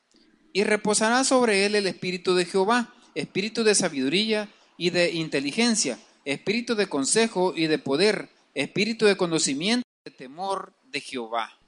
y 0.54 0.64
reposará 0.64 1.24
sobre 1.24 1.66
él 1.66 1.74
el 1.74 1.88
espíritu 1.88 2.36
de 2.36 2.46
Jehová, 2.46 2.94
espíritu 3.16 3.64
de 3.64 3.74
sabiduría 3.74 4.48
y 4.78 4.92
de 4.92 5.12
inteligencia, 5.12 5.98
espíritu 6.24 6.76
de 6.76 6.88
consejo 6.88 7.54
y 7.56 7.66
de 7.66 7.80
poder, 7.80 8.30
espíritu 8.54 9.08
de 9.08 9.18
conocimiento 9.18 9.88
de 10.06 10.12
temor 10.12 10.76
de 10.94 11.02
Jehová. 11.02 11.60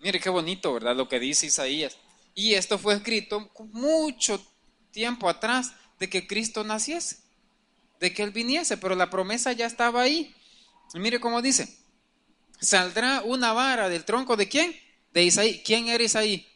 Mire 0.00 0.20
qué 0.20 0.28
bonito, 0.28 0.74
¿verdad? 0.74 0.94
Lo 0.94 1.08
que 1.08 1.18
dice 1.18 1.46
Isaías. 1.46 1.96
Y 2.34 2.52
esto 2.52 2.78
fue 2.78 2.92
escrito 2.92 3.50
mucho 3.72 4.46
tiempo 4.90 5.30
atrás 5.30 5.72
de 5.98 6.10
que 6.10 6.26
Cristo 6.26 6.62
naciese 6.62 7.26
de 8.00 8.12
que 8.12 8.22
Él 8.22 8.30
viniese, 8.30 8.76
pero 8.76 8.94
la 8.94 9.10
promesa 9.10 9.52
ya 9.52 9.66
estaba 9.66 10.02
ahí. 10.02 10.34
Mire 10.94 11.20
cómo 11.20 11.42
dice, 11.42 11.76
saldrá 12.60 13.22
una 13.22 13.52
vara 13.52 13.88
del 13.88 14.04
tronco 14.04 14.36
de 14.36 14.48
quién? 14.48 14.76
De 15.12 15.24
Isaí. 15.24 15.62
¿Quién 15.64 15.88
era 15.88 16.04
Isaí? 16.04 16.46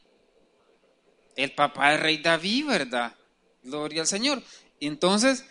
El 1.37 1.53
papá 1.53 1.93
del 1.93 2.01
rey 2.01 2.19
David, 2.19 2.67
¿verdad? 2.67 3.17
Gloria 3.63 4.03
al 4.03 4.07
Señor. 4.07 4.43
entonces, 4.81 5.45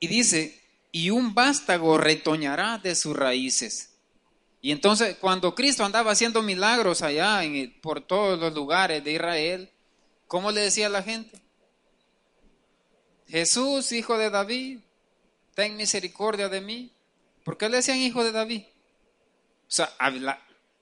y 0.00 0.08
dice, 0.08 0.60
y 0.92 1.10
un 1.10 1.34
vástago 1.34 1.98
retoñará 1.98 2.78
de 2.78 2.94
sus 2.94 3.16
raíces. 3.16 3.93
Y 4.64 4.72
entonces, 4.72 5.18
cuando 5.20 5.54
Cristo 5.54 5.84
andaba 5.84 6.12
haciendo 6.12 6.40
milagros 6.40 7.02
allá 7.02 7.44
en, 7.44 7.78
por 7.82 8.00
todos 8.00 8.38
los 8.38 8.54
lugares 8.54 9.04
de 9.04 9.12
Israel, 9.12 9.70
¿cómo 10.26 10.50
le 10.50 10.62
decía 10.62 10.86
a 10.86 10.88
la 10.88 11.02
gente? 11.02 11.38
Jesús, 13.28 13.92
hijo 13.92 14.16
de 14.16 14.30
David, 14.30 14.78
ten 15.54 15.76
misericordia 15.76 16.48
de 16.48 16.62
mí. 16.62 16.90
¿Por 17.44 17.58
qué 17.58 17.68
le 17.68 17.76
decían 17.76 17.98
hijo 17.98 18.24
de 18.24 18.32
David? 18.32 18.62
O 18.62 19.70
sea, 19.70 19.92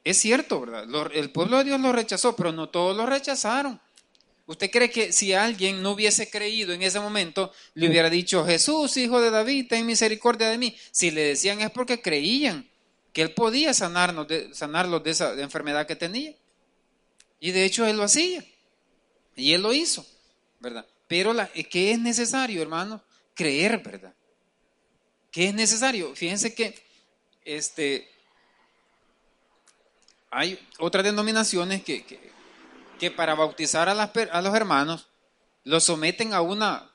es 0.05 0.17
cierto, 0.17 0.61
¿verdad? 0.61 0.87
El 1.13 1.33
pueblo 1.33 1.59
de 1.59 1.65
Dios 1.65 1.81
lo 1.81 1.91
rechazó, 1.91 2.37
pero 2.37 2.53
no 2.53 2.69
todos 2.69 2.97
lo 2.97 3.05
rechazaron. 3.05 3.81
¿Usted 4.47 4.71
cree 4.71 4.91
que 4.91 5.11
si 5.11 5.33
alguien 5.33 5.83
no 5.83 5.91
hubiese 5.91 6.31
creído 6.31 6.73
en 6.73 6.83
ese 6.83 7.01
momento, 7.01 7.53
le 7.75 7.89
hubiera 7.89 8.09
dicho, 8.09 8.47
Jesús, 8.47 8.97
hijo 8.97 9.21
de 9.21 9.31
David, 9.31 9.67
ten 9.69 9.87
misericordia 9.87 10.51
de 10.51 10.59
mí? 10.59 10.77
Si 10.93 11.11
le 11.11 11.23
decían 11.23 11.61
es 11.61 11.73
porque 11.73 12.01
creían 12.01 12.71
que 13.13 13.23
él 13.23 13.35
podía 13.35 13.75
sanarnos 13.75 14.29
de, 14.29 14.55
sanarlos 14.55 15.03
de 15.03 15.11
esa 15.11 15.33
enfermedad 15.41 15.87
que 15.87 15.97
tenía. 15.97 16.35
Y 17.41 17.51
de 17.51 17.65
hecho 17.65 17.87
él 17.87 17.97
lo 17.97 18.05
hacía. 18.05 18.45
Y 19.37 19.53
él 19.53 19.63
lo 19.63 19.73
hizo, 19.73 20.07
¿verdad? 20.61 20.87
Pero 21.09 21.33
la, 21.33 21.49
¿qué 21.49 21.93
es 21.93 21.99
necesario, 21.99 22.63
hermano? 22.63 23.03
Creer, 23.35 23.79
¿verdad? 23.83 24.15
¿Qué 25.31 25.49
es 25.49 25.55
necesario? 25.55 26.15
Fíjense 26.15 26.55
que 26.55 26.75
este, 27.45 28.09
hay 30.31 30.59
otras 30.79 31.05
denominaciones 31.05 31.83
que, 31.83 32.05
que, 32.99 33.11
para 33.11 33.35
bautizar 33.35 33.89
a, 33.89 34.43
los 34.43 34.55
hermanos 34.55 35.09
los 35.65 35.85
someten 35.85 36.35
a, 36.35 36.41
una, 36.41 36.92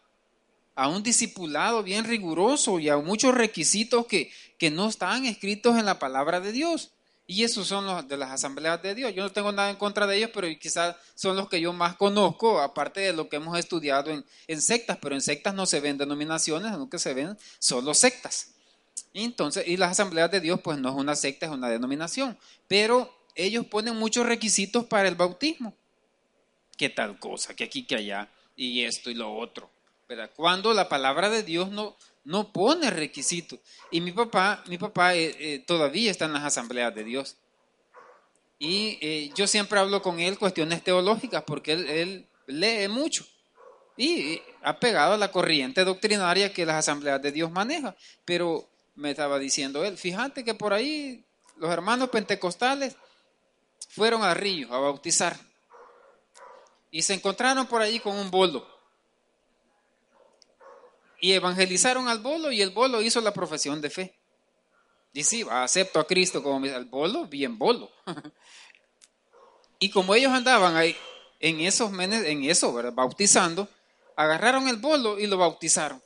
a 0.78 0.88
un 0.88 1.02
discipulado 1.02 1.82
bien 1.82 2.06
riguroso 2.06 2.80
y 2.80 2.88
a 2.88 2.98
muchos 2.98 3.34
requisitos 3.34 4.06
que, 4.06 4.32
que 4.60 4.70
no 4.70 4.88
están 4.88 5.26
escritos 5.26 5.76
en 5.76 5.86
la 5.86 5.98
palabra 5.98 6.40
de 6.40 6.52
Dios. 6.52 6.92
Y 7.26 7.44
esos 7.44 7.68
son 7.68 7.88
los 7.88 8.08
de 8.08 8.16
las 8.16 8.30
asambleas 8.30 8.82
de 8.84 8.94
Dios. 8.94 9.12
Yo 9.16 9.24
no 9.24 9.32
tengo 9.32 9.52
nada 9.52 9.72
en 9.72 9.76
contra 9.76 10.06
de 10.06 10.18
ellos, 10.18 10.30
pero 10.32 10.48
quizás 10.60 10.96
son 11.16 11.36
los 11.36 11.50
que 11.50 11.60
yo 11.60 11.74
más 11.74 11.96
conozco, 11.96 12.62
aparte 12.62 13.02
de 13.02 13.12
lo 13.12 13.28
que 13.28 13.38
hemos 13.38 13.58
estudiado 13.58 14.12
en, 14.12 14.24
en 14.46 14.62
sectas. 14.62 15.00
Pero 15.02 15.16
en 15.16 15.22
sectas 15.22 15.56
no 15.56 15.66
se 15.66 15.80
ven 15.80 15.98
denominaciones, 15.98 16.72
sino 16.72 16.90
que 16.92 17.00
se 17.00 17.16
ven 17.16 17.36
solo 17.58 17.96
sectas. 17.96 18.52
Entonces, 19.16 19.68
y 19.68 19.78
las 19.78 19.92
asambleas 19.92 20.30
de 20.30 20.42
Dios, 20.42 20.62
pues 20.62 20.78
no 20.78 20.90
es 20.90 20.96
una 20.96 21.16
secta, 21.16 21.48
es 21.48 21.52
una 21.52 21.70
denominación. 21.70 22.38
Pero 22.68 23.12
ellos 23.34 23.66
ponen 23.66 23.96
muchos 23.96 24.28
requisitos 24.28 24.86
para 24.86 25.08
el 25.08 25.16
bautismo. 25.16 25.74
¿Qué 26.78 26.90
tal 26.90 27.18
cosa? 27.18 27.56
Que 27.56 27.64
aquí, 27.64 27.84
que 27.84 27.96
allá, 27.96 28.30
y 28.56 28.84
esto 28.84 29.10
y 29.10 29.16
lo 29.16 29.34
otro. 29.36 29.72
Cuando 30.36 30.74
la 30.74 30.88
palabra 30.88 31.30
de 31.30 31.44
Dios 31.44 31.70
no, 31.70 31.98
no 32.24 32.52
pone 32.52 32.90
requisitos. 32.90 33.60
Y 33.92 34.02
mi 34.02 34.12
papá, 34.12 34.64
mi 34.68 34.78
papá 34.78 35.16
eh, 35.16 35.36
eh, 35.40 35.60
todavía 35.60 36.12
está 36.12 36.26
en 36.26 36.34
las 36.34 36.44
asambleas 36.44 36.94
de 36.96 37.04
Dios. 37.04 37.38
Y 38.60 38.98
eh, 39.02 39.32
yo 39.36 39.48
siempre 39.48 39.80
hablo 39.80 40.02
con 40.02 40.20
él 40.20 40.40
cuestiones 40.40 40.84
teológicas 40.84 41.44
porque 41.44 41.74
él, 41.74 41.88
él 41.90 42.28
lee 42.48 42.88
mucho 42.88 43.26
y 43.98 44.42
ha 44.64 44.80
pegado 44.80 45.14
a 45.14 45.18
la 45.18 45.32
corriente 45.32 45.84
doctrinaria 45.84 46.54
que 46.54 46.66
las 46.66 46.78
asambleas 46.78 47.22
de 47.22 47.32
Dios 47.32 47.52
maneja. 47.52 47.96
Pero 48.26 48.68
me 48.96 49.12
estaba 49.12 49.40
diciendo 49.40 49.84
él, 49.84 49.98
fíjate 49.98 50.44
que 50.44 50.54
por 50.54 50.74
ahí 50.74 51.24
los 51.58 51.70
hermanos 51.72 52.10
pentecostales 52.10 52.96
fueron 53.90 54.24
a 54.24 54.34
Río 54.34 54.74
a 54.74 54.80
bautizar 54.80 55.38
y 56.92 57.02
se 57.02 57.14
encontraron 57.14 57.68
por 57.68 57.82
ahí 57.82 58.00
con 58.00 58.16
un 58.16 58.32
bolo. 58.32 58.77
Y 61.20 61.34
evangelizaron 61.34 62.08
al 62.08 62.20
bolo 62.20 62.52
y 62.52 62.62
el 62.62 62.70
bolo 62.70 63.02
hizo 63.02 63.22
la 63.22 63.34
profesión 63.34 63.82
de 63.82 63.90
fe. 63.90 64.16
Y 65.14 65.24
sí, 65.24 65.46
acepto 65.50 66.00
a 66.00 66.06
Cristo 66.06 66.44
como 66.44 66.66
el 66.66 66.86
bolo, 66.86 67.26
bien 67.26 67.58
bolo. 67.58 67.92
y 69.80 69.90
como 69.90 70.14
ellos 70.14 70.32
andaban 70.32 70.76
ahí 70.76 70.96
en 71.40 71.62
esos 71.62 71.92
en 71.92 72.44
eso, 72.44 72.74
bautizando, 72.94 73.68
agarraron 74.16 74.68
el 74.68 74.78
bolo 74.78 75.20
y 75.20 75.28
lo 75.28 75.38
bautizaron. 75.38 76.02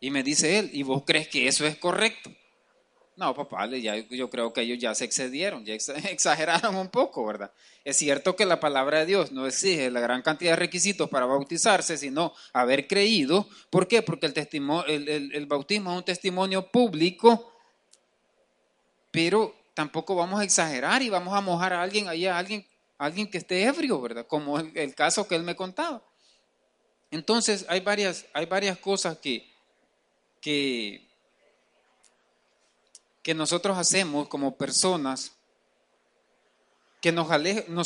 Y 0.00 0.10
me 0.10 0.22
dice 0.22 0.58
él, 0.58 0.70
¿y 0.72 0.82
vos 0.82 1.02
crees 1.06 1.28
que 1.28 1.48
eso 1.48 1.66
es 1.66 1.78
correcto? 1.78 2.30
No, 3.16 3.32
papá, 3.32 3.66
ya, 3.66 3.96
yo 3.96 4.28
creo 4.28 4.52
que 4.52 4.62
ellos 4.62 4.78
ya 4.78 4.92
se 4.94 5.04
excedieron, 5.04 5.64
ya 5.64 5.74
exageraron 6.10 6.74
un 6.74 6.88
poco, 6.88 7.24
¿verdad? 7.24 7.52
Es 7.84 7.96
cierto 7.96 8.34
que 8.34 8.44
la 8.44 8.58
palabra 8.58 9.00
de 9.00 9.06
Dios 9.06 9.30
no 9.30 9.46
exige 9.46 9.90
la 9.90 10.00
gran 10.00 10.22
cantidad 10.22 10.52
de 10.52 10.56
requisitos 10.56 11.08
para 11.08 11.26
bautizarse, 11.26 11.96
sino 11.96 12.32
haber 12.52 12.88
creído. 12.88 13.48
¿Por 13.70 13.86
qué? 13.86 14.02
Porque 14.02 14.26
el, 14.26 14.32
testimonio, 14.32 14.84
el, 14.86 15.46
bautismo 15.46 15.92
es 15.92 15.98
un 15.98 16.04
testimonio 16.04 16.66
público, 16.70 17.52
pero 19.12 19.54
tampoco 19.74 20.16
vamos 20.16 20.40
a 20.40 20.44
exagerar 20.44 21.02
y 21.02 21.08
vamos 21.08 21.34
a 21.34 21.40
mojar 21.40 21.72
a 21.72 21.82
alguien 21.82 22.08
allá, 22.08 22.34
a 22.34 22.38
alguien, 22.38 22.66
alguien 22.98 23.30
que 23.30 23.38
esté 23.38 23.62
ebrio, 23.62 24.00
¿verdad? 24.00 24.26
Como 24.26 24.58
el, 24.58 24.72
el 24.76 24.94
caso 24.94 25.28
que 25.28 25.36
él 25.36 25.44
me 25.44 25.54
contaba. 25.54 26.02
Entonces, 27.12 27.64
hay 27.68 27.78
varias, 27.78 28.26
hay 28.32 28.46
varias 28.46 28.76
cosas 28.78 29.18
que, 29.18 29.48
que 30.40 31.03
que 33.24 33.34
nosotros 33.34 33.76
hacemos 33.76 34.28
como 34.28 34.56
personas 34.56 35.32
que 37.00 37.10
nos, 37.10 37.30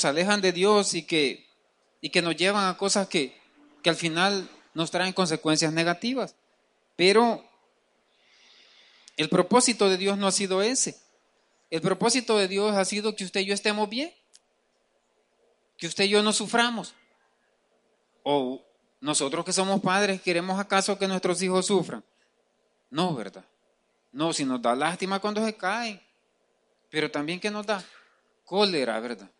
alejan 0.04 0.42
de 0.42 0.52
Dios 0.52 0.92
y 0.92 1.04
que, 1.04 1.46
nos 2.22 2.36
llevan 2.36 2.68
a 2.68 2.76
cosas 2.76 3.08
que 3.08 3.40
al 3.86 3.96
final 3.96 4.50
nos 4.74 4.90
traen 4.90 5.14
consecuencias 5.14 5.72
negativas. 5.72 6.34
Pero 6.96 7.44
el 9.16 9.28
propósito 9.28 9.88
de 9.88 9.96
Dios 9.96 10.18
no 10.18 10.26
ha 10.26 10.32
sido 10.32 10.62
ese. 10.62 11.00
El 11.70 11.80
propósito 11.80 12.38
de 12.38 12.48
Dios 12.48 12.76
ha 12.76 12.84
sido 12.84 13.14
que 13.14 13.24
usted 13.24 13.40
y 13.40 13.46
yo 13.46 13.54
estemos 13.54 13.88
bien, 13.88 14.12
que 15.76 15.86
usted 15.86 16.04
y 16.04 16.10
yo 16.10 16.22
no 16.22 16.32
suframos. 16.32 16.94
O 18.22 18.64
nosotros 19.00 19.44
que 19.44 19.52
somos 19.52 19.80
padres, 19.80 20.20
¿queremos 20.22 20.58
acaso 20.58 20.98
que 20.98 21.08
nuestros 21.08 21.40
hijos 21.42 21.66
sufran? 21.66 22.04
No, 22.90 23.14
¿verdad? 23.14 23.44
No, 24.12 24.32
si 24.32 24.44
nos 24.44 24.62
da 24.62 24.74
lástima 24.74 25.20
cuando 25.20 25.44
se 25.44 25.56
caen, 25.56 26.00
pero 26.90 27.10
también 27.10 27.40
que 27.40 27.50
nos 27.50 27.66
da 27.66 27.84
cólera, 28.44 28.98
¿verdad? 29.00 29.30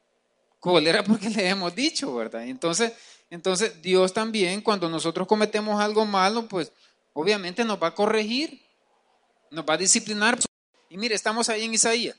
Cólera 0.60 1.02
porque 1.02 1.30
le 1.30 1.48
hemos 1.48 1.74
dicho, 1.74 2.14
¿verdad? 2.14 2.46
Entonces, 2.46 2.92
entonces 3.30 3.80
Dios 3.80 4.12
también 4.12 4.60
cuando 4.60 4.88
nosotros 4.88 5.26
cometemos 5.26 5.80
algo 5.80 6.04
malo, 6.04 6.46
pues 6.46 6.72
obviamente 7.12 7.64
nos 7.64 7.82
va 7.82 7.88
a 7.88 7.94
corregir, 7.94 8.62
nos 9.50 9.64
va 9.64 9.74
a 9.74 9.78
disciplinar. 9.78 10.38
Y 10.90 10.96
mire, 10.96 11.14
estamos 11.14 11.48
ahí 11.48 11.64
en 11.64 11.74
Isaías. 11.74 12.16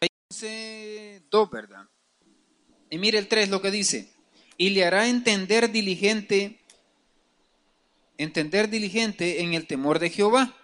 Ahí 0.00 1.22
2, 1.30 1.50
¿verdad? 1.50 1.86
Y 2.90 2.98
mire 2.98 3.18
el 3.18 3.28
3 3.28 3.48
lo 3.48 3.60
que 3.60 3.70
dice. 3.70 4.12
Y 4.56 4.70
le 4.70 4.84
hará 4.84 5.06
entender 5.06 5.70
diligente, 5.70 6.60
entender 8.16 8.68
diligente 8.68 9.42
en 9.42 9.54
el 9.54 9.66
temor 9.66 9.98
de 9.98 10.10
Jehová 10.10 10.54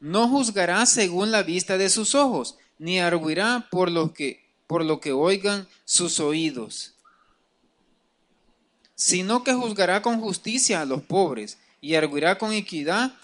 no 0.00 0.28
juzgará 0.28 0.86
según 0.86 1.30
la 1.30 1.42
vista 1.42 1.78
de 1.78 1.90
sus 1.90 2.14
ojos, 2.14 2.56
ni 2.78 2.98
arguirá 2.98 3.68
por 3.70 3.90
lo 3.90 4.12
que, 4.12 4.42
por 4.66 4.84
lo 4.84 5.00
que 5.00 5.12
oigan 5.12 5.68
sus 5.84 6.18
oídos, 6.18 6.94
sino 8.94 9.44
que 9.44 9.54
juzgará 9.54 10.02
con 10.02 10.20
justicia 10.20 10.80
a 10.80 10.86
los 10.86 11.02
pobres, 11.02 11.58
y 11.82 11.94
arguirá 11.94 12.36
con 12.36 12.52
equidad 12.52 13.14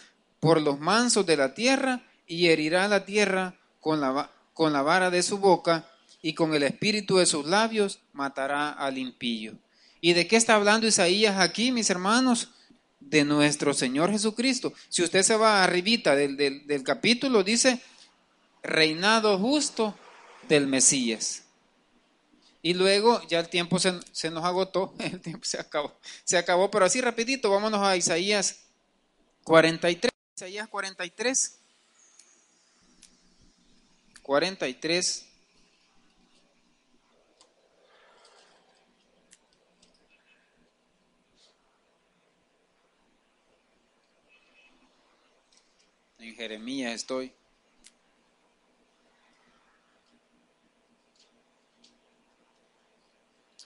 por 0.41 0.63
los 0.63 0.79
mansos 0.79 1.27
de 1.27 1.37
la 1.37 1.55
tierra, 1.55 2.03
y 2.27 2.47
herirá 2.47 2.89
la 2.89 3.05
tierra 3.05 3.55
con 3.81 4.01
la, 4.01 4.31
con 4.55 4.73
la 4.73 4.83
vara 4.83 5.11
de 5.11 5.23
su 5.23 5.39
boca, 5.39 5.89
y 6.23 6.35
con 6.35 6.55
el 6.55 6.63
espíritu 6.63 7.19
de 7.19 7.27
sus 7.27 7.47
labios 7.47 8.01
matará 8.13 8.71
al 8.71 8.99
impío. 8.99 9.55
¿Y 10.01 10.13
de 10.13 10.27
qué 10.27 10.37
está 10.37 10.55
hablando 10.55 10.87
Isaías 10.87 11.39
aquí, 11.39 11.73
mis 11.73 11.89
hermanos? 11.91 12.51
De 13.09 13.25
nuestro 13.25 13.73
Señor 13.73 14.11
Jesucristo. 14.11 14.73
Si 14.89 15.03
usted 15.03 15.23
se 15.23 15.37
va 15.37 15.63
arribita 15.63 16.15
del, 16.15 16.37
del, 16.37 16.83
capítulo, 16.83 17.43
dice 17.43 17.81
reinado 18.63 19.39
justo 19.39 19.97
del 20.49 20.67
Mesías. 20.67 21.45
Y 22.63 22.75
luego 22.75 23.23
ya 23.29 23.39
el 23.39 23.49
tiempo 23.49 23.79
se, 23.79 23.95
se, 24.11 24.31
nos 24.31 24.45
agotó, 24.45 24.95
el 24.99 25.21
tiempo 25.21 25.45
se 25.45 25.61
acabó, 25.61 25.97
se 26.25 26.37
acabó, 26.37 26.71
pero 26.71 26.85
así 26.85 27.01
rapidito, 27.01 27.51
vámonos 27.51 27.81
a 27.81 27.97
Isaías 27.97 28.61
43, 29.45 30.13
Isaías 30.35 30.69
43, 30.69 31.59
43, 34.23 35.27
Jeremías 46.35 46.95
estoy. 46.95 47.33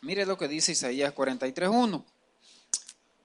Mire 0.02 0.24
lo 0.24 0.38
que 0.38 0.48
dice 0.48 0.72
Isaías 0.72 1.14
43.1. 1.14 2.04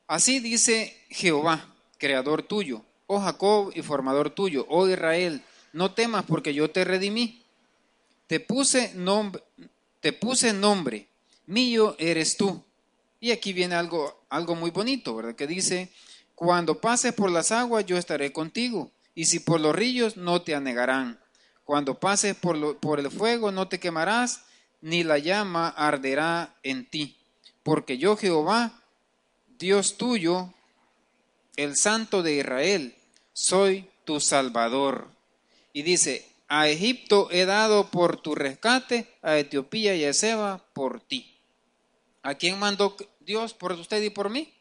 Así 0.07 0.39
dice 0.39 0.95
Jehová, 1.09 1.73
creador 1.97 2.43
tuyo, 2.43 2.83
oh 3.07 3.19
Jacob 3.21 3.71
y 3.73 3.81
formador 3.81 4.29
tuyo, 4.29 4.65
oh 4.69 4.87
Israel, 4.87 5.41
no 5.73 5.93
temas 5.93 6.25
porque 6.25 6.53
yo 6.53 6.69
te 6.69 6.83
redimí. 6.83 7.41
Te 8.27 8.39
puse 8.39 8.93
nombre, 8.93 9.41
te 10.01 10.11
puse 10.11 10.51
nombre, 10.53 11.07
mío 11.45 11.95
eres 11.97 12.37
tú. 12.37 12.63
Y 13.19 13.31
aquí 13.31 13.53
viene 13.53 13.75
algo, 13.75 14.23
algo 14.29 14.55
muy 14.55 14.71
bonito, 14.71 15.15
¿verdad? 15.15 15.35
Que 15.35 15.47
dice, 15.47 15.89
cuando 16.35 16.79
pases 16.79 17.13
por 17.13 17.31
las 17.31 17.51
aguas 17.51 17.85
yo 17.85 17.97
estaré 17.97 18.31
contigo 18.33 18.91
y 19.15 19.25
si 19.25 19.39
por 19.39 19.61
los 19.61 19.73
ríos 19.73 20.17
no 20.17 20.41
te 20.41 20.53
anegarán. 20.53 21.19
Cuando 21.63 21.99
pases 21.99 22.35
por, 22.35 22.77
por 22.77 22.99
el 22.99 23.09
fuego 23.09 23.51
no 23.51 23.67
te 23.67 23.79
quemarás, 23.79 24.45
ni 24.81 25.03
la 25.03 25.17
llama 25.17 25.69
arderá 25.69 26.53
en 26.61 26.85
ti. 26.87 27.17
Porque 27.63 27.97
yo 27.97 28.17
Jehová, 28.17 28.83
Dios 29.57 29.97
tuyo, 29.97 30.53
el 31.55 31.75
Santo 31.75 32.21
de 32.21 32.35
Israel, 32.35 32.95
soy 33.33 33.89
tu 34.03 34.19
Salvador. 34.19 35.07
Y 35.73 35.81
dice, 35.81 36.29
a 36.47 36.67
Egipto 36.67 37.29
he 37.31 37.45
dado 37.45 37.89
por 37.89 38.17
tu 38.17 38.35
rescate, 38.35 39.07
a 39.23 39.37
Etiopía 39.37 39.95
y 39.95 40.05
a 40.05 40.13
Seba 40.13 40.63
por 40.73 41.01
ti. 41.01 41.39
¿A 42.21 42.35
quién 42.35 42.59
mandó 42.59 42.95
Dios 43.21 43.53
por 43.53 43.71
usted 43.71 44.01
y 44.03 44.09
por 44.09 44.29
mí? 44.29 44.53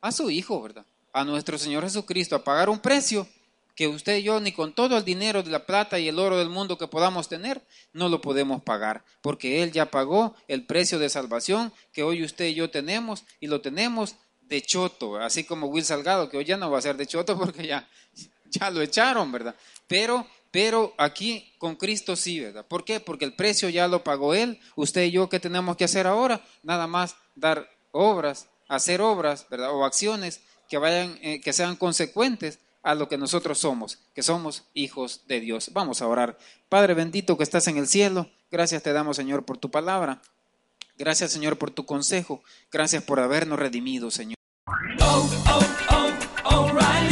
A 0.00 0.12
su 0.12 0.30
Hijo, 0.30 0.60
¿verdad? 0.62 0.86
A 1.12 1.24
nuestro 1.24 1.58
Señor 1.58 1.84
Jesucristo, 1.84 2.36
a 2.36 2.44
pagar 2.44 2.68
un 2.68 2.78
precio 2.78 3.26
que 3.74 3.88
usted 3.88 4.18
y 4.18 4.22
yo 4.22 4.40
ni 4.40 4.52
con 4.52 4.74
todo 4.74 4.98
el 4.98 5.04
dinero 5.04 5.42
de 5.42 5.50
la 5.50 5.66
plata 5.66 5.98
y 5.98 6.08
el 6.08 6.18
oro 6.18 6.38
del 6.38 6.48
mundo 6.48 6.78
que 6.78 6.88
podamos 6.88 7.28
tener, 7.28 7.62
no 7.92 8.08
lo 8.08 8.20
podemos 8.20 8.62
pagar, 8.62 9.04
porque 9.22 9.62
Él 9.62 9.72
ya 9.72 9.90
pagó 9.90 10.34
el 10.48 10.66
precio 10.66 10.98
de 10.98 11.08
salvación 11.08 11.72
que 11.92 12.02
hoy 12.02 12.22
usted 12.22 12.46
y 12.46 12.54
yo 12.54 12.70
tenemos 12.70 13.24
y 13.40 13.46
lo 13.46 13.60
tenemos 13.60 14.16
de 14.42 14.60
choto, 14.60 15.16
así 15.16 15.44
como 15.44 15.68
Will 15.68 15.84
Salgado, 15.84 16.28
que 16.28 16.36
hoy 16.36 16.44
ya 16.44 16.56
no 16.56 16.70
va 16.70 16.78
a 16.78 16.82
ser 16.82 16.96
de 16.96 17.06
choto 17.06 17.38
porque 17.38 17.66
ya, 17.66 17.88
ya 18.50 18.70
lo 18.70 18.82
echaron, 18.82 19.32
¿verdad? 19.32 19.54
Pero, 19.86 20.26
pero 20.50 20.94
aquí 20.98 21.54
con 21.58 21.76
Cristo 21.76 22.16
sí, 22.16 22.40
¿verdad? 22.40 22.66
¿Por 22.66 22.84
qué? 22.84 23.00
Porque 23.00 23.24
el 23.24 23.34
precio 23.34 23.68
ya 23.70 23.88
lo 23.88 24.04
pagó 24.04 24.34
Él, 24.34 24.60
usted 24.76 25.04
y 25.04 25.12
yo, 25.12 25.28
¿qué 25.28 25.40
tenemos 25.40 25.76
que 25.76 25.84
hacer 25.84 26.06
ahora? 26.06 26.44
Nada 26.62 26.86
más 26.86 27.16
dar 27.34 27.70
obras, 27.92 28.48
hacer 28.68 29.00
obras, 29.00 29.46
¿verdad? 29.48 29.72
O 29.72 29.84
acciones 29.84 30.40
que 30.68 30.78
vayan, 30.78 31.18
eh, 31.22 31.40
que 31.40 31.52
sean 31.52 31.76
consecuentes 31.76 32.58
a 32.82 32.94
lo 32.94 33.08
que 33.08 33.18
nosotros 33.18 33.58
somos, 33.58 33.98
que 34.14 34.22
somos 34.22 34.64
hijos 34.74 35.22
de 35.26 35.40
Dios. 35.40 35.70
Vamos 35.72 36.02
a 36.02 36.08
orar. 36.08 36.38
Padre 36.68 36.94
bendito 36.94 37.36
que 37.36 37.44
estás 37.44 37.68
en 37.68 37.76
el 37.76 37.86
cielo, 37.86 38.28
gracias 38.50 38.82
te 38.82 38.92
damos, 38.92 39.16
Señor, 39.16 39.44
por 39.44 39.58
tu 39.58 39.70
palabra. 39.70 40.20
Gracias, 40.98 41.32
Señor, 41.32 41.58
por 41.58 41.70
tu 41.70 41.86
consejo. 41.86 42.42
Gracias 42.70 43.02
por 43.02 43.18
habernos 43.18 43.58
redimido, 43.58 44.10
Señor. 44.10 44.36
Oh, 45.00 45.30
oh, 45.48 46.12
oh, 46.44 47.11